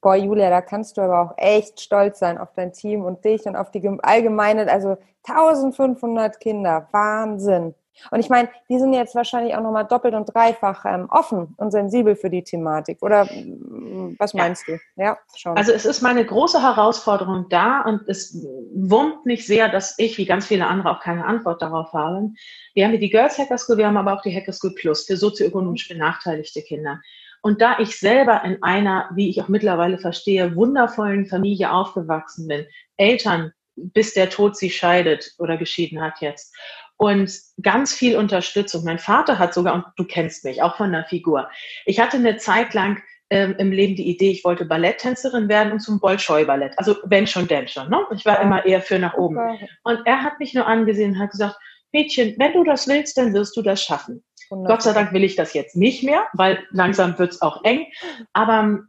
Boah, 0.02 0.16
Julia, 0.16 0.50
da 0.50 0.62
kannst 0.62 0.98
du 0.98 1.02
aber 1.02 1.22
auch 1.22 1.34
echt 1.38 1.82
stolz 1.82 2.20
sein 2.20 2.38
auf 2.38 2.54
dein 2.54 2.74
Team 2.74 3.04
und 3.04 3.26
dich 3.26 3.46
und 3.46 3.56
auf 3.56 3.72
die 3.72 3.88
allgemeine, 4.04 4.72
also 4.72 4.98
1500 5.24 6.40
Kinder, 6.40 6.88
Wahnsinn. 6.92 7.74
Und 8.12 8.20
ich 8.20 8.30
meine, 8.30 8.50
die 8.70 8.80
sind 8.80 8.94
jetzt 8.94 9.16
wahrscheinlich 9.16 9.56
auch 9.56 9.62
nochmal 9.62 9.86
doppelt 9.86 10.14
und 10.14 10.26
dreifach 10.34 10.86
ähm, 10.86 11.08
offen 11.10 11.54
und 11.58 11.72
sensibel 11.72 12.16
für 12.16 12.30
die 12.30 12.44
Thematik. 12.44 13.02
Oder 13.02 13.26
mm, 13.26 14.16
was 14.20 14.34
meinst 14.34 14.68
ja. 14.68 14.76
du? 14.76 15.02
Ja, 15.02 15.18
schon. 15.36 15.58
Also 15.58 15.72
es 15.72 15.86
ist 15.86 16.02
meine 16.02 16.26
große 16.26 16.62
Herausforderung 16.62 17.48
da 17.50 17.82
und 17.82 18.08
es 18.08 18.46
wurmt 18.74 19.26
mich 19.26 19.46
sehr, 19.46 19.70
dass 19.70 19.96
ich, 19.98 20.18
wie 20.18 20.26
ganz 20.26 20.46
viele 20.46 20.68
andere, 20.68 20.92
auch 20.92 21.02
keine 21.02 21.26
Antwort 21.26 21.62
darauf 21.62 21.94
habe. 21.94 22.32
Wir 22.74 22.86
haben 22.86 22.92
hier 22.92 23.00
die 23.00 23.10
Girls 23.10 23.38
Hacker 23.38 23.58
School, 23.58 23.78
wir 23.78 23.88
haben 23.88 23.98
aber 23.98 24.14
auch 24.14 24.22
die 24.22 24.36
Hacker 24.36 24.54
School 24.54 24.74
Plus 24.76 25.06
für 25.06 25.18
sozioökonomisch 25.18 25.88
benachteiligte 25.88 26.62
Kinder. 26.62 27.02
Und 27.42 27.62
da 27.62 27.78
ich 27.78 28.00
selber 28.00 28.44
in 28.44 28.64
einer, 28.64 29.10
wie 29.14 29.30
ich 29.30 29.40
auch 29.42 29.50
mittlerweile 29.50 30.00
verstehe, 30.00 30.56
wundervollen 30.56 31.28
Familie 31.28 31.72
aufgewachsen 31.72 32.48
bin, 32.48 32.66
Eltern, 32.98 33.52
bis 33.76 34.14
der 34.14 34.30
Tod 34.30 34.58
sie 34.58 34.70
scheidet 34.70 35.34
oder 35.38 35.58
geschieden 35.58 36.02
hat 36.02 36.22
jetzt 36.22 36.56
und 36.98 37.32
ganz 37.62 37.94
viel 37.94 38.18
Unterstützung. 38.18 38.84
Mein 38.84 39.00
Vater 39.00 39.40
hat 39.40 39.54
sogar, 39.54 39.74
und 39.74 39.86
du 39.96 40.06
kennst 40.06 40.46
mich, 40.46 40.62
auch 40.62 40.78
von 40.78 40.92
der 40.92 41.06
Figur. 41.06 41.50
Ich 41.86 42.00
hatte 42.00 42.18
eine 42.18 42.38
Zeit 42.38 42.74
lang 42.74 43.02
ähm, 43.30 43.56
im 43.58 43.72
Leben 43.72 43.96
die 43.96 44.08
Idee, 44.08 44.32
ich 44.32 44.44
wollte 44.46 44.66
Balletttänzerin 44.66 45.50
werden 45.50 45.74
und 45.74 45.80
zum 45.80 46.00
Bolschoi-Ballett. 46.00 46.78
Also 46.78 46.96
wenn 47.06 47.28
schon, 47.28 47.48
denn 47.48 47.68
schon. 47.68 47.90
Ne? 47.90 48.06
Ich 48.14 48.26
war 48.26 48.40
immer 48.40 48.66
eher 48.66 48.82
für 48.82 49.00
nach 49.00 49.16
oben. 49.16 49.38
Und 49.84 50.00
er 50.06 50.24
hat 50.24 50.40
mich 50.40 50.54
nur 50.54 50.68
angesehen 50.68 51.14
und 51.14 51.20
hat 51.20 51.32
gesagt, 51.32 51.58
Mädchen, 51.92 52.36
wenn 52.38 52.54
du 52.54 52.64
das 52.64 52.88
willst, 52.88 53.18
dann 53.18 53.34
wirst 53.34 53.58
du 53.58 53.62
das 53.62 53.82
schaffen. 53.82 54.24
Gott 54.50 54.84
sei 54.84 54.94
Dank 54.94 55.12
will 55.12 55.24
ich 55.24 55.36
das 55.36 55.54
jetzt 55.54 55.76
nicht 55.76 56.04
mehr, 56.04 56.28
weil 56.34 56.64
langsam 56.70 57.18
wird's 57.18 57.42
auch 57.42 57.64
eng. 57.64 57.88
Aber 58.34 58.60
ähm, 58.60 58.88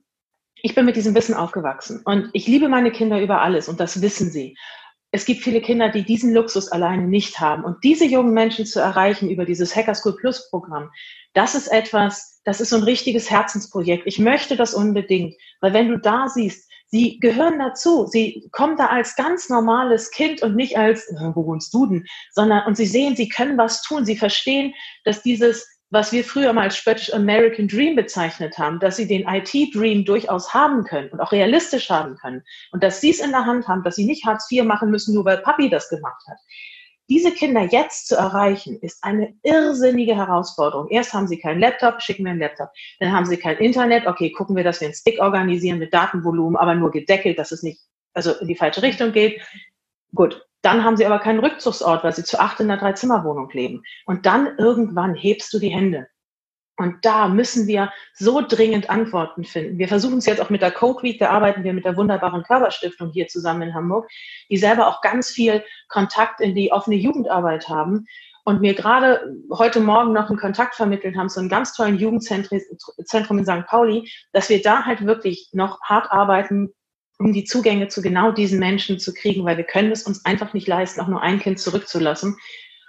ich 0.63 0.75
bin 0.75 0.85
mit 0.85 0.97
diesem 0.97 1.15
Wissen 1.15 1.35
aufgewachsen 1.35 2.03
und 2.05 2.31
ich 2.33 2.47
liebe 2.47 2.69
meine 2.69 2.91
Kinder 2.91 3.21
über 3.21 3.41
alles 3.41 3.69
und 3.69 3.79
das 3.79 4.03
wissen 4.03 4.31
sie 4.31 4.57
es 5.13 5.25
gibt 5.25 5.43
viele 5.43 5.61
Kinder, 5.61 5.89
die 5.89 6.05
diesen 6.05 6.35
Luxus 6.35 6.69
alleine 6.69 7.07
nicht 7.07 7.41
haben. 7.41 7.65
Und 7.65 7.83
diese 7.85 8.05
jungen 8.05 8.33
Menschen 8.35 8.67
zu 8.67 8.81
erreichen 8.81 9.31
über 9.31 9.45
dieses 9.45 9.75
Hacker 9.75 9.95
School 9.95 10.17
Plus 10.17 10.51
Programm, 10.51 10.91
das 11.33 11.55
ist 11.55 11.69
etwas, 11.69 12.41
das 12.45 12.61
ist 12.61 12.71
so 12.71 12.77
ein 12.77 12.83
richtiges 12.83 13.31
Herzensprojekt. 13.31 14.07
Ich 14.07 14.19
möchte 14.19 14.57
das 14.57 14.75
unbedingt, 14.75 15.35
weil 15.61 15.73
wenn 15.73 15.89
du 15.89 15.99
da 15.99 16.29
siehst, 16.29 16.69
sie 16.89 17.19
gehören 17.21 17.59
dazu, 17.59 18.07
sie 18.07 18.49
kommen 18.53 18.77
da 18.77 18.87
als 18.87 19.17
ganz 19.17 19.49
normales 19.49 20.11
Kind 20.11 20.43
und 20.43 20.57
nicht 20.57 20.79
als, 20.79 21.07
wo 21.35 21.47
wohnst 21.47 21.75
du 21.75 21.87
denn, 21.87 22.07
sondern, 22.33 22.67
und 22.67 22.77
sie 22.77 22.87
sehen, 22.87 23.17
sie 23.17 23.29
können 23.29 23.59
was 23.59 23.83
tun, 23.83 24.05
sie 24.05 24.17
verstehen, 24.17 24.75
dass 25.05 25.23
dieses 25.23 25.67
was 25.91 26.13
wir 26.13 26.25
früher 26.25 26.53
mal 26.53 26.63
als 26.63 26.77
spöttisch 26.77 27.13
American 27.15 27.69
Dream 27.69 27.95
bezeichnet 27.95 28.59
haben, 28.59 28.81
dass 28.81 28.97
sie 28.97 29.07
den 29.07 29.27
IT-Dream 29.27 30.05
durchaus 30.05 30.53
haben 30.53 30.85
können 30.85 31.11
und 31.11 31.21
auch 31.21 31.33
realistisch 31.33 31.91
haben 31.91 32.17
können 32.17 32.43
und 32.73 32.83
dass 32.83 33.01
sie 33.01 33.11
es 33.11 33.21
in 33.21 33.31
der 33.31 33.47
Hand 33.47 33.69
haben, 33.69 33.85
dass 33.85 33.97
sie 33.97 34.05
nicht 34.05 34.25
Hartz 34.25 34.51
IV 34.51 34.65
machen 34.65 34.91
müssen, 34.91 35.15
nur 35.15 35.25
weil 35.25 35.39
Papi 35.39 35.71
das 35.71 35.89
gemacht 35.89 36.23
hat. 36.29 36.39
Diese 37.09 37.31
Kinder 37.31 37.63
jetzt 37.63 38.09
zu 38.09 38.17
erreichen, 38.17 38.81
ist 38.81 39.05
eine 39.05 39.33
irrsinnige 39.45 40.17
Herausforderung. 40.17 40.89
Erst 40.89 41.13
haben 41.13 41.29
sie 41.29 41.39
keinen 41.39 41.61
Laptop, 41.61 42.03
schicken 42.03 42.25
wir 42.25 42.33
einen 42.33 42.41
Laptop. 42.41 42.71
Dann 42.99 43.13
haben 43.13 43.27
sie 43.27 43.37
kein 43.37 43.59
Internet. 43.59 44.09
Okay, 44.09 44.33
gucken 44.33 44.57
wir, 44.57 44.65
dass 44.65 44.81
wir 44.81 44.89
einen 44.89 44.95
Stick 44.95 45.21
organisieren 45.21 45.79
mit 45.79 45.95
Datenvolumen, 45.95 46.57
aber 46.57 46.75
nur 46.75 46.91
gedeckelt, 46.91 47.39
dass 47.39 47.53
es 47.53 47.63
nicht 47.63 47.81
also 48.13 48.33
in 48.33 48.49
die 48.49 48.57
falsche 48.57 48.83
Richtung 48.83 49.13
geht. 49.13 49.41
Gut, 50.15 50.45
dann 50.63 50.85
haben 50.85 50.97
sie 50.97 51.07
aber 51.07 51.19
keinen 51.19 51.41
Rückzugsort, 51.41 52.03
weil 52.03 52.15
sie 52.15 52.25
zu 52.25 52.41
acht 52.41 52.61
in 52.61 52.71
einer 52.71 52.81
Dreizimmerwohnung 52.81 53.51
leben. 53.51 53.83
Und 54.05 54.27
dann 54.27 54.57
irgendwann 54.59 55.15
hebst 55.15 55.53
du 55.53 55.59
die 55.59 55.69
Hände. 55.69 56.09
Und 56.79 57.05
da 57.05 57.29
müssen 57.29 57.67
wir 57.67 57.91
so 58.15 58.43
dringend 58.47 58.91
Antworten 58.91 59.45
finden. 59.45 59.79
Wir 59.79 59.89
versuchen 59.89 60.19
es 60.19 60.27
jetzt 60.27 60.43
auch 60.43 60.51
mit 60.51 60.61
der 60.61 60.73
Code 60.73 61.03
Week, 61.03 61.19
da 61.19 61.31
arbeiten 61.31 61.65
wir 61.65 61.73
mit 61.73 61.87
der 61.87 61.97
wunderbaren 61.97 62.43
Körperstiftung 62.43 63.11
hier 63.13 63.29
zusammen 63.29 63.63
in 63.63 63.75
Hamburg, 63.75 64.11
die 64.51 64.59
selber 64.59 64.87
auch 64.89 65.01
ganz 65.01 65.31
viel 65.31 65.65
Kontakt 65.89 66.41
in 66.41 66.55
die 66.55 66.73
offene 66.73 66.97
Jugendarbeit 66.97 67.69
haben 67.71 68.07
und 68.45 68.61
mir 68.61 68.75
gerade 68.75 69.35
heute 69.51 69.81
Morgen 69.81 70.13
noch 70.13 70.29
einen 70.29 70.39
Kontakt 70.39 70.75
vermittelt 70.75 71.17
haben 71.17 71.31
zu 71.31 71.41
einem 71.41 71.49
ganz 71.49 71.73
tollen 71.73 71.99
Jugendzentrum 71.99 73.39
in 73.39 73.45
St. 73.45 73.67
Pauli, 73.67 74.11
dass 74.33 74.51
wir 74.51 74.61
da 74.61 74.85
halt 74.85 75.05
wirklich 75.07 75.49
noch 75.53 75.81
hart 75.81 76.13
arbeiten, 76.13 76.73
um 77.19 77.33
die 77.33 77.45
Zugänge 77.45 77.89
zu 77.89 78.03
genau 78.03 78.33
diesen 78.33 78.59
Menschen 78.59 78.99
zu 78.99 79.15
kriegen, 79.15 79.45
weil 79.45 79.57
wir 79.57 79.65
können 79.65 79.91
es 79.91 80.03
uns 80.03 80.25
einfach 80.25 80.53
nicht 80.55 80.69
leisten, 80.69 81.01
auch 81.01 81.09
nur 81.09 81.23
ein 81.23 81.41
Kind 81.41 81.59
zurückzulassen. 81.59 82.37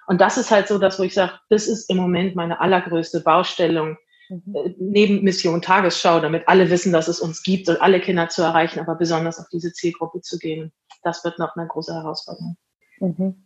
Und 0.08 0.22
das 0.22 0.38
ist 0.38 0.52
halt 0.52 0.68
so 0.68 0.78
das, 0.78 1.00
wo 1.00 1.04
ich 1.04 1.14
sage, 1.14 1.34
das 1.50 1.68
ist 1.68 1.90
im 1.90 1.98
Moment 1.98 2.36
meine 2.36 2.60
allergrößte 2.60 3.22
Baustellung 3.22 3.98
mhm. 4.30 4.56
Äh, 4.56 4.76
neben 4.80 5.24
Mission 5.24 5.62
Tagesschau, 5.62 6.20
damit 6.20 6.48
alle 6.48 6.70
wissen, 6.70 6.92
dass 6.92 7.08
es 7.08 7.20
uns 7.20 7.44
gibt 7.44 7.70
und 7.70 7.82
alle 7.82 8.00
Kinder 8.00 8.30
zu 8.30 8.42
erreichen, 8.42 8.80
aber 8.80 8.96
besonders 8.96 9.40
auf 9.40 9.48
diese 9.52 9.72
Zielgruppe 9.74 10.22
zu 10.22 10.38
gehen. 10.38 10.72
Das 11.04 11.24
wird 11.24 11.40
noch 11.40 11.56
eine 11.56 11.68
große 11.68 11.94
Herausforderung. 11.94 12.58
Mhm. 13.00 13.44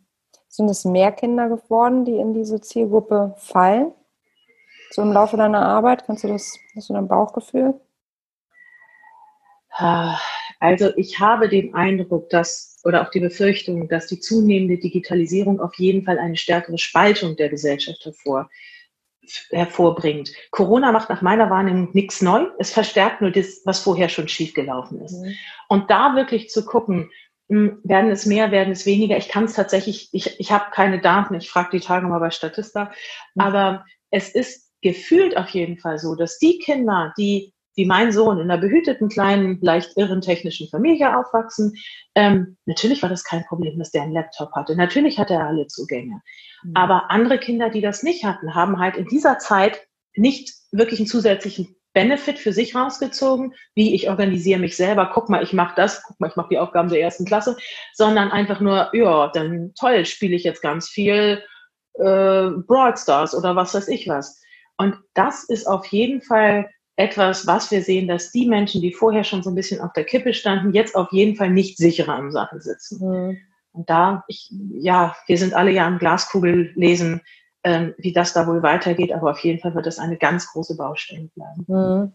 Sind 0.48 0.68
es 0.68 0.84
mehr 0.84 1.12
Kinder 1.12 1.48
geworden, 1.48 2.04
die 2.04 2.16
in 2.16 2.34
diese 2.34 2.60
Zielgruppe 2.60 3.34
fallen? 3.38 3.92
So 4.90 5.02
im 5.02 5.12
Laufe 5.12 5.36
deiner 5.36 5.64
Arbeit, 5.64 6.04
kannst 6.04 6.24
du 6.24 6.28
das, 6.28 6.58
hast 6.76 6.90
du 6.90 6.92
dein 6.92 7.08
Bauchgefühl? 7.08 7.80
Also 10.62 10.92
ich 10.96 11.18
habe 11.18 11.48
den 11.48 11.74
Eindruck, 11.74 12.30
dass 12.30 12.80
oder 12.84 13.02
auch 13.02 13.10
die 13.10 13.18
Befürchtung, 13.18 13.88
dass 13.88 14.06
die 14.06 14.20
zunehmende 14.20 14.78
Digitalisierung 14.78 15.60
auf 15.60 15.74
jeden 15.74 16.04
Fall 16.04 16.20
eine 16.20 16.36
stärkere 16.36 16.78
Spaltung 16.78 17.34
der 17.34 17.48
Gesellschaft 17.48 18.04
hervor, 18.04 18.48
hervorbringt. 19.50 20.32
Corona 20.52 20.92
macht 20.92 21.10
nach 21.10 21.20
meiner 21.20 21.50
Wahrnehmung 21.50 21.88
nichts 21.94 22.22
neu. 22.22 22.46
Es 22.60 22.70
verstärkt 22.70 23.20
nur 23.20 23.32
das, 23.32 23.62
was 23.64 23.80
vorher 23.80 24.08
schon 24.08 24.28
schiefgelaufen 24.28 25.00
ist. 25.00 25.20
Mhm. 25.20 25.34
Und 25.68 25.90
da 25.90 26.14
wirklich 26.14 26.48
zu 26.48 26.64
gucken, 26.64 27.10
hm, 27.48 27.80
werden 27.82 28.12
es 28.12 28.24
mehr, 28.24 28.52
werden 28.52 28.72
es 28.72 28.86
weniger. 28.86 29.16
Ich 29.16 29.28
kann 29.28 29.44
es 29.44 29.54
tatsächlich, 29.54 30.10
ich, 30.12 30.38
ich 30.38 30.52
habe 30.52 30.66
keine 30.70 31.00
Daten, 31.00 31.34
ich 31.34 31.50
frage 31.50 31.70
die 31.72 31.84
Tage 31.84 32.06
mal 32.06 32.20
bei 32.20 32.30
Statista, 32.30 32.92
mhm. 33.34 33.42
aber 33.42 33.84
es 34.10 34.28
ist 34.28 34.70
gefühlt 34.80 35.36
auf 35.36 35.48
jeden 35.48 35.78
Fall 35.78 35.98
so, 35.98 36.14
dass 36.14 36.38
die 36.38 36.60
Kinder, 36.60 37.12
die 37.18 37.51
wie 37.74 37.86
mein 37.86 38.12
Sohn 38.12 38.38
in 38.38 38.50
einer 38.50 38.60
behüteten, 38.60 39.08
kleinen, 39.08 39.58
leicht 39.60 39.96
irren 39.96 40.20
technischen 40.20 40.68
Familie 40.68 41.16
aufwachsen. 41.16 41.74
Ähm, 42.14 42.56
natürlich 42.66 43.02
war 43.02 43.08
das 43.08 43.24
kein 43.24 43.44
Problem, 43.44 43.78
dass 43.78 43.90
der 43.90 44.02
einen 44.02 44.12
Laptop 44.12 44.52
hatte. 44.52 44.76
Natürlich 44.76 45.18
hatte 45.18 45.34
er 45.34 45.46
alle 45.46 45.66
Zugänge. 45.66 46.20
Mhm. 46.62 46.72
Aber 46.74 47.10
andere 47.10 47.38
Kinder, 47.38 47.70
die 47.70 47.80
das 47.80 48.02
nicht 48.02 48.24
hatten, 48.24 48.54
haben 48.54 48.78
halt 48.78 48.96
in 48.96 49.06
dieser 49.06 49.38
Zeit 49.38 49.86
nicht 50.14 50.52
wirklich 50.70 51.00
einen 51.00 51.06
zusätzlichen 51.06 51.74
Benefit 51.94 52.38
für 52.38 52.52
sich 52.52 52.74
rausgezogen, 52.74 53.54
wie 53.74 53.94
ich 53.94 54.08
organisiere 54.08 54.60
mich 54.60 54.76
selber, 54.76 55.10
guck 55.12 55.28
mal, 55.28 55.42
ich 55.42 55.52
mache 55.52 55.74
das, 55.76 56.02
guck 56.02 56.18
mal, 56.20 56.28
ich 56.28 56.36
mache 56.36 56.48
die 56.50 56.58
Aufgaben 56.58 56.88
der 56.88 57.00
ersten 57.00 57.24
Klasse, 57.24 57.56
sondern 57.92 58.30
einfach 58.30 58.60
nur, 58.60 58.90
ja, 58.94 59.28
dann 59.28 59.72
toll, 59.78 60.04
spiele 60.06 60.34
ich 60.34 60.44
jetzt 60.44 60.62
ganz 60.62 60.88
viel 60.88 61.42
äh, 61.94 62.48
Broadstars 62.66 63.34
oder 63.34 63.56
was 63.56 63.74
weiß 63.74 63.88
ich 63.88 64.08
was. 64.08 64.40
Und 64.78 64.96
das 65.14 65.44
ist 65.44 65.66
auf 65.66 65.86
jeden 65.86 66.22
Fall 66.22 66.70
etwas, 67.02 67.46
was 67.46 67.70
wir 67.70 67.82
sehen, 67.82 68.06
dass 68.06 68.30
die 68.30 68.46
Menschen, 68.48 68.80
die 68.80 68.92
vorher 68.92 69.24
schon 69.24 69.42
so 69.42 69.50
ein 69.50 69.54
bisschen 69.54 69.80
auf 69.80 69.92
der 69.92 70.04
Kippe 70.04 70.32
standen, 70.34 70.72
jetzt 70.72 70.94
auf 70.94 71.10
jeden 71.10 71.36
Fall 71.36 71.50
nicht 71.50 71.76
sicherer 71.76 72.14
am 72.14 72.30
Sattel 72.30 72.60
sitzen. 72.60 73.06
Mhm. 73.06 73.38
Und 73.72 73.90
da, 73.90 74.24
ich, 74.28 74.52
ja, 74.74 75.16
wir 75.26 75.38
sind 75.38 75.54
alle 75.54 75.70
ja 75.70 75.86
am 75.86 75.98
Glaskugel 75.98 76.72
lesen, 76.74 77.22
ähm, 77.64 77.94
wie 77.98 78.12
das 78.12 78.32
da 78.32 78.46
wohl 78.46 78.62
weitergeht, 78.62 79.12
aber 79.12 79.30
auf 79.30 79.38
jeden 79.40 79.60
Fall 79.60 79.74
wird 79.74 79.86
das 79.86 79.98
eine 79.98 80.16
ganz 80.16 80.52
große 80.52 80.76
Baustelle 80.76 81.30
bleiben. 81.34 81.64
Mhm. 81.66 82.12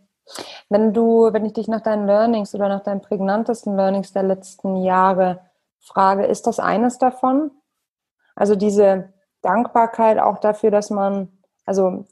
Wenn 0.70 0.94
du, 0.94 1.32
wenn 1.32 1.46
ich 1.46 1.54
dich 1.54 1.68
nach 1.68 1.82
deinen 1.82 2.06
Learnings 2.06 2.54
oder 2.54 2.68
nach 2.68 2.84
deinen 2.84 3.02
prägnantesten 3.02 3.76
Learnings 3.76 4.12
der 4.12 4.24
letzten 4.24 4.84
Jahre 4.84 5.42
frage, 5.80 6.26
ist 6.26 6.48
das 6.48 6.60
eines 6.60 6.98
davon? 6.98 7.52
Also 8.36 8.56
diese 8.56 9.14
Dankbarkeit 9.42 10.20
auch 10.20 10.40
dafür, 10.40 10.70
dass 10.70 10.90
man, 10.90 11.37
also 11.68 12.05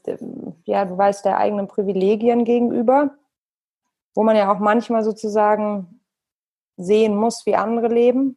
ja, 0.66 0.84
du 0.84 0.98
weißt, 0.98 1.24
der 1.24 1.38
eigenen 1.38 1.66
Privilegien 1.66 2.44
gegenüber, 2.44 3.16
wo 4.14 4.22
man 4.22 4.36
ja 4.36 4.52
auch 4.52 4.58
manchmal 4.58 5.02
sozusagen 5.02 6.02
sehen 6.76 7.16
muss, 7.16 7.46
wie 7.46 7.56
andere 7.56 7.88
leben. 7.88 8.36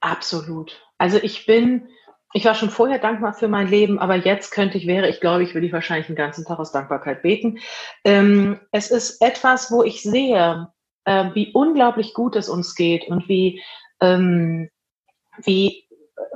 Absolut. 0.00 0.82
Also 0.98 1.16
ich 1.16 1.46
bin, 1.46 1.88
ich 2.34 2.44
war 2.44 2.54
schon 2.54 2.68
vorher 2.68 2.98
dankbar 2.98 3.32
für 3.32 3.48
mein 3.48 3.66
Leben, 3.66 3.98
aber 3.98 4.16
jetzt 4.16 4.50
könnte 4.50 4.76
ich, 4.76 4.86
wäre 4.86 5.08
ich, 5.08 5.20
glaube 5.20 5.42
ich, 5.42 5.54
würde 5.54 5.66
ich 5.66 5.72
wahrscheinlich 5.72 6.08
den 6.08 6.16
ganzen 6.16 6.44
Tag 6.44 6.58
aus 6.58 6.72
Dankbarkeit 6.72 7.22
beten. 7.22 7.58
Ähm, 8.04 8.60
es 8.70 8.90
ist 8.90 9.22
etwas, 9.22 9.72
wo 9.72 9.82
ich 9.82 10.02
sehe, 10.02 10.68
äh, 11.06 11.30
wie 11.32 11.52
unglaublich 11.54 12.12
gut 12.12 12.36
es 12.36 12.50
uns 12.50 12.74
geht 12.74 13.08
und 13.08 13.30
wie, 13.30 13.62
ähm, 14.00 14.68
wie, 15.42 15.83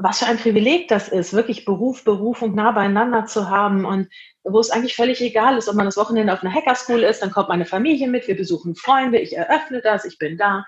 was 0.01 0.21
für 0.21 0.27
ein 0.27 0.39
Privileg 0.39 0.89
das 0.89 1.09
ist, 1.09 1.33
wirklich 1.33 1.65
Beruf, 1.65 2.05
Berufung 2.05 2.55
nah 2.55 2.73
beieinander 2.73 3.27
zu 3.27 3.51
haben 3.51 3.85
und 3.85 4.09
wo 4.45 4.61
es 4.61 4.71
eigentlich 4.71 4.95
völlig 4.95 5.21
egal 5.21 5.59
ist, 5.59 5.69
ob 5.69 5.75
man 5.75 5.87
das 5.87 5.97
Wochenende 5.97 6.33
auf 6.33 6.43
einer 6.43 6.55
Hackerschool 6.55 7.03
ist, 7.03 7.21
dann 7.21 7.31
kommt 7.31 7.49
meine 7.49 7.67
Familie 7.67 8.09
mit, 8.09 8.29
wir 8.29 8.37
besuchen 8.37 8.77
Freunde, 8.77 9.19
ich 9.19 9.37
eröffne 9.37 9.81
das, 9.83 10.05
ich 10.05 10.19
bin 10.19 10.39
da. 10.39 10.65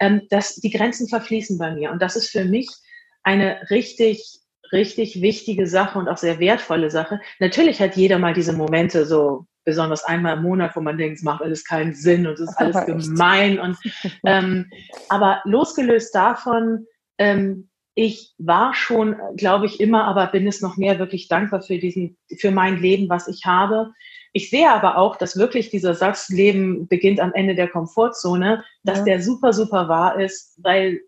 Ähm, 0.00 0.22
das, 0.30 0.56
die 0.56 0.70
Grenzen 0.70 1.08
verfließen 1.08 1.58
bei 1.58 1.72
mir 1.72 1.90
und 1.90 2.00
das 2.00 2.16
ist 2.16 2.30
für 2.30 2.44
mich 2.44 2.68
eine 3.22 3.60
richtig 3.70 4.40
richtig 4.72 5.22
wichtige 5.22 5.66
Sache 5.66 5.98
und 5.98 6.08
auch 6.08 6.18
sehr 6.18 6.38
wertvolle 6.38 6.90
Sache. 6.90 7.20
Natürlich 7.38 7.80
hat 7.80 7.96
jeder 7.96 8.18
mal 8.18 8.34
diese 8.34 8.52
Momente, 8.52 9.06
so 9.06 9.46
besonders 9.64 10.04
einmal 10.04 10.36
im 10.36 10.42
Monat, 10.42 10.74
wo 10.76 10.80
man 10.80 10.96
denkt, 10.96 11.18
es 11.18 11.24
macht 11.24 11.42
alles 11.42 11.64
keinen 11.64 11.94
Sinn 11.94 12.26
und 12.26 12.34
es 12.34 12.40
ist 12.40 12.56
alles 12.58 12.86
gemein. 12.86 13.58
Und, 13.58 13.78
ähm, 14.24 14.70
aber 15.08 15.40
losgelöst 15.44 16.14
davon, 16.14 16.86
ähm, 17.18 17.67
ich 17.98 18.34
war 18.38 18.74
schon, 18.74 19.16
glaube 19.36 19.66
ich, 19.66 19.80
immer, 19.80 20.04
aber 20.04 20.26
bin 20.26 20.46
es 20.46 20.60
noch 20.60 20.76
mehr 20.76 20.98
wirklich 20.98 21.28
dankbar 21.28 21.62
für 21.62 21.78
diesen, 21.78 22.16
für 22.38 22.50
mein 22.50 22.78
Leben, 22.78 23.08
was 23.08 23.28
ich 23.28 23.44
habe. 23.44 23.92
Ich 24.32 24.50
sehe 24.50 24.70
aber 24.70 24.98
auch, 24.98 25.16
dass 25.16 25.36
wirklich 25.36 25.70
dieser 25.70 25.94
Satz 25.94 26.28
Leben 26.28 26.86
beginnt 26.88 27.20
am 27.20 27.32
Ende 27.34 27.54
der 27.54 27.68
Komfortzone, 27.68 28.64
dass 28.84 28.98
ja. 28.98 29.04
der 29.04 29.22
super, 29.22 29.52
super 29.52 29.88
wahr 29.88 30.20
ist, 30.20 30.58
weil 30.62 31.00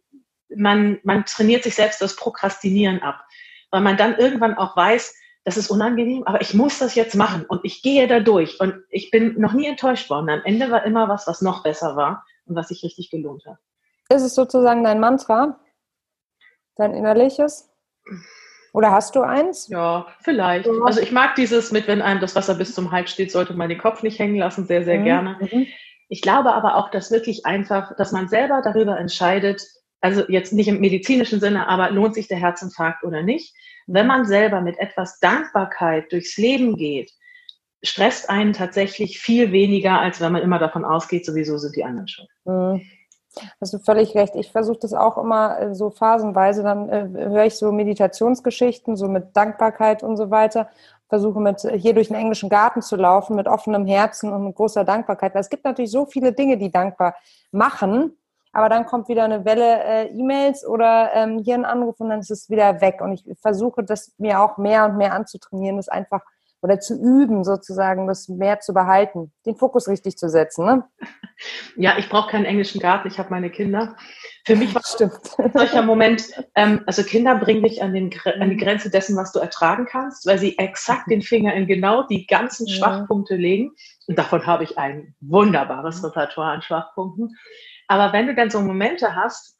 man, 0.55 0.99
man 1.05 1.25
trainiert 1.27 1.63
sich 1.63 1.75
selbst 1.75 2.01
das 2.01 2.17
Prokrastinieren 2.17 3.03
ab 3.03 3.25
weil 3.71 3.81
man 3.81 3.97
dann 3.97 4.17
irgendwann 4.17 4.57
auch 4.57 4.77
weiß, 4.77 5.15
das 5.45 5.57
ist 5.57 5.71
unangenehm, 5.71 6.25
aber 6.25 6.43
ich 6.43 6.55
muss 6.55 6.79
das 6.79 6.95
jetzt 6.95 7.15
machen 7.15 7.45
und 7.49 7.61
ich 7.65 7.83
gehe 7.83 8.07
da 8.07 8.21
durch 8.21 8.61
und 8.61 8.75
ich 8.91 9.11
bin 9.11 9.41
noch 9.41 9.55
nie 9.55 9.67
enttäuscht 9.67 10.11
worden. 10.11 10.29
Am 10.29 10.43
Ende 10.45 10.71
war 10.71 10.85
immer 10.85 11.09
was, 11.09 11.27
was 11.27 11.41
noch 11.41 11.63
besser 11.63 11.97
war 11.97 12.25
und 12.45 12.57
was 12.57 12.69
sich 12.69 12.83
richtig 12.83 13.11
gelohnt 13.11 13.47
hat. 13.47 13.57
Ist 14.11 14.23
es 14.23 14.35
sozusagen 14.35 14.85
dein 14.85 15.01
Mantra? 15.01 15.59
Dein 16.81 16.95
innerliches? 16.95 17.69
Oder 18.73 18.91
hast 18.91 19.15
du 19.15 19.21
eins? 19.21 19.69
Ja, 19.69 20.07
vielleicht. 20.21 20.67
Also 20.87 21.03
ich 21.03 21.13
mag 21.13 21.35
dieses 21.35 21.73
mit, 21.73 21.87
wenn 21.87 22.01
einem 22.01 22.21
das 22.21 22.35
Wasser 22.35 22.55
bis 22.55 22.75
zum 22.75 22.91
Hals 22.91 23.11
steht, 23.11 23.31
sollte 23.31 23.53
man 23.53 23.69
den 23.69 23.77
Kopf 23.77 24.03
nicht 24.03 24.19
hängen 24.19 24.37
lassen, 24.37 24.65
sehr, 24.65 24.83
sehr 24.83 25.01
mhm. 25.01 25.05
gerne. 25.05 25.37
Mhm. 25.41 25.67
Ich 26.09 26.23
glaube 26.23 26.55
aber 26.55 26.77
auch, 26.77 26.91
dass 26.91 27.11
wirklich 27.11 27.45
einfach, 27.45 27.95
dass 27.97 28.13
man 28.13 28.29
selber 28.29 28.63
darüber 28.65 28.99
entscheidet, 28.99 29.63
also 30.01 30.23
jetzt 30.29 30.55
nicht 30.55 30.69
im 30.69 30.81
medizinischen 30.81 31.39
Sinne, 31.39 31.69
aber 31.69 31.91
lohnt 31.91 32.15
sich 32.15 32.29
der 32.29 32.39
Herzinfarkt 32.39 33.05
oder 33.05 33.23
nicht? 33.23 33.55
Wenn 33.87 34.07
man 34.07 34.25
selber 34.25 34.63
mit 34.63 34.79
etwas 34.79 35.21
Dankbarkeit 35.21 36.11
durchs 36.11 36.39
Leben 36.39 36.77
geht, 36.77 37.11
stresst 37.83 38.31
einen 38.31 38.55
tatsächlich 38.55 39.19
viel 39.19 39.53
weniger, 39.53 40.01
als 40.01 40.23
wenn 40.23 40.33
man 40.33 40.41
immer 40.41 40.59
davon 40.59 40.87
ausgeht, 40.87 41.27
sowieso 41.27 41.59
sind 41.59 41.77
die 41.77 41.85
anderen 41.85 42.09
schon. 42.09 42.27
Mhm. 42.47 42.81
Hast 43.61 43.73
du 43.73 43.79
völlig 43.79 44.15
recht. 44.15 44.35
Ich 44.35 44.51
versuche 44.51 44.79
das 44.81 44.93
auch 44.93 45.19
immer 45.19 45.59
äh, 45.59 45.75
so 45.75 45.91
phasenweise. 45.91 46.63
Dann 46.63 46.89
äh, 46.89 47.09
höre 47.13 47.45
ich 47.45 47.57
so 47.57 47.73
Meditationsgeschichten, 47.73 48.97
so 48.97 49.09
mit 49.09 49.37
Dankbarkeit 49.37 50.03
und 50.03 50.17
so 50.17 50.31
weiter. 50.31 50.69
Versuche 51.09 51.41
mit 51.41 51.65
äh, 51.65 51.79
hier 51.79 51.95
durch 51.95 52.09
den 52.09 52.17
englischen 52.17 52.49
Garten 52.49 52.83
zu 52.83 52.97
laufen 52.97 53.37
mit 53.37 53.47
offenem 53.47 53.87
Herzen 53.87 54.33
und 54.33 54.45
mit 54.45 54.57
großer 54.57 54.85
Dankbarkeit. 54.85 55.35
Weil 55.35 55.43
es 55.43 55.51
gibt 55.51 55.65
natürlich 55.65 55.91
so 55.91 56.07
viele 56.07 56.33
Dinge, 56.33 56.57
die 56.59 56.71
dankbar 56.71 57.15
machen 57.53 58.17
aber 58.53 58.69
dann 58.69 58.87
kommt 58.87 59.09
wieder 59.09 59.25
eine 59.25 59.45
Welle 59.45 59.85
äh, 59.85 60.07
E-Mails 60.09 60.67
oder 60.67 61.11
ähm, 61.15 61.39
hier 61.39 61.55
ein 61.55 61.65
Anruf 61.65 62.01
und 62.01 62.09
dann 62.09 62.21
ist 62.21 62.31
es 62.31 62.51
wieder 62.51 62.81
weg. 62.81 63.01
Und 63.01 63.13
ich 63.13 63.39
versuche 63.39 63.85
das 63.85 64.13
mir 64.19 64.41
auch 64.41 64.59
mehr 64.59 64.87
und 64.87 64.97
mehr 64.97 65.13
anzutrainieren, 65.13 65.77
das 65.77 65.89
einfach 65.89 66.23
oder 66.63 66.81
zu 66.81 66.95
üben, 66.95 67.45
sozusagen, 67.45 68.07
das 68.07 68.29
mehr 68.29 68.61
zu 68.61 68.75
behalten, 68.75 69.33
den 69.47 69.57
Fokus 69.57 69.89
richtig 69.89 70.17
zu 70.17 70.29
setzen. 70.29 70.67
Ne? 70.67 70.85
Ja, 71.75 71.97
ich 71.97 72.11
brauche 72.11 72.31
keinen 72.31 72.45
englischen 72.45 72.83
Garten, 72.83 73.09
ich 73.09 73.19
habe 73.19 73.31
meine 73.31 73.49
Kinder. 73.49 73.97
Für 74.45 74.57
mich 74.57 74.75
war 74.75 74.83
Stimmt. 74.87 75.15
ein 75.39 75.53
solcher 75.53 75.81
Moment, 75.81 76.23
ähm, 76.55 76.83
also 76.87 77.03
Kinder 77.03 77.35
bringen 77.37 77.63
dich 77.63 77.83
an, 77.83 77.95
den, 77.95 78.11
an 78.39 78.51
die 78.51 78.59
Grenze 78.59 78.91
dessen, 78.91 79.17
was 79.17 79.33
du 79.33 79.39
ertragen 79.39 79.87
kannst, 79.87 80.27
weil 80.27 80.39
sie 80.39 80.59
exakt 80.59 81.11
den 81.11 81.23
Finger 81.23 81.55
in 81.55 81.67
genau 81.67 82.03
die 82.03 82.27
ganzen 82.27 82.69
Schwachpunkte 82.69 83.37
legen. 83.37 83.71
Und 84.07 84.19
davon 84.19 84.45
habe 84.45 84.65
ich 84.65 84.77
ein 84.77 85.15
wunderbares 85.21 86.05
Repertoire 86.05 86.53
an 86.53 86.61
Schwachpunkten. 86.61 87.35
Aber 87.89 88.13
wenn 88.13 88.27
du 88.27 88.35
dann 88.35 88.51
so 88.51 88.61
Momente 88.61 89.15
hast, 89.17 89.57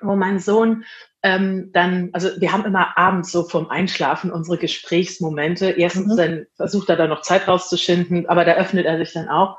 wo 0.00 0.16
mein 0.16 0.38
Sohn 0.38 0.84
ähm, 1.24 1.70
dann, 1.72 2.10
also 2.12 2.28
wir 2.38 2.52
haben 2.52 2.66
immer 2.66 2.98
abends 2.98 3.32
so 3.32 3.48
vorm 3.48 3.70
Einschlafen 3.70 4.30
unsere 4.30 4.58
Gesprächsmomente. 4.58 5.70
Erstens 5.70 6.12
mhm. 6.12 6.16
dann 6.18 6.46
versucht 6.56 6.90
er 6.90 6.96
da 6.96 7.06
noch 7.06 7.22
Zeit 7.22 7.48
rauszuschinden, 7.48 8.28
aber 8.28 8.44
da 8.44 8.52
öffnet 8.52 8.84
er 8.84 8.98
sich 8.98 9.14
dann 9.14 9.30
auch. 9.30 9.56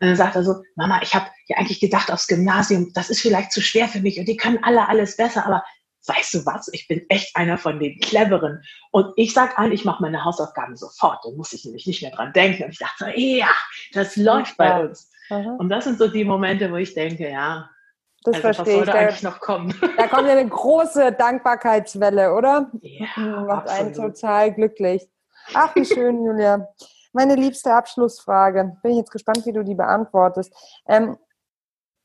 Und 0.00 0.08
dann 0.08 0.16
sagt 0.16 0.34
er 0.34 0.44
so, 0.44 0.62
Mama, 0.76 1.00
ich 1.02 1.14
habe 1.14 1.26
ja 1.46 1.58
eigentlich 1.58 1.80
gedacht 1.80 2.10
aufs 2.10 2.26
Gymnasium, 2.26 2.90
das 2.94 3.10
ist 3.10 3.20
vielleicht 3.20 3.52
zu 3.52 3.60
schwer 3.60 3.86
für 3.86 4.00
mich 4.00 4.18
und 4.18 4.26
die 4.26 4.38
können 4.38 4.58
alle 4.62 4.88
alles 4.88 5.16
besser, 5.16 5.44
aber 5.44 5.62
weißt 6.06 6.34
du 6.34 6.46
was, 6.46 6.68
ich 6.72 6.88
bin 6.88 7.04
echt 7.10 7.36
einer 7.36 7.58
von 7.58 7.78
den 7.78 7.98
Cleveren. 8.00 8.62
Und 8.90 9.12
ich 9.16 9.34
sag 9.34 9.58
allen, 9.58 9.72
ich 9.72 9.84
mache 9.84 10.02
meine 10.02 10.24
Hausaufgaben 10.24 10.76
sofort, 10.76 11.22
dann 11.24 11.36
muss 11.36 11.52
ich 11.52 11.66
nämlich 11.66 11.86
nicht 11.86 12.00
mehr 12.00 12.12
dran 12.12 12.32
denken. 12.32 12.64
Und 12.64 12.70
ich 12.70 12.78
dachte 12.78 13.04
so, 13.04 13.10
ja, 13.14 13.50
das 13.92 14.16
läuft 14.16 14.56
bei 14.56 14.86
uns. 14.86 15.10
Aha. 15.28 15.56
Und 15.58 15.68
das 15.68 15.84
sind 15.84 15.98
so 15.98 16.08
die 16.08 16.24
Momente, 16.24 16.70
wo 16.72 16.76
ich 16.76 16.94
denke, 16.94 17.30
ja, 17.30 17.68
das 18.24 18.36
also, 18.36 18.40
verstehe 18.40 18.80
was 18.80 18.86
soll 18.86 18.94
ich. 18.94 19.00
eigentlich 19.00 19.22
noch 19.22 19.40
kommen? 19.40 19.74
Da 19.96 20.08
kommt 20.08 20.26
ja 20.26 20.32
eine 20.32 20.48
große 20.48 21.12
Dankbarkeitswelle, 21.12 22.32
oder? 22.34 22.70
Ja, 22.80 23.06
Macht 23.16 23.68
absolut. 23.68 23.80
einen 23.80 23.94
total 23.94 24.52
glücklich. 24.54 25.08
Ach, 25.52 25.74
wie 25.76 25.84
schön, 25.84 26.24
Julia. 26.24 26.68
Meine 27.12 27.36
liebste 27.36 27.72
Abschlussfrage. 27.72 28.76
Bin 28.82 28.92
ich 28.92 28.96
jetzt 28.98 29.12
gespannt, 29.12 29.44
wie 29.46 29.52
du 29.52 29.62
die 29.62 29.74
beantwortest. 29.74 30.52
Ähm, 30.88 31.16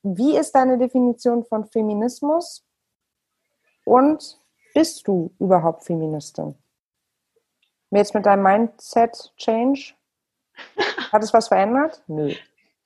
wie 0.02 0.36
ist 0.36 0.54
deine 0.54 0.78
Definition 0.78 1.44
von 1.44 1.64
Feminismus? 1.66 2.64
Und 3.84 4.38
bist 4.74 5.08
du 5.08 5.34
überhaupt 5.38 5.84
Feministin? 5.84 6.54
Jetzt 7.90 8.14
mit 8.14 8.24
deinem 8.24 8.42
Mindset-Change? 8.44 9.94
Hat 11.10 11.22
es 11.22 11.32
was 11.32 11.48
verändert? 11.48 12.02
Nö. 12.06 12.34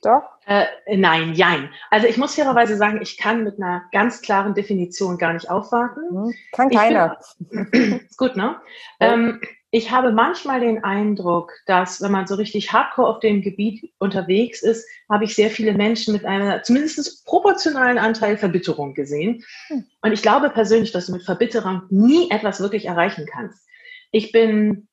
Doch? 0.05 0.22
Äh, 0.46 0.66
nein, 0.96 1.32
jein. 1.32 1.70
Also 1.90 2.07
ich 2.07 2.18
muss 2.18 2.34
fairerweise 2.34 2.76
sagen, 2.76 3.00
ich 3.00 3.16
kann 3.16 3.42
mit 3.42 3.57
einer 3.57 3.84
ganz 3.90 4.20
klaren 4.20 4.55
Definition 4.55 5.16
gar 5.16 5.32
nicht 5.32 5.50
aufwarten. 5.50 6.00
Mhm. 6.11 6.34
Kann 6.52 6.68
keiner. 6.68 7.18
Bin, 7.38 8.00
ist 8.09 8.18
gut, 8.18 8.36
ne? 8.36 8.57
Ja. 9.00 9.14
Ähm, 9.14 9.40
ich 9.70 9.90
habe 9.90 10.12
manchmal 10.12 10.61
den 10.61 10.84
Eindruck, 10.84 11.52
dass 11.66 12.00
wenn 12.00 12.12
man 12.12 12.28
so 12.28 12.36
richtig 12.36 12.72
hardcore 12.72 13.09
auf 13.09 13.18
dem 13.18 13.42
Gebiet 13.42 13.92
unterwegs 13.98 14.62
ist, 14.62 14.86
habe 15.11 15.24
ich 15.24 15.34
sehr 15.34 15.50
viele 15.50 15.72
Menschen 15.72 16.12
mit 16.12 16.24
einer 16.24 16.62
zumindest 16.62 17.24
proportionalen 17.26 17.98
Anteil 17.98 18.36
Verbitterung 18.36 18.94
gesehen. 18.94 19.42
Hm. 19.68 19.84
Und 20.02 20.12
ich 20.12 20.22
glaube 20.22 20.50
persönlich, 20.50 20.92
dass 20.92 21.07
du 21.07 21.12
mit 21.12 21.24
Verbitterung 21.24 21.82
nie 21.88 22.30
etwas 22.30 22.61
wirklich 22.61 22.84
erreichen 22.84 23.26
kannst. 23.26 23.66
Ich 24.12 24.30
bin 24.30 24.86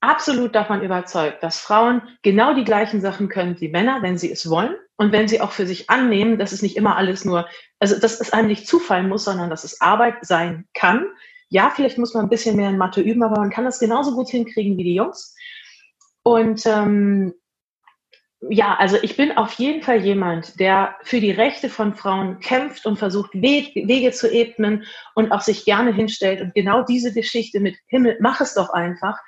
absolut 0.00 0.54
davon 0.54 0.82
überzeugt, 0.82 1.42
dass 1.42 1.58
Frauen 1.58 2.02
genau 2.22 2.54
die 2.54 2.64
gleichen 2.64 3.00
Sachen 3.00 3.28
können 3.28 3.60
wie 3.60 3.68
Männer, 3.68 4.02
wenn 4.02 4.18
sie 4.18 4.30
es 4.30 4.48
wollen 4.48 4.74
und 4.96 5.12
wenn 5.12 5.28
sie 5.28 5.40
auch 5.40 5.52
für 5.52 5.66
sich 5.66 5.90
annehmen, 5.90 6.38
dass 6.38 6.52
es 6.52 6.62
nicht 6.62 6.76
immer 6.76 6.96
alles 6.96 7.24
nur, 7.24 7.48
also 7.78 7.98
dass 7.98 8.20
es 8.20 8.32
einem 8.32 8.48
nicht 8.48 8.66
zufallen 8.66 9.08
muss, 9.08 9.24
sondern 9.24 9.50
dass 9.50 9.64
es 9.64 9.80
Arbeit 9.80 10.16
sein 10.22 10.66
kann. 10.74 11.06
Ja, 11.48 11.70
vielleicht 11.70 11.98
muss 11.98 12.14
man 12.14 12.24
ein 12.24 12.30
bisschen 12.30 12.56
mehr 12.56 12.70
in 12.70 12.78
Mathe 12.78 13.00
üben, 13.00 13.22
aber 13.22 13.40
man 13.40 13.50
kann 13.50 13.64
das 13.64 13.78
genauso 13.78 14.14
gut 14.14 14.28
hinkriegen 14.28 14.76
wie 14.76 14.84
die 14.84 14.94
Jungs. 14.94 15.34
Und 16.22 16.66
ähm, 16.66 17.34
ja, 18.40 18.74
also 18.74 18.98
ich 19.00 19.16
bin 19.16 19.36
auf 19.36 19.52
jeden 19.54 19.82
Fall 19.82 20.04
jemand, 20.04 20.60
der 20.60 20.96
für 21.02 21.20
die 21.20 21.30
Rechte 21.30 21.68
von 21.68 21.94
Frauen 21.94 22.40
kämpft 22.40 22.84
und 22.86 22.98
versucht, 22.98 23.32
Wege 23.32 24.10
zu 24.12 24.30
ebnen 24.30 24.84
und 25.14 25.32
auch 25.32 25.40
sich 25.40 25.64
gerne 25.64 25.92
hinstellt. 25.92 26.40
Und 26.40 26.54
genau 26.54 26.82
diese 26.82 27.12
Geschichte 27.12 27.60
mit 27.60 27.76
Himmel, 27.86 28.18
mach 28.20 28.40
es 28.40 28.54
doch 28.54 28.70
einfach, 28.70 29.18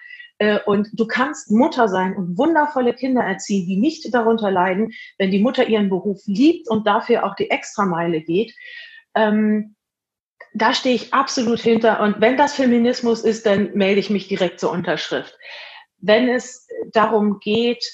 und 0.67 0.89
du 0.93 1.07
kannst 1.07 1.51
Mutter 1.51 1.89
sein 1.89 2.17
und 2.17 2.39
wundervolle 2.39 2.95
Kinder 2.95 3.23
erziehen, 3.23 3.67
die 3.67 3.77
nicht 3.77 4.13
darunter 4.15 4.51
leiden, 4.51 4.93
wenn 5.19 5.31
die 5.31 5.43
Mutter 5.43 5.67
ihren 5.67 5.89
Beruf 5.89 6.21
liebt 6.27 6.69
und 6.69 6.87
dafür 6.87 7.25
auch 7.25 7.35
die 7.35 7.51
Extrameile 7.51 8.21
geht. 8.21 8.55
Ähm, 9.15 9.75
da 10.55 10.73
stehe 10.73 10.95
ich 10.95 11.13
absolut 11.13 11.61
hinter. 11.61 12.01
Und 12.01 12.21
wenn 12.21 12.37
das 12.37 12.55
Feminismus 12.55 13.23
ist, 13.23 13.47
dann 13.47 13.73
melde 13.75 14.01
ich 14.01 14.11
mich 14.11 14.29
direkt 14.29 14.61
zur 14.61 14.71
Unterschrift. 14.71 15.37
Wenn 15.99 16.29
es 16.29 16.67
darum 16.93 17.41
geht, 17.41 17.85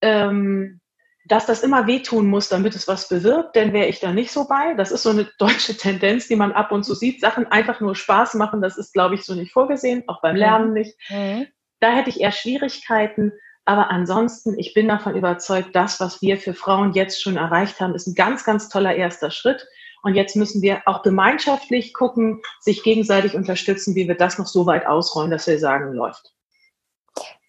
ähm, 0.00 0.80
dass 1.24 1.46
das 1.46 1.62
immer 1.62 1.86
wehtun 1.86 2.26
muss, 2.26 2.48
damit 2.48 2.74
es 2.74 2.88
was 2.88 3.08
bewirkt, 3.08 3.54
denn 3.54 3.72
wäre 3.72 3.86
ich 3.86 4.00
da 4.00 4.12
nicht 4.12 4.32
so 4.32 4.48
bei. 4.48 4.74
Das 4.74 4.90
ist 4.90 5.04
so 5.04 5.10
eine 5.10 5.28
deutsche 5.38 5.76
Tendenz, 5.76 6.26
die 6.26 6.36
man 6.36 6.52
ab 6.52 6.72
und 6.72 6.84
zu 6.84 6.94
sieht. 6.94 7.20
Sachen 7.20 7.46
einfach 7.46 7.80
nur 7.80 7.94
Spaß 7.94 8.34
machen, 8.34 8.60
das 8.60 8.76
ist, 8.76 8.92
glaube 8.92 9.14
ich, 9.14 9.22
so 9.22 9.34
nicht 9.34 9.52
vorgesehen, 9.52 10.02
auch 10.08 10.20
beim 10.20 10.36
Lernen 10.36 10.68
mhm. 10.68 10.74
nicht. 10.74 10.96
Mhm. 11.10 11.46
Da 11.82 11.90
hätte 11.90 12.10
ich 12.10 12.20
eher 12.20 12.30
Schwierigkeiten. 12.30 13.32
Aber 13.64 13.90
ansonsten, 13.90 14.56
ich 14.56 14.72
bin 14.72 14.86
davon 14.86 15.16
überzeugt, 15.16 15.74
das, 15.74 15.98
was 15.98 16.22
wir 16.22 16.38
für 16.38 16.54
Frauen 16.54 16.92
jetzt 16.92 17.20
schon 17.20 17.36
erreicht 17.36 17.80
haben, 17.80 17.94
ist 17.96 18.06
ein 18.06 18.14
ganz, 18.14 18.44
ganz 18.44 18.68
toller 18.68 18.94
erster 18.94 19.32
Schritt. 19.32 19.66
Und 20.04 20.14
jetzt 20.14 20.36
müssen 20.36 20.62
wir 20.62 20.82
auch 20.86 21.02
gemeinschaftlich 21.02 21.92
gucken, 21.92 22.40
sich 22.60 22.84
gegenseitig 22.84 23.34
unterstützen, 23.34 23.96
wie 23.96 24.06
wir 24.06 24.16
das 24.16 24.38
noch 24.38 24.46
so 24.46 24.64
weit 24.66 24.86
ausrollen, 24.86 25.32
dass 25.32 25.48
wir 25.48 25.58
sagen, 25.58 25.92
läuft. 25.92 26.32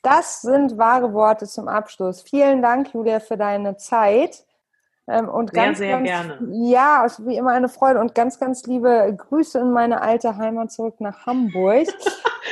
Das 0.01 0.41
sind 0.41 0.79
wahre 0.79 1.13
Worte 1.13 1.45
zum 1.45 1.67
Abschluss. 1.67 2.23
Vielen 2.23 2.63
Dank, 2.63 2.91
Julia, 2.93 3.19
für 3.19 3.37
deine 3.37 3.77
Zeit. 3.77 4.45
Ähm, 5.07 5.27
und 5.27 5.51
sehr, 5.51 5.65
ganz, 5.65 5.77
sehr 5.79 5.91
ganz, 5.91 6.07
gerne. 6.07 6.39
Ja, 6.51 7.05
es 7.05 7.19
ist 7.19 7.27
wie 7.27 7.37
immer 7.37 7.51
eine 7.51 7.69
Freude 7.69 7.99
und 7.99 8.15
ganz, 8.15 8.39
ganz 8.39 8.65
liebe 8.65 9.13
Grüße 9.17 9.59
in 9.59 9.71
meine 9.71 10.01
alte 10.01 10.37
Heimat 10.37 10.71
zurück 10.71 10.95
nach 10.99 11.25
Hamburg. 11.25 11.87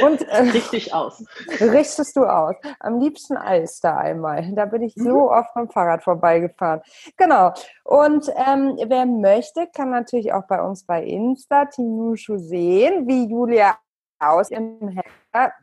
Und 0.01 0.21
äh, 0.29 0.37
richtig 0.37 0.93
aus. 0.93 1.23
Richtest 1.59 2.15
du 2.15 2.23
aus. 2.23 2.55
Am 2.79 2.99
liebsten 2.99 3.35
Alster 3.35 3.97
einmal. 3.97 4.49
Da 4.53 4.65
bin 4.65 4.81
ich 4.83 4.93
so 4.95 5.09
mhm. 5.09 5.31
oft 5.31 5.51
vom 5.51 5.69
Fahrrad 5.69 6.01
vorbeigefahren. 6.01 6.81
Genau. 7.17 7.53
Und 7.83 8.29
ähm, 8.29 8.79
wer 8.83 9.05
möchte, 9.05 9.67
kann 9.67 9.89
natürlich 9.89 10.31
auch 10.33 10.47
bei 10.47 10.61
uns 10.61 10.85
bei 10.85 11.03
Insta 11.03 11.65
Team 11.65 11.97
Nushu 11.97 12.37
sehen, 12.37 13.07
wie 13.07 13.29
Julia 13.29 13.77
aus 14.17 14.49
im 14.49 14.95
Hacker 15.33 15.53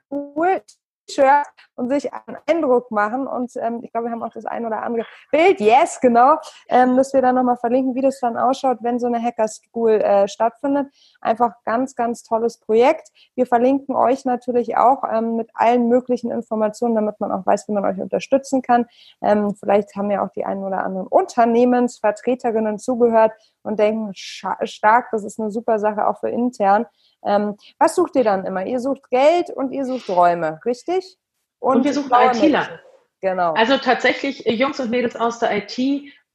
T-Shirt 1.08 1.46
und 1.74 1.88
sich 1.88 2.12
einen 2.12 2.36
Eindruck 2.46 2.90
machen. 2.90 3.26
Und 3.26 3.52
ähm, 3.56 3.80
ich 3.82 3.92
glaube, 3.92 4.06
wir 4.06 4.12
haben 4.12 4.22
auch 4.22 4.32
das 4.32 4.46
ein 4.46 4.66
oder 4.66 4.82
andere 4.82 5.06
Bild, 5.30 5.60
yes, 5.60 6.00
genau, 6.00 6.36
ähm, 6.68 6.96
dass 6.96 7.12
wir 7.12 7.22
dann 7.22 7.34
nochmal 7.34 7.56
verlinken, 7.56 7.94
wie 7.94 8.00
das 8.00 8.20
dann 8.20 8.36
ausschaut, 8.36 8.78
wenn 8.82 8.98
so 8.98 9.06
eine 9.06 9.22
Hacker 9.22 9.48
School 9.48 9.92
äh, 9.92 10.28
stattfindet. 10.28 10.88
Einfach 11.20 11.52
ganz, 11.64 11.94
ganz 11.94 12.22
tolles 12.22 12.58
Projekt. 12.58 13.08
Wir 13.34 13.46
verlinken 13.46 13.94
euch 13.94 14.24
natürlich 14.24 14.76
auch 14.76 15.02
ähm, 15.10 15.36
mit 15.36 15.50
allen 15.54 15.88
möglichen 15.88 16.30
Informationen, 16.30 16.94
damit 16.94 17.20
man 17.20 17.32
auch 17.32 17.46
weiß, 17.46 17.68
wie 17.68 17.72
man 17.72 17.84
euch 17.84 18.00
unterstützen 18.00 18.62
kann. 18.62 18.86
Ähm, 19.22 19.54
vielleicht 19.54 19.94
haben 19.96 20.10
ja 20.10 20.24
auch 20.24 20.32
die 20.32 20.44
einen 20.44 20.64
oder 20.64 20.84
anderen 20.84 21.06
Unternehmensvertreterinnen 21.06 22.78
zugehört 22.78 23.32
und 23.62 23.78
denken, 23.78 24.12
stark, 24.14 25.08
das 25.12 25.24
ist 25.24 25.38
eine 25.38 25.50
super 25.50 25.78
Sache 25.78 26.06
auch 26.06 26.18
für 26.18 26.30
intern. 26.30 26.86
Ähm, 27.24 27.56
was 27.78 27.94
sucht 27.94 28.16
ihr 28.16 28.24
dann 28.24 28.44
immer? 28.44 28.66
Ihr 28.66 28.80
sucht 28.80 29.10
Geld 29.10 29.50
und 29.50 29.72
ihr 29.72 29.84
sucht 29.84 30.08
Räume, 30.08 30.60
richtig? 30.64 31.16
Und, 31.58 31.78
und 31.78 31.84
wir 31.84 31.92
suchen 31.92 32.10
ITler. 32.12 32.80
Genau. 33.20 33.54
Also 33.54 33.76
tatsächlich 33.78 34.46
äh, 34.46 34.52
Jungs 34.52 34.78
und 34.78 34.90
Mädels 34.90 35.16
aus 35.16 35.40
der 35.40 35.56
IT 35.56 35.76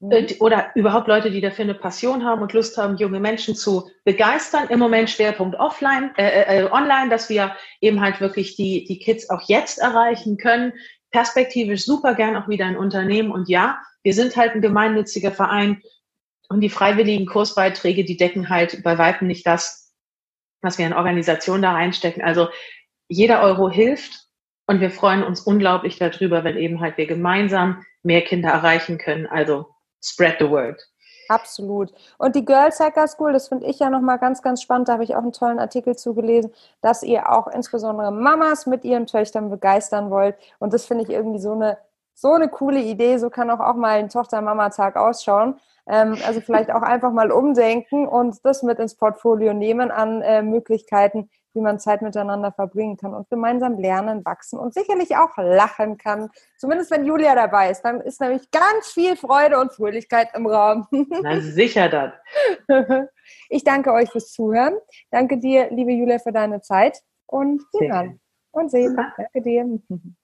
mhm. 0.00 0.10
äh, 0.10 0.36
oder 0.40 0.70
überhaupt 0.74 1.08
Leute, 1.08 1.30
die 1.30 1.40
dafür 1.40 1.64
eine 1.64 1.74
Passion 1.74 2.24
haben 2.24 2.42
und 2.42 2.52
Lust 2.52 2.76
haben, 2.76 2.96
junge 2.96 3.20
Menschen 3.20 3.54
zu 3.54 3.88
begeistern. 4.04 4.68
Im 4.68 4.78
Moment 4.78 5.08
Schwerpunkt 5.08 5.58
offline, 5.58 6.10
äh, 6.16 6.42
äh, 6.42 6.60
äh, 6.60 6.70
online, 6.70 7.08
dass 7.08 7.28
wir 7.28 7.56
eben 7.80 8.00
halt 8.00 8.20
wirklich 8.20 8.56
die, 8.56 8.84
die 8.84 8.98
Kids 8.98 9.30
auch 9.30 9.48
jetzt 9.48 9.78
erreichen 9.78 10.36
können. 10.36 10.74
Perspektivisch 11.10 11.84
super 11.84 12.14
gern 12.14 12.36
auch 12.36 12.48
wieder 12.48 12.66
ein 12.66 12.76
Unternehmen. 12.76 13.30
Und 13.30 13.48
ja, 13.48 13.78
wir 14.02 14.12
sind 14.12 14.36
halt 14.36 14.54
ein 14.54 14.60
gemeinnütziger 14.60 15.32
Verein 15.32 15.80
und 16.50 16.60
die 16.60 16.68
freiwilligen 16.68 17.24
Kursbeiträge, 17.24 18.04
die 18.04 18.18
decken 18.18 18.50
halt 18.50 18.82
bei 18.82 18.98
Weitem 18.98 19.26
nicht 19.26 19.46
das, 19.46 19.83
was 20.64 20.78
wir 20.78 20.86
in 20.86 20.92
Organisationen 20.92 21.62
da 21.62 21.72
reinstecken. 21.72 22.22
Also 22.22 22.48
jeder 23.08 23.42
Euro 23.42 23.70
hilft 23.70 24.26
und 24.66 24.80
wir 24.80 24.90
freuen 24.90 25.22
uns 25.22 25.40
unglaublich 25.40 25.98
darüber, 25.98 26.42
wenn 26.44 26.56
eben 26.56 26.80
halt 26.80 26.96
wir 26.96 27.06
gemeinsam 27.06 27.84
mehr 28.02 28.22
Kinder 28.22 28.50
erreichen 28.50 28.98
können. 28.98 29.26
Also 29.26 29.66
spread 30.02 30.36
the 30.38 30.48
word. 30.48 30.80
Absolut. 31.28 31.92
Und 32.18 32.36
die 32.36 32.44
Girls 32.44 32.80
Hacker 32.80 33.08
School, 33.08 33.32
das 33.32 33.48
finde 33.48 33.66
ich 33.66 33.78
ja 33.78 33.88
nochmal 33.88 34.18
ganz, 34.18 34.42
ganz 34.42 34.60
spannend. 34.62 34.88
Da 34.88 34.94
habe 34.94 35.04
ich 35.04 35.14
auch 35.14 35.22
einen 35.22 35.32
tollen 35.32 35.58
Artikel 35.58 35.96
zugelesen, 35.96 36.52
dass 36.82 37.02
ihr 37.02 37.30
auch 37.30 37.46
insbesondere 37.46 38.12
Mamas 38.12 38.66
mit 38.66 38.84
ihren 38.84 39.06
Töchtern 39.06 39.50
begeistern 39.50 40.10
wollt. 40.10 40.36
Und 40.58 40.74
das 40.74 40.84
finde 40.84 41.04
ich 41.04 41.10
irgendwie 41.10 41.40
so 41.40 41.52
eine, 41.52 41.78
so 42.14 42.32
eine 42.32 42.48
coole 42.48 42.80
Idee. 42.80 43.18
So 43.18 43.30
kann 43.30 43.50
auch, 43.50 43.60
auch 43.60 43.74
mal 43.74 43.98
ein 43.98 44.08
Tochter-Mama-Tag 44.08 44.96
ausschauen. 44.96 45.58
Ähm, 45.86 46.16
also 46.26 46.40
vielleicht 46.40 46.70
auch 46.70 46.82
einfach 46.82 47.12
mal 47.12 47.30
umdenken 47.30 48.08
und 48.08 48.44
das 48.44 48.62
mit 48.62 48.78
ins 48.78 48.96
Portfolio 48.96 49.52
nehmen 49.52 49.90
an 49.90 50.22
äh, 50.22 50.42
Möglichkeiten, 50.42 51.28
wie 51.52 51.60
man 51.60 51.78
Zeit 51.78 52.00
miteinander 52.02 52.52
verbringen 52.52 52.96
kann 52.96 53.14
und 53.14 53.28
gemeinsam 53.28 53.78
lernen, 53.78 54.24
wachsen 54.24 54.58
und 54.58 54.72
sicherlich 54.72 55.16
auch 55.16 55.36
lachen 55.36 55.98
kann. 55.98 56.30
Zumindest 56.56 56.90
wenn 56.90 57.04
Julia 57.04 57.34
dabei 57.34 57.70
ist, 57.70 57.82
dann 57.82 58.00
ist 58.00 58.20
nämlich 58.20 58.50
ganz 58.50 58.88
viel 58.88 59.16
Freude 59.16 59.60
und 59.60 59.72
Fröhlichkeit 59.72 60.28
im 60.34 60.46
Raum. 60.46 60.86
Na 60.90 61.40
sicher 61.40 61.88
dann. 61.88 62.12
Ich 63.48 63.64
danke 63.64 63.90
euch 63.92 64.10
fürs 64.10 64.32
Zuhören. 64.32 64.74
Danke 65.10 65.38
dir, 65.38 65.70
liebe 65.70 65.92
Julia, 65.92 66.18
für 66.18 66.32
deine 66.32 66.60
Zeit 66.60 67.00
und 67.26 67.62
wir 67.72 67.90
hören 67.90 68.20
und 68.50 68.70
sehen. 68.70 68.96
Danke 68.96 69.40
dir. 69.40 69.80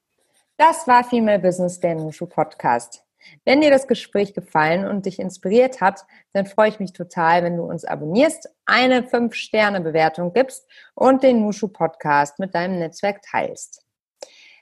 Das 0.61 0.87
war 0.87 1.03
Female 1.05 1.39
Business, 1.39 1.81
der 1.81 1.95
Nushu 1.95 2.27
Podcast. 2.27 3.03
Wenn 3.47 3.63
dir 3.63 3.71
das 3.71 3.89
Gespräch 3.89 4.35
gefallen 4.35 4.87
und 4.87 5.07
dich 5.07 5.19
inspiriert 5.19 5.81
hat, 5.81 6.05
dann 6.35 6.45
freue 6.45 6.69
ich 6.69 6.79
mich 6.79 6.93
total, 6.93 7.43
wenn 7.43 7.57
du 7.57 7.63
uns 7.63 7.87
abonnierst, 7.87 8.47
eine 8.67 9.01
5-Sterne-Bewertung 9.01 10.35
gibst 10.35 10.69
und 10.95 11.23
den 11.23 11.41
Nushu 11.41 11.69
Podcast 11.69 12.39
mit 12.39 12.55
deinem 12.55 12.79
Netzwerk 12.79 13.23
teilst. 13.23 13.87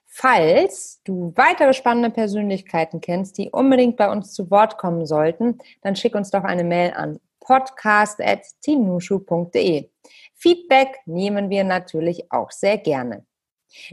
Falls 0.06 1.00
du 1.02 1.32
weitere 1.34 1.74
spannende 1.74 2.10
Persönlichkeiten 2.10 3.00
kennst, 3.00 3.36
die 3.36 3.50
unbedingt 3.50 3.96
bei 3.96 4.08
uns 4.08 4.32
zu 4.32 4.52
Wort 4.52 4.78
kommen 4.78 5.04
sollten, 5.04 5.58
dann 5.82 5.96
schick 5.96 6.14
uns 6.14 6.30
doch 6.30 6.44
eine 6.44 6.62
Mail 6.62 6.92
an 6.92 7.18
podcast.teamnushu.de. 7.40 9.90
Feedback 10.36 11.00
nehmen 11.06 11.50
wir 11.50 11.64
natürlich 11.64 12.30
auch 12.30 12.52
sehr 12.52 12.78
gerne. 12.78 13.26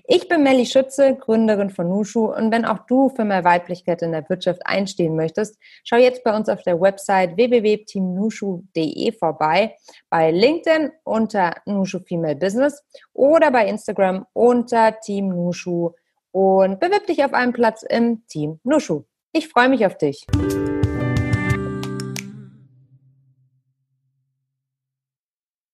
Ich 0.05 0.27
bin 0.27 0.43
Melli 0.43 0.65
Schütze, 0.65 1.15
Gründerin 1.15 1.69
von 1.69 1.89
Nushu 1.89 2.33
und 2.33 2.51
wenn 2.51 2.65
auch 2.65 2.85
du 2.87 3.09
für 3.09 3.25
mehr 3.25 3.43
Weiblichkeit 3.43 4.01
in 4.01 4.11
der 4.11 4.27
Wirtschaft 4.29 4.61
einstehen 4.65 5.15
möchtest, 5.15 5.57
schau 5.83 5.97
jetzt 5.97 6.23
bei 6.23 6.35
uns 6.35 6.49
auf 6.49 6.63
der 6.63 6.79
Website 6.79 7.35
www.teamnushu.de 7.35 9.11
vorbei, 9.13 9.75
bei 10.09 10.31
LinkedIn 10.31 10.91
unter 11.03 11.55
Nushu 11.65 11.99
Female 11.99 12.35
Business 12.35 12.83
oder 13.13 13.51
bei 13.51 13.67
Instagram 13.67 14.25
unter 14.33 14.99
Team 14.99 15.29
Nushu 15.29 15.91
und 16.31 16.79
bewirb 16.79 17.05
dich 17.07 17.23
auf 17.23 17.33
einen 17.33 17.53
Platz 17.53 17.83
im 17.83 18.25
Team 18.27 18.59
Nushu. 18.63 19.03
Ich 19.31 19.49
freue 19.49 19.69
mich 19.69 19.85
auf 19.85 19.97
dich. 19.97 20.25